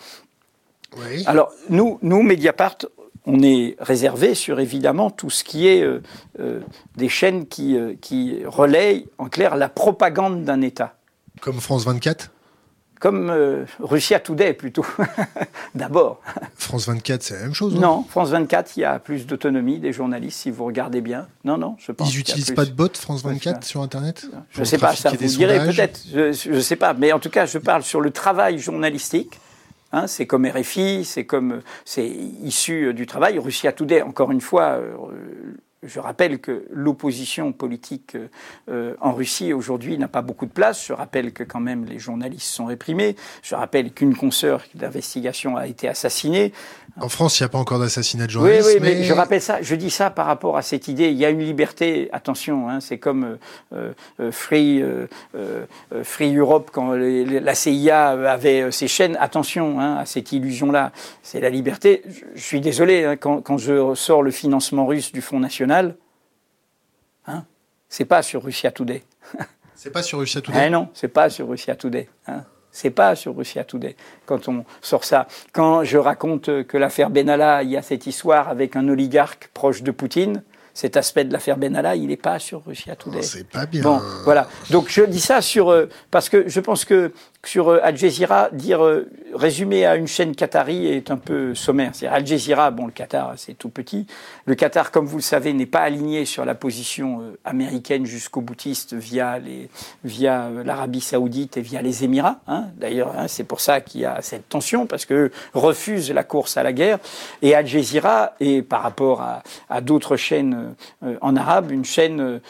[0.96, 1.22] Oui.
[1.26, 2.78] Alors, nous, nous, Mediapart,
[3.26, 6.02] on est réservé sur évidemment tout ce qui est euh,
[6.40, 6.60] euh,
[6.96, 10.96] des chaînes qui, euh, qui relayent en clair la propagande d'un État.
[11.40, 12.30] Comme France 24
[13.00, 14.86] comme euh, Russia Today plutôt,
[15.74, 16.20] d'abord.
[16.56, 19.78] France 24, c'est la même chose Non, non France 24, il y a plus d'autonomie
[19.78, 21.28] des journalistes, si vous regardez bien.
[21.44, 22.12] Non, non, je pense.
[22.12, 24.26] Ils n'utilisent pas de bot France 24 sur Internet?
[24.50, 26.94] Je ne sais pas, ça vous dirait peut-être, je ne sais pas.
[26.94, 29.38] Mais en tout cas, je parle sur le travail journalistique.
[29.90, 33.38] Hein, c'est comme RFI, c'est comme c'est issu du travail.
[33.38, 38.16] Russia Today, encore une fois, euh, je rappelle que l'opposition politique
[38.68, 40.84] euh, en Russie aujourd'hui n'a pas beaucoup de place.
[40.86, 43.14] Je rappelle que quand même les journalistes sont réprimés.
[43.42, 46.52] Je rappelle qu'une consoeur d'investigation a été assassinée.
[47.00, 48.66] En France, il n'y a pas encore d'assassinat de journalistes.
[48.66, 49.04] Oui, oui, mais...
[49.04, 49.62] je rappelle ça.
[49.62, 51.10] Je dis ça par rapport à cette idée.
[51.10, 52.08] Il y a une liberté.
[52.12, 53.38] Attention, hein, c'est comme
[53.72, 54.82] euh, euh, Free
[56.02, 59.16] Free Europe quand la CIA avait ses chaînes.
[59.20, 60.90] Attention hein, à cette illusion-là.
[61.22, 62.02] C'est la liberté.
[62.34, 65.67] Je, suis désolé hein, quand, quand je sors le financement russe du Front National
[67.26, 67.44] Hein
[67.88, 69.02] c'est pas sur Russia Today.
[69.74, 72.08] c'est pas sur Russia Today eh Non, c'est pas sur Russia Today.
[72.26, 73.96] Hein c'est pas sur Russia Today
[74.26, 75.26] quand on sort ça.
[75.52, 79.82] Quand je raconte que l'affaire Benalla, il y a cette histoire avec un oligarque proche
[79.82, 80.42] de Poutine,
[80.74, 83.22] cet aspect de l'affaire Benalla, il n'est pas sur Russia Today.
[83.22, 83.82] c'est pas bien.
[83.82, 84.48] Bon, voilà.
[84.70, 87.12] Donc je dis ça sur euh, parce que je pense que
[87.44, 91.92] sur euh, Al Jazeera, dire euh, résumer à une chaîne qatari est un peu sommaire.
[91.94, 94.06] C'est Al Jazeera, bon, le Qatar, c'est tout petit.
[94.44, 98.40] Le Qatar, comme vous le savez, n'est pas aligné sur la position euh, américaine jusqu'au
[98.40, 99.70] boutiste via les,
[100.04, 102.40] via l'Arabie Saoudite et via les Émirats.
[102.48, 102.66] Hein.
[102.76, 106.56] D'ailleurs, hein, c'est pour ça qu'il y a cette tension parce que refusent la course
[106.56, 106.98] à la guerre.
[107.42, 109.22] Et Al Jazeera est, par rapport
[109.68, 110.74] à d'autres chaînes
[111.20, 112.40] en arabe, une chaîne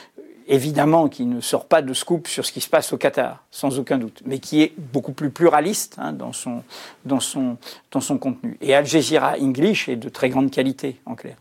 [0.49, 3.79] évidemment qui ne sort pas de scoop sur ce qui se passe au Qatar, sans
[3.79, 6.63] aucun doute, mais qui est beaucoup plus pluraliste hein, dans, son,
[7.05, 7.57] dans, son,
[7.93, 8.57] dans son contenu.
[8.61, 11.37] Et Al Jazeera English est de très grande qualité, en clair.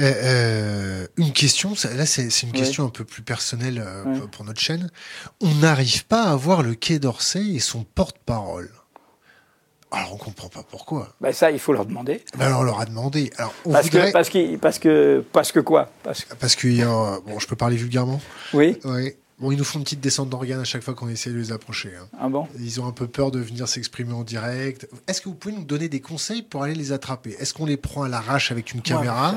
[0.00, 4.60] Euh, euh, une question, là c'est une question un peu plus personnelle euh, pour notre
[4.60, 4.90] chaîne.
[5.40, 8.70] On n'arrive pas à voir le Quai d'Orsay et son porte-parole.
[9.96, 11.08] Alors on comprend pas pourquoi.
[11.20, 12.22] Ben ça, il faut leur demander.
[12.36, 13.30] Ben alors on leur a demandé.
[13.38, 15.90] Alors, parce, que, parce, que, parce que parce que quoi?
[16.02, 16.68] Parce, parce que
[17.26, 18.20] bon, je peux parler vulgairement?
[18.52, 18.78] Oui.
[18.84, 19.14] Oui.
[19.38, 21.52] Bon, ils nous font une petite descente d'organes à chaque fois qu'on essaie de les
[21.52, 21.92] approcher.
[21.94, 22.08] hein.
[22.18, 22.48] Ah bon?
[22.58, 24.88] Ils ont un peu peur de venir s'exprimer en direct.
[25.06, 27.36] Est-ce que vous pouvez nous donner des conseils pour aller les attraper?
[27.38, 29.34] Est-ce qu'on les prend à l'arrache avec une caméra?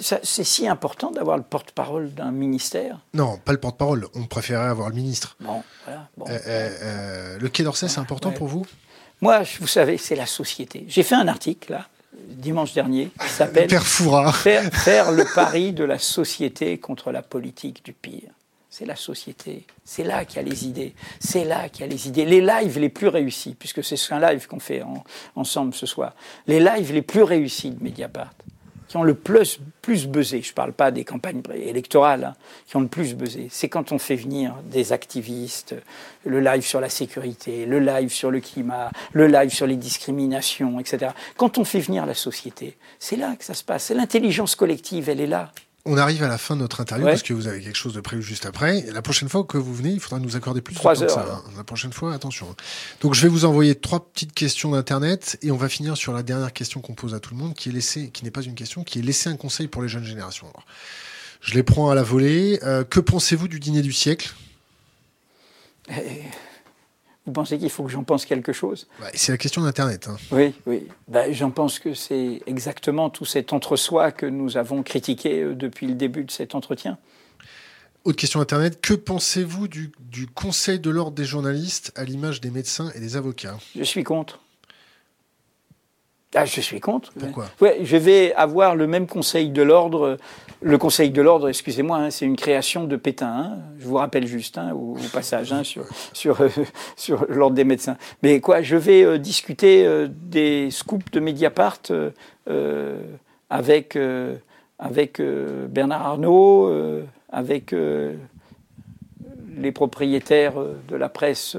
[0.00, 2.98] C'est si important d'avoir le porte-parole d'un ministère?
[3.14, 4.08] Non, pas le porte-parole.
[4.16, 5.36] On préférait avoir le ministre.
[5.40, 6.08] Bon, voilà.
[6.16, 6.24] bon.
[6.28, 8.34] Euh, euh, euh, le Quai d'Orsay, c'est important Ouais.
[8.34, 8.66] pour vous?
[9.20, 10.84] Moi, vous savez, c'est la société.
[10.88, 11.86] J'ai fait un article, là,
[12.28, 13.68] dimanche dernier, qui s'appelle
[14.32, 18.30] faire, faire le pari de la société contre la politique du pire.
[18.68, 19.64] C'est la société.
[19.86, 20.92] C'est là qu'il y a les idées.
[21.18, 22.26] C'est là qu'il y a les idées.
[22.26, 25.02] Les lives les plus réussis, puisque c'est un live qu'on fait en-
[25.34, 26.14] ensemble ce soir,
[26.46, 28.34] les lives les plus réussis de Mediapart,
[28.88, 32.34] qui ont le plus, plus buzzé, je ne parle pas des campagnes électorales, hein,
[32.66, 35.74] qui ont le plus buzzé, c'est quand on fait venir des activistes,
[36.24, 40.78] le live sur la sécurité, le live sur le climat, le live sur les discriminations,
[40.80, 41.12] etc.
[41.36, 43.90] Quand on fait venir la société, c'est là que ça se passe.
[43.90, 45.52] L'intelligence collective, elle est là.
[45.88, 47.12] On arrive à la fin de notre interview Ouais.
[47.12, 48.78] parce que vous avez quelque chose de prévu juste après.
[48.80, 51.02] Et la prochaine fois que vous venez, il faudra nous accorder plus de temps que
[51.04, 51.42] heures, ça.
[51.46, 51.50] hein.
[51.56, 52.54] La prochaine fois, attention.
[53.00, 56.22] Donc je vais vous envoyer trois petites questions d'internet et on va finir sur la
[56.24, 58.54] dernière question qu'on pose à tout le monde, qui est laisser, qui n'est pas une
[58.54, 60.48] question, qui est laisser un conseil pour les jeunes générations.
[60.48, 60.66] Alors,
[61.40, 62.58] je les prends à la volée.
[62.64, 64.34] Euh, que pensez-vous du dîner du siècle?
[67.26, 68.86] Vous pensez qu'il faut que j'en pense quelque chose?
[69.00, 70.06] Bah, C'est la question d'internet.
[70.08, 70.16] hein.
[70.30, 70.86] Oui, oui.
[71.08, 75.86] Ben, J'en pense que c'est exactement tout cet entre-soi que nous avons critiqué euh, depuis
[75.88, 76.98] le début de cet entretien.
[78.04, 78.80] Autre question internet.
[78.80, 83.16] Que pensez-vous du, du Conseil de l'ordre des journalistes à l'image des médecins et des
[83.16, 83.58] avocats?
[83.74, 84.38] Je suis contre.
[86.34, 87.12] Ah, je suis contre.
[87.18, 90.18] Pourquoi ouais, Je vais avoir le même Conseil de l'ordre.
[90.60, 93.26] Le Conseil de l'ordre, excusez-moi, hein, c'est une création de Pétain.
[93.26, 93.58] hein.
[93.78, 96.48] je vous rappelle juste hein, au, au passage sur, sur, euh,
[96.96, 97.96] sur l'ordre des médecins.
[98.22, 101.82] Mais quoi, je vais euh, discuter euh, des scoops de Mediapart
[103.48, 103.98] avec,
[104.78, 105.22] avec
[105.68, 106.72] Bernard Arnault,
[107.30, 107.74] avec
[109.56, 110.54] les propriétaires
[110.88, 111.56] de la presse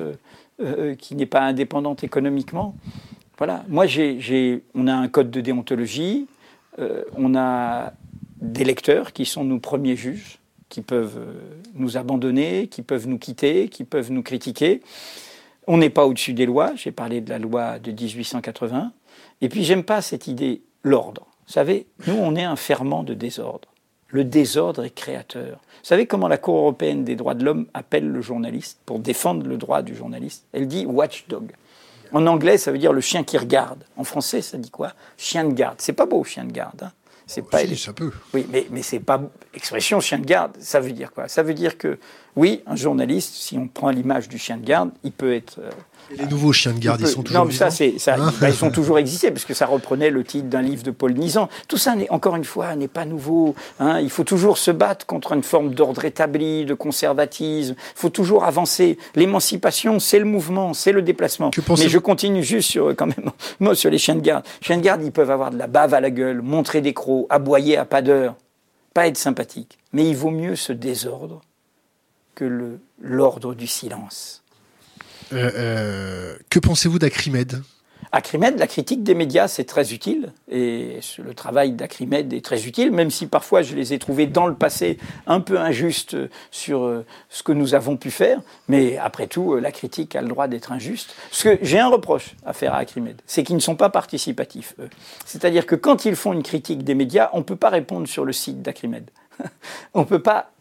[0.98, 2.76] qui n'est pas indépendante économiquement.
[3.38, 3.64] Voilà.
[3.68, 6.28] Moi, j'ai, on a un code de déontologie,
[6.80, 7.94] euh, on a
[8.42, 10.40] des lecteurs qui sont nos premiers juges,
[10.70, 11.34] qui peuvent euh,
[11.76, 14.82] nous abandonner, qui peuvent nous quitter, qui peuvent nous critiquer.
[15.68, 16.74] On n'est pas au-dessus des lois.
[16.76, 18.92] J'ai parlé de la loi de 1880.
[19.42, 21.28] Et puis, j'aime pas cette idée, l'ordre.
[21.48, 23.70] Vous savez, nous, on est un ferment de désordre.
[24.10, 25.58] Le désordre est créateur.
[25.58, 29.46] Vous savez comment la Cour européenne des droits de l'homme appelle le journaliste pour défendre
[29.46, 30.46] le droit du journaliste?
[30.54, 31.52] Elle dit watchdog.
[32.14, 33.84] En anglais, ça veut dire le chien qui regarde.
[33.98, 34.94] En français, ça dit quoi?
[35.18, 35.76] Chien de garde.
[35.80, 36.84] C'est pas beau, chien de garde.
[36.84, 36.92] hein.
[37.30, 38.12] C'est pas Si, ça peut.
[38.34, 39.22] oui, mais, mais c'est pas
[39.54, 40.54] expression chien de garde.
[40.60, 41.28] Ça veut dire quoi?
[41.28, 42.00] Ça veut dire que
[42.38, 45.60] oui, un journaliste, si on prend l'image du chien de garde, il peut être.
[46.12, 48.00] Et les nouveaux chiens de garde, il ils sont toujours non, mais ça, vivants c'est
[48.00, 48.16] ça.
[48.16, 50.92] Hein bah, ils sont toujours existés parce que ça reprenait le titre d'un livre de
[50.92, 51.50] Paul Nizan.
[51.68, 53.56] Tout ça, encore une fois, n'est pas nouveau.
[53.80, 54.00] hein.
[54.00, 57.76] Il faut toujours se battre contre une forme d'ordre établi, de conservatisme.
[57.78, 58.98] Il faut toujours avancer.
[59.16, 61.52] L'émancipation, c'est le mouvement, c'est le déplacement.
[61.78, 64.46] Mais je continue juste sur quand même moi sur les chiens de garde.
[64.62, 66.94] Les chiens de garde, ils peuvent avoir de la bave à la gueule, montrer des
[66.94, 68.36] crocs, aboyer à pas d'heure,
[68.94, 69.78] pas être sympathique.
[69.94, 71.42] Mais il vaut mieux ce désordre
[72.36, 74.44] que l'ordre du silence.
[75.34, 77.62] Euh, euh, que pensez-vous d'Acrimed?
[78.14, 80.32] Acrimed, la critique des médias, c'est très utile.
[80.50, 84.48] Et le travail d'Acrimed est très utile, même si parfois je les ai trouvés dans
[84.48, 86.16] le passé un peu injustes
[86.50, 88.40] sur euh, ce que nous avons pu faire.
[88.70, 91.16] Mais après tout, la critique a le droit d'être injuste.
[91.30, 94.76] Parce que j'ai un reproche à faire à Acrimed, c'est qu'ils ne sont pas participatifs.
[95.26, 98.24] C'est-à-dire que quand ils font une critique des médias, on ne peut pas répondre sur
[98.24, 99.10] le site d'Acrimed.
[99.94, 100.52] on peut pas.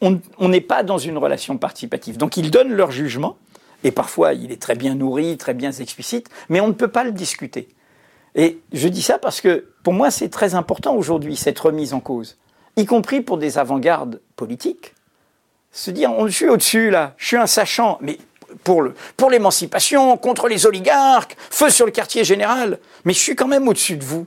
[0.00, 2.18] On n'est pas dans une relation participative.
[2.18, 3.36] Donc ils donnent leur jugement.
[3.84, 7.04] Et parfois, il est très bien nourri, très bien explicite, mais on ne peut pas
[7.04, 7.68] le discuter.
[8.34, 12.00] Et je dis ça parce que pour moi, c'est très important aujourd'hui, cette remise en
[12.00, 12.38] cause,
[12.76, 14.94] y compris pour des avant-gardes politiques.
[15.72, 18.18] Se dire, on, je suis au-dessus là, je suis un sachant, mais
[18.64, 23.68] pour l'émancipation, contre les oligarques, feu sur le quartier général, mais je suis quand même
[23.68, 24.26] au-dessus de vous.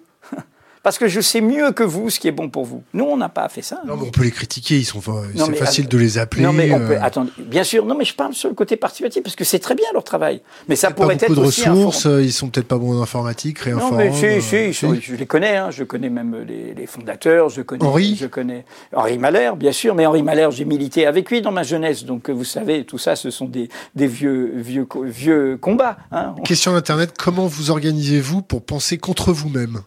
[0.83, 2.81] Parce que je sais mieux que vous ce qui est bon pour vous.
[2.95, 3.81] Nous, on n'a pas fait ça.
[3.85, 4.99] Non, mais on peut les critiquer, ils sont,
[5.35, 6.41] Non, c'est facile de les appeler.
[6.41, 6.93] Non, mais on peut.
[6.93, 7.85] euh, Attendez, bien sûr.
[7.85, 10.41] Non, mais je parle sur le côté participatif parce que c'est très bien leur travail.
[10.67, 12.17] Mais ça pas pourrait beaucoup être de aussi ressources, forum.
[12.17, 13.97] euh, ils sont peut-être pas bons en informatique, Non, réinforment.
[13.97, 14.25] mais si,
[14.55, 15.55] euh, si, je les connais.
[15.57, 17.49] hein, je connais même les, les fondateurs.
[17.49, 17.85] Je connais.
[17.85, 19.93] Henri Je connais Henri Malher, bien sûr.
[19.93, 22.05] Mais Henri Malher, j'ai milité avec lui dans ma jeunesse.
[22.05, 25.97] Donc, vous savez, tout ça, ce sont des, des vieux, vieux, vieux combats.
[26.11, 26.33] Hein.
[26.39, 29.81] On- Question d'internet, comment vous organisez-vous pour penser contre vous-même?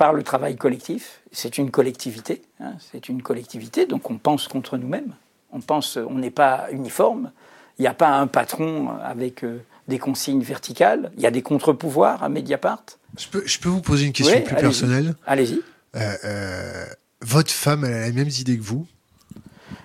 [0.00, 1.20] Par le travail collectif.
[1.30, 2.40] C'est une collectivité.
[2.58, 3.84] hein, c'est une collectivité.
[3.84, 5.12] Donc, on pense contre nous-mêmes.
[5.52, 5.98] On pense.
[5.98, 7.32] On n'est pas uniforme.
[7.78, 11.12] Il n'y a pas un patron avec euh, des consignes verticales.
[11.18, 12.82] Il y a des contre-pouvoirs à Mediapart.
[13.18, 15.16] je peux, je peux vous poser une question Oui, plus personnelle?
[15.26, 15.60] Allez-y.
[15.96, 16.86] Euh, euh,
[17.20, 18.86] Votre femme, elle a les mêmes idées que vous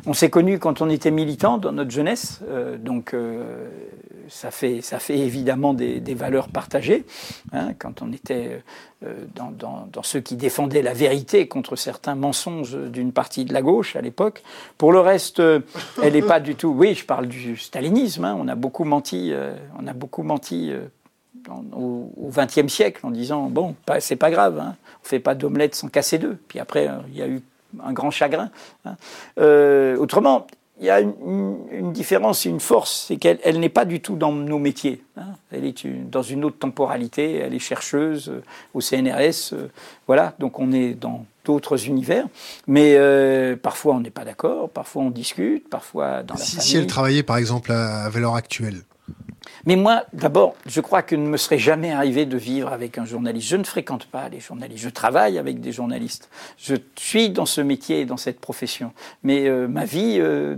[0.08, 3.70] On s'est connus quand on était militants dans notre jeunesse, euh, donc euh,
[4.30, 7.06] ça, fait, évidemment des, valeurs partagées.
[7.54, 8.64] Hein, quand on était
[9.36, 13.96] dans, dans, ceux qui défendaient la vérité contre certains mensonges d'une partie de la gauche
[13.96, 14.42] à l'époque.
[14.80, 15.40] Pour le reste,
[16.02, 16.70] elle n'est pas du tout.
[16.70, 18.26] Oui, je parle du stalinisme.
[18.26, 19.32] Hein, on a beaucoup menti.
[19.80, 20.72] on a beaucoup menti
[21.74, 25.90] au XXe siècle en disant bon, c'est pas grave, hein, on fait pas d'omelette sans
[25.90, 26.38] casser deux.
[26.48, 27.42] Puis après, il y a eu
[27.84, 28.50] un grand chagrin.
[28.86, 28.96] Hein.
[29.40, 30.48] Euh, autrement,
[30.80, 34.34] il y a une, différence et une force, c'est qu'elle n'est pas du tout dans
[34.34, 35.02] nos métiers.
[35.16, 35.36] Hein.
[35.52, 38.44] Elle est dans une autre temporalité, elle est chercheuse euh,
[38.74, 39.70] au CNRS, euh,
[40.08, 42.28] voilà, donc on est dans d'autres univers,
[42.68, 42.98] mais
[43.62, 46.68] parfois on n'est pas d'accord, parfois on discute, parfois dans la si, famille.
[46.68, 48.82] Si elle travaillait par exemple à, à valeur actuelle
[49.66, 53.06] mais moi, d'abord, je crois que ne me serait jamais arrivé de vivre avec un
[53.06, 53.48] journaliste.
[53.48, 54.84] Je ne fréquente pas les journalistes.
[54.84, 56.30] Je travaille avec des journalistes.
[56.58, 58.92] Je suis dans ce métier et dans cette profession.
[59.24, 60.56] Mais euh, ma vie euh,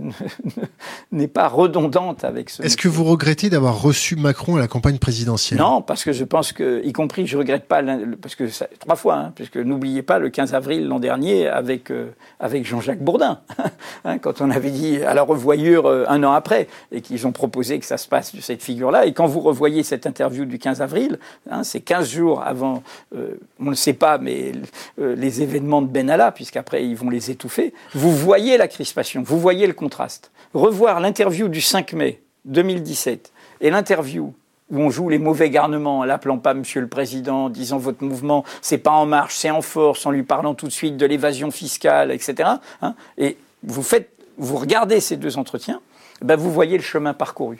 [1.12, 2.62] n'est pas redondante avec ce.
[2.62, 5.58] Est-ce que vous regrettez d'avoir reçu Macron à la campagne présidentielle?
[5.58, 7.82] Non, parce que je pense que, y compris, je regrette pas,
[8.20, 11.48] parce que ça, trois fois, hein, parce que n'oubliez pas le 15 avril l'an dernier
[11.48, 12.10] avec euh,
[12.40, 13.40] avec Jean-Jacques Bourdin,
[14.04, 17.78] hein, quand on avait dit à la revoyure un an après et qu'ils ont proposé
[17.78, 18.62] que ça se passe de cette
[19.06, 21.18] et quand vous revoyez cette interview du 15 avril,
[21.50, 22.82] hein, c'est 15 jours avant,
[23.14, 24.52] euh, on ne le sait pas, mais
[25.00, 29.38] euh, les événements de Benalla, puisqu'après ils vont les étouffer, vous voyez la crispation, vous
[29.38, 30.30] voyez le contraste.
[30.54, 34.32] Revoir l'interview du 5 mai 2017 et l'interview
[34.70, 38.04] où on joue les mauvais garnements en l'appelant pas Monsieur le Président, en disant votre
[38.04, 41.06] mouvement c'est pas en marche, c'est en force, en lui parlant tout de suite de
[41.06, 42.48] l'évasion fiscale, etc.
[42.82, 45.80] Hein, et vous faites, vous regardez ces deux entretiens,
[46.22, 47.58] ben vous voyez le chemin parcouru.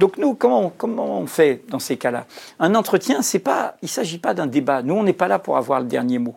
[0.00, 2.24] Donc nous, comment, on fait dans ces cas-là?
[2.58, 3.40] Un entretien, il
[3.82, 4.80] ne s'agit pas d'un débat.
[4.82, 6.34] Nous, on n'est pas là pour avoir le dernier mot.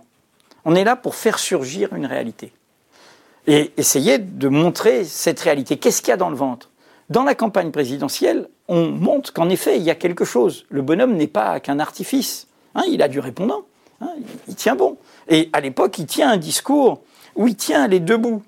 [0.65, 2.51] On est là pour faire surgir une réalité
[3.47, 5.77] et essayer de montrer cette réalité.
[5.77, 6.71] Qu'est-ce qu'il y a dans le ventre?
[7.09, 10.65] Dans la campagne présidentielle, on montre qu'en effet, il y a quelque chose.
[10.69, 12.47] Le bonhomme n'est pas qu'un artifice.
[12.75, 13.61] Hein, il a du répondant.
[14.01, 14.11] Hein,
[14.49, 14.97] il tient bon.
[15.29, 17.01] Et à l'époque, il tient un discours
[17.35, 18.43] où il tient les deux bouts.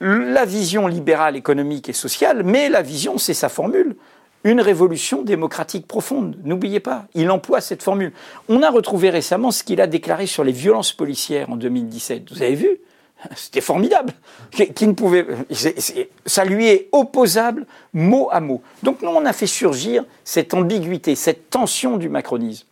[0.00, 3.94] La vision libérale, économique et sociale, mais la vision, c'est sa formule
[4.44, 6.36] une révolution démocratique profonde.
[6.44, 8.12] N'oubliez pas, il emploie cette formule.
[8.48, 12.30] On a retrouvé récemment ce qu'il a déclaré sur les violences policières en 2017.
[12.30, 12.68] Vous avez vu?
[13.36, 14.12] C'était formidable.
[14.50, 15.26] Qui, ne pouvait,
[16.26, 18.60] ça lui est opposable mot à mot.
[18.82, 22.66] Donc nous, on a fait surgir cette ambiguïté, cette tension du macronisme.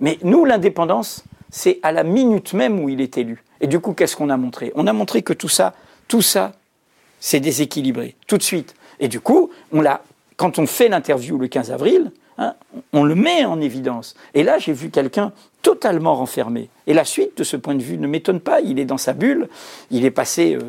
[0.00, 3.42] Mais nous, l'indépendance, c'est à la minute même où il est élu.
[3.62, 4.72] Et du coup, qu'est-ce qu'on a montré?
[4.74, 5.74] On a montré que tout ça,
[6.06, 6.52] tout ça,
[7.18, 8.74] c'est déséquilibré, tout de suite.
[9.00, 10.02] Et du coup, on l'a
[10.38, 12.54] quand on fait l'interview le 15 avril, hein,
[12.92, 14.14] on le met en évidence.
[14.34, 15.32] Et là, j'ai vu quelqu'un
[15.62, 16.70] totalement renfermé.
[16.86, 18.60] Et la suite, de ce point de vue, ne m'étonne pas.
[18.60, 19.48] Il est dans sa bulle.
[19.90, 20.60] Il est passé, euh,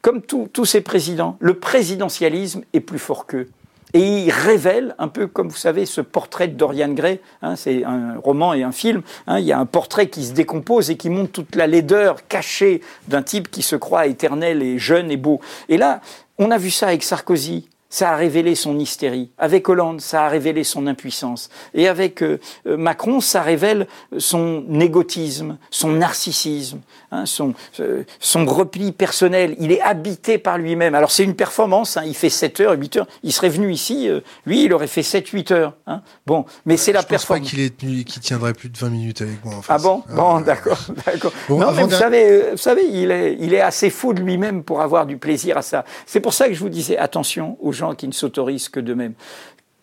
[0.00, 3.48] comme tous ces présidents, le présidentialisme est plus fort qu'eux.
[3.92, 7.84] Et il révèle, un peu comme vous savez, ce portrait de Dorian Gray, hein, c'est
[7.84, 10.96] un roman et un film, hein, il y a un portrait qui se décompose et
[10.96, 15.18] qui montre toute la laideur cachée d'un type qui se croit éternel et jeune et
[15.18, 15.40] beau.
[15.68, 16.00] Et là,
[16.38, 19.28] on a vu ça avec Sarkozy, ça a révélé son hystérie.
[19.36, 21.50] Avec Hollande, ça a révélé son impuissance.
[21.74, 23.86] Et avec euh, euh, Macron, ça révèle
[24.16, 29.56] son égotisme, son narcissisme, hein, son, euh, son repli personnel.
[29.58, 30.94] Il est habité par lui-même.
[30.94, 33.06] Alors c'est une performance, hein, il fait 7 heures, 8 heures.
[33.24, 34.08] Il serait venu ici,
[34.46, 35.74] lui, il aurait fait 7-8 heures.
[35.86, 36.00] Hein.
[36.26, 37.46] Bon, mais c'est la performance.
[37.50, 39.56] Je pense pas qu'il qu'il tiendrait plus de 20 minutes avec moi.
[39.56, 40.02] En Ah bon?
[40.08, 40.80] Bon, d'accord.
[41.06, 41.32] d'accord.
[41.50, 44.80] non, mais vous savez, vous savez il, est, il est assez fou de lui-même pour
[44.80, 45.84] avoir du plaisir à ça.
[46.06, 49.14] C'est pour ça que je vous disais, attention aux qui ne s'autorisent que d'eux-mêmes.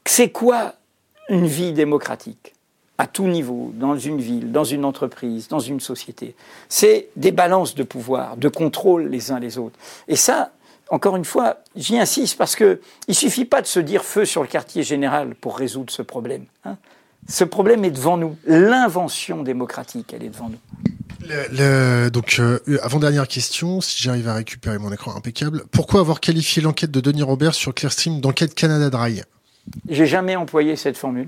[0.06, 0.76] C'est quoi
[1.30, 2.54] une vie démocratique
[2.98, 6.36] à tout niveau, dans une ville, dans une entreprise, dans une société?
[6.68, 9.78] C'est des balances de pouvoir, de contrôle les uns les autres.
[10.08, 10.52] Et ça,
[10.90, 14.42] encore une fois, j'y insiste parce qu'il ne suffit pas de se dire feu sur
[14.42, 16.46] le quartier général pour résoudre ce problème.
[16.66, 16.78] Hein.
[17.28, 18.36] Ce problème est devant nous.
[18.46, 20.89] L'invention démocratique, elle est devant nous.
[22.12, 25.64] Donc, euh, avant-dernière question, si j'arrive à récupérer mon écran impeccable.
[25.72, 29.22] Pourquoi avoir qualifié l'enquête de Denis Robert sur Clearstream d'enquête Canada Dry?
[29.88, 31.28] J'ai jamais employé cette formule.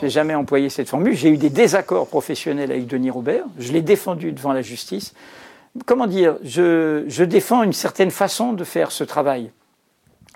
[0.00, 1.14] J'ai jamais employé cette formule.
[1.16, 3.44] J'ai eu des désaccords professionnels avec Denis Robert.
[3.58, 5.14] Je l'ai défendu devant la justice.
[5.86, 6.36] Comment dire?
[6.42, 9.50] Je défends une certaine façon de faire ce travail.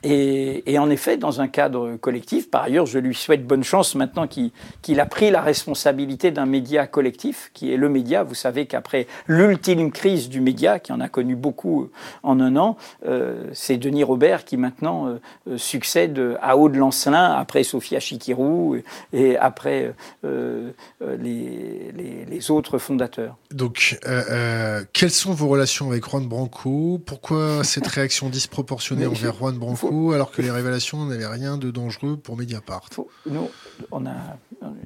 [0.07, 4.27] Et, en effet, dans un cadre collectif, par ailleurs, je lui souhaite bonne chance maintenant
[4.27, 8.23] qu'il a pris la responsabilité d'un média collectif, qui est le média.
[8.23, 11.89] Vous savez qu'après l'ultime crise du média, qui en a connu beaucoup
[12.23, 12.77] en un an,
[13.07, 15.09] euh, c'est Denis Robert qui maintenant
[15.49, 18.77] euh, succède à Aude Lancelin, après Sophia Chikirou
[19.13, 19.95] et, après
[20.25, 20.71] euh,
[21.01, 21.93] les,
[22.29, 23.37] les, autres fondateurs.
[23.53, 23.99] Donc,
[24.93, 27.01] quelles sont vos relations avec Juan Branco?
[27.07, 29.94] Pourquoi cette réaction disproportionnée envers Juan Branco?
[30.13, 32.89] Alors que les révélations n'avaient rien de dangereux pour Mediapart
[33.27, 33.49] Nous,
[33.91, 34.15] on a,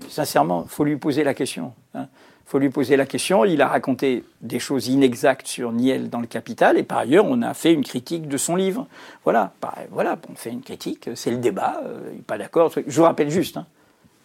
[0.08, 1.72] sincèrement, faut lui poser la question.
[1.94, 2.08] Il hein.
[2.46, 3.44] faut lui poser la question.
[3.44, 7.42] Il a raconté des choses inexactes sur Niel dans le Capital, et par ailleurs, on
[7.42, 8.86] a fait une critique de son livre.
[9.24, 9.52] Voilà,
[10.30, 12.72] on fait une critique, c'est le débat, euh, il n'est pas d'accord.
[12.74, 13.66] Je vous rappelle juste, hein,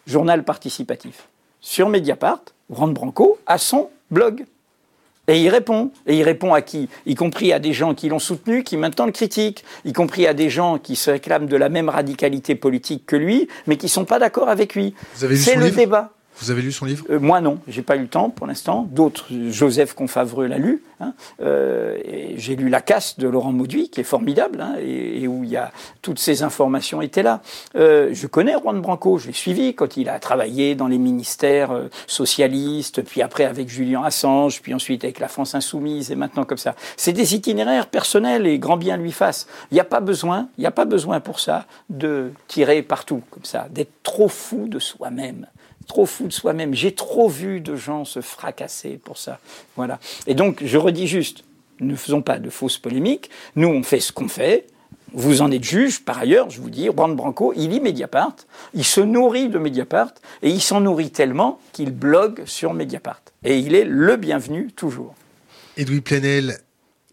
[0.06, 1.28] journal participatif.
[1.60, 4.44] Sur Mediapart, Rand Branco a son blog.
[5.28, 5.90] Et il répond.
[6.06, 6.88] Et il répond à qui?
[7.06, 9.64] Y compris à des gens qui l'ont soutenu, qui maintenant le critiquent.
[9.84, 13.48] Y compris à des gens qui se réclament de la même radicalité politique que lui,
[13.66, 14.94] mais qui ne sont pas d'accord avec lui.
[15.14, 16.12] C'est le débat.
[16.40, 17.04] Vous avez lu son livre?
[17.10, 18.88] Euh, Moi non, j'ai pas eu le temps pour l'instant.
[18.90, 20.82] D'autres, Joseph Confavreux l'a lu.
[21.00, 21.14] Hein.
[21.40, 21.98] Euh,
[22.36, 25.56] j'ai lu La Casse de Laurent Mauduit, qui est formidable, hein, et, où il y
[25.56, 27.40] a toutes ces informations étaient là.
[27.76, 31.70] Euh, je connais Juan Branco, je l'ai suivi quand il a travaillé dans les ministères
[32.06, 36.58] socialistes, puis après avec Julien Assange, puis ensuite avec la France Insoumise, et maintenant comme
[36.58, 36.74] ça.
[36.96, 39.46] C'est des itinéraires personnels et grand bien lui fasse.
[39.70, 43.22] Il n'y a pas besoin, il n'y a pas besoin pour ça de tirer partout
[43.30, 45.46] comme ça, d'être trop fou de soi-même
[45.86, 46.74] trop fou de soi-même.
[46.74, 49.38] J'ai trop vu de gens se fracasser pour ça.
[49.76, 49.98] Voilà.
[50.26, 51.44] Et donc, je redis juste,
[51.80, 53.30] ne faisons pas de fausses polémiques.
[53.56, 54.66] Nous, on fait ce qu'on fait.
[55.12, 56.04] Vous en êtes juge.
[56.04, 58.34] Par ailleurs, je vous dis, Juan Branco, il lit Mediapart,
[58.74, 60.12] il se nourrit de Mediapart,
[60.42, 63.22] et il s'en nourrit tellement qu'il blogue sur Mediapart.
[63.44, 65.14] Et il est le bienvenu toujours.
[65.76, 66.58] Edoui Plenel,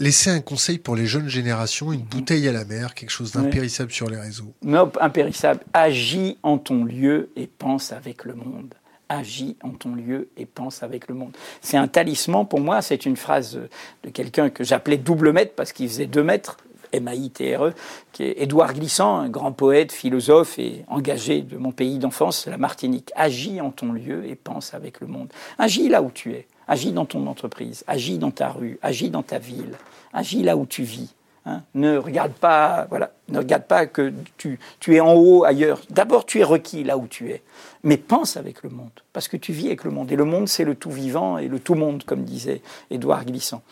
[0.01, 3.91] laissez un conseil pour les jeunes générations, une bouteille à la mer, quelque chose d'impérissable
[3.91, 4.51] sur les réseaux.
[4.63, 5.61] Non, impérissable.
[5.73, 8.73] Agis en ton lieu et pense avec le monde.
[9.09, 11.35] Agis en ton lieu et pense avec le monde.
[11.61, 13.59] C'est un talisman pour moi, c'est une phrase
[14.03, 16.57] de quelqu'un que j'appelais double maître parce qu'il faisait deux mètres,
[16.93, 17.73] M-A-I-T-R-E,
[18.11, 22.57] qui est Édouard Glissant, un grand poète, philosophe et engagé de mon pays d'enfance, la
[22.57, 23.11] Martinique.
[23.15, 25.31] Agis en ton lieu et pense avec le monde.
[25.57, 26.47] Agis là où tu es.
[26.71, 29.73] Agis dans ton entreprise, agis dans ta rue, agis dans ta ville,
[30.13, 31.13] agis là où tu vis.
[31.45, 31.63] Hein.
[31.75, 35.81] Ne regarde pas, voilà, ne regarde pas que tu, tu es en haut ailleurs.
[35.89, 37.41] D'abord, tu es requis là où tu es,
[37.83, 40.13] mais pense avec le monde, parce que tu vis avec le monde.
[40.13, 43.63] Et le monde, c'est le tout vivant et le tout monde, comme disait Édouard Glissant.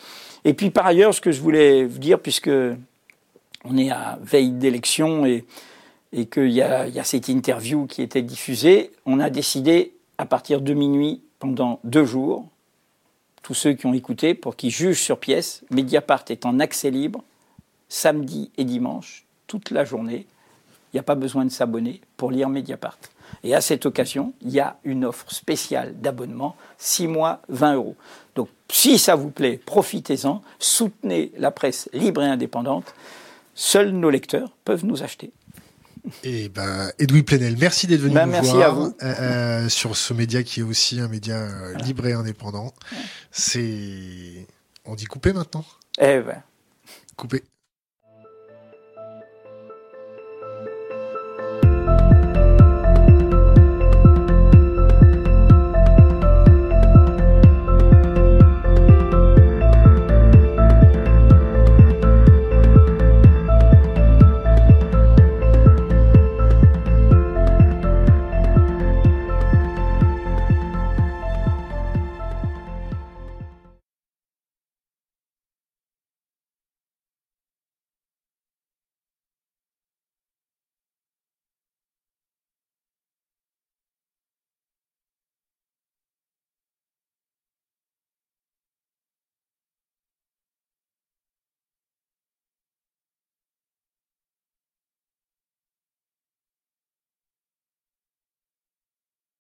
[0.43, 2.51] Et puis par ailleurs, ce que je voulais vous dire, puisque
[3.63, 5.45] on est à veille d'élection et,
[6.11, 11.21] qu'il y a cette interview qui était diffusée, on a décidé à partir de minuit
[11.39, 12.45] pendant deux jours
[13.41, 15.64] tous ceux qui ont écouté pour qu'ils jugent sur pièce.
[15.72, 17.24] Mediapart est en accès libre,
[17.88, 20.28] samedi et dimanche, toute la journée.
[20.91, 22.98] Il n'y a pas besoin de s'abonner pour lire Mediapart.
[23.44, 27.95] Et à cette occasion, il y a une offre spéciale d'abonnement, 6 mois, 20 euros.
[28.36, 32.94] Donc si ça vous plaît, profitez-en, soutenez la presse libre et indépendante.
[33.56, 35.32] Seuls nos lecteurs peuvent nous acheter.
[36.23, 38.95] Et eh ben, Edoui Plenel, merci d'être venu ben, nous merci voir à vous.
[39.02, 42.73] Euh, euh, sur ce média qui est aussi un média euh, libre et indépendant.
[43.31, 44.48] C'est,
[44.86, 45.65] on dit couper maintenant?
[45.99, 46.44] Eh ben.
[47.15, 47.44] Couper.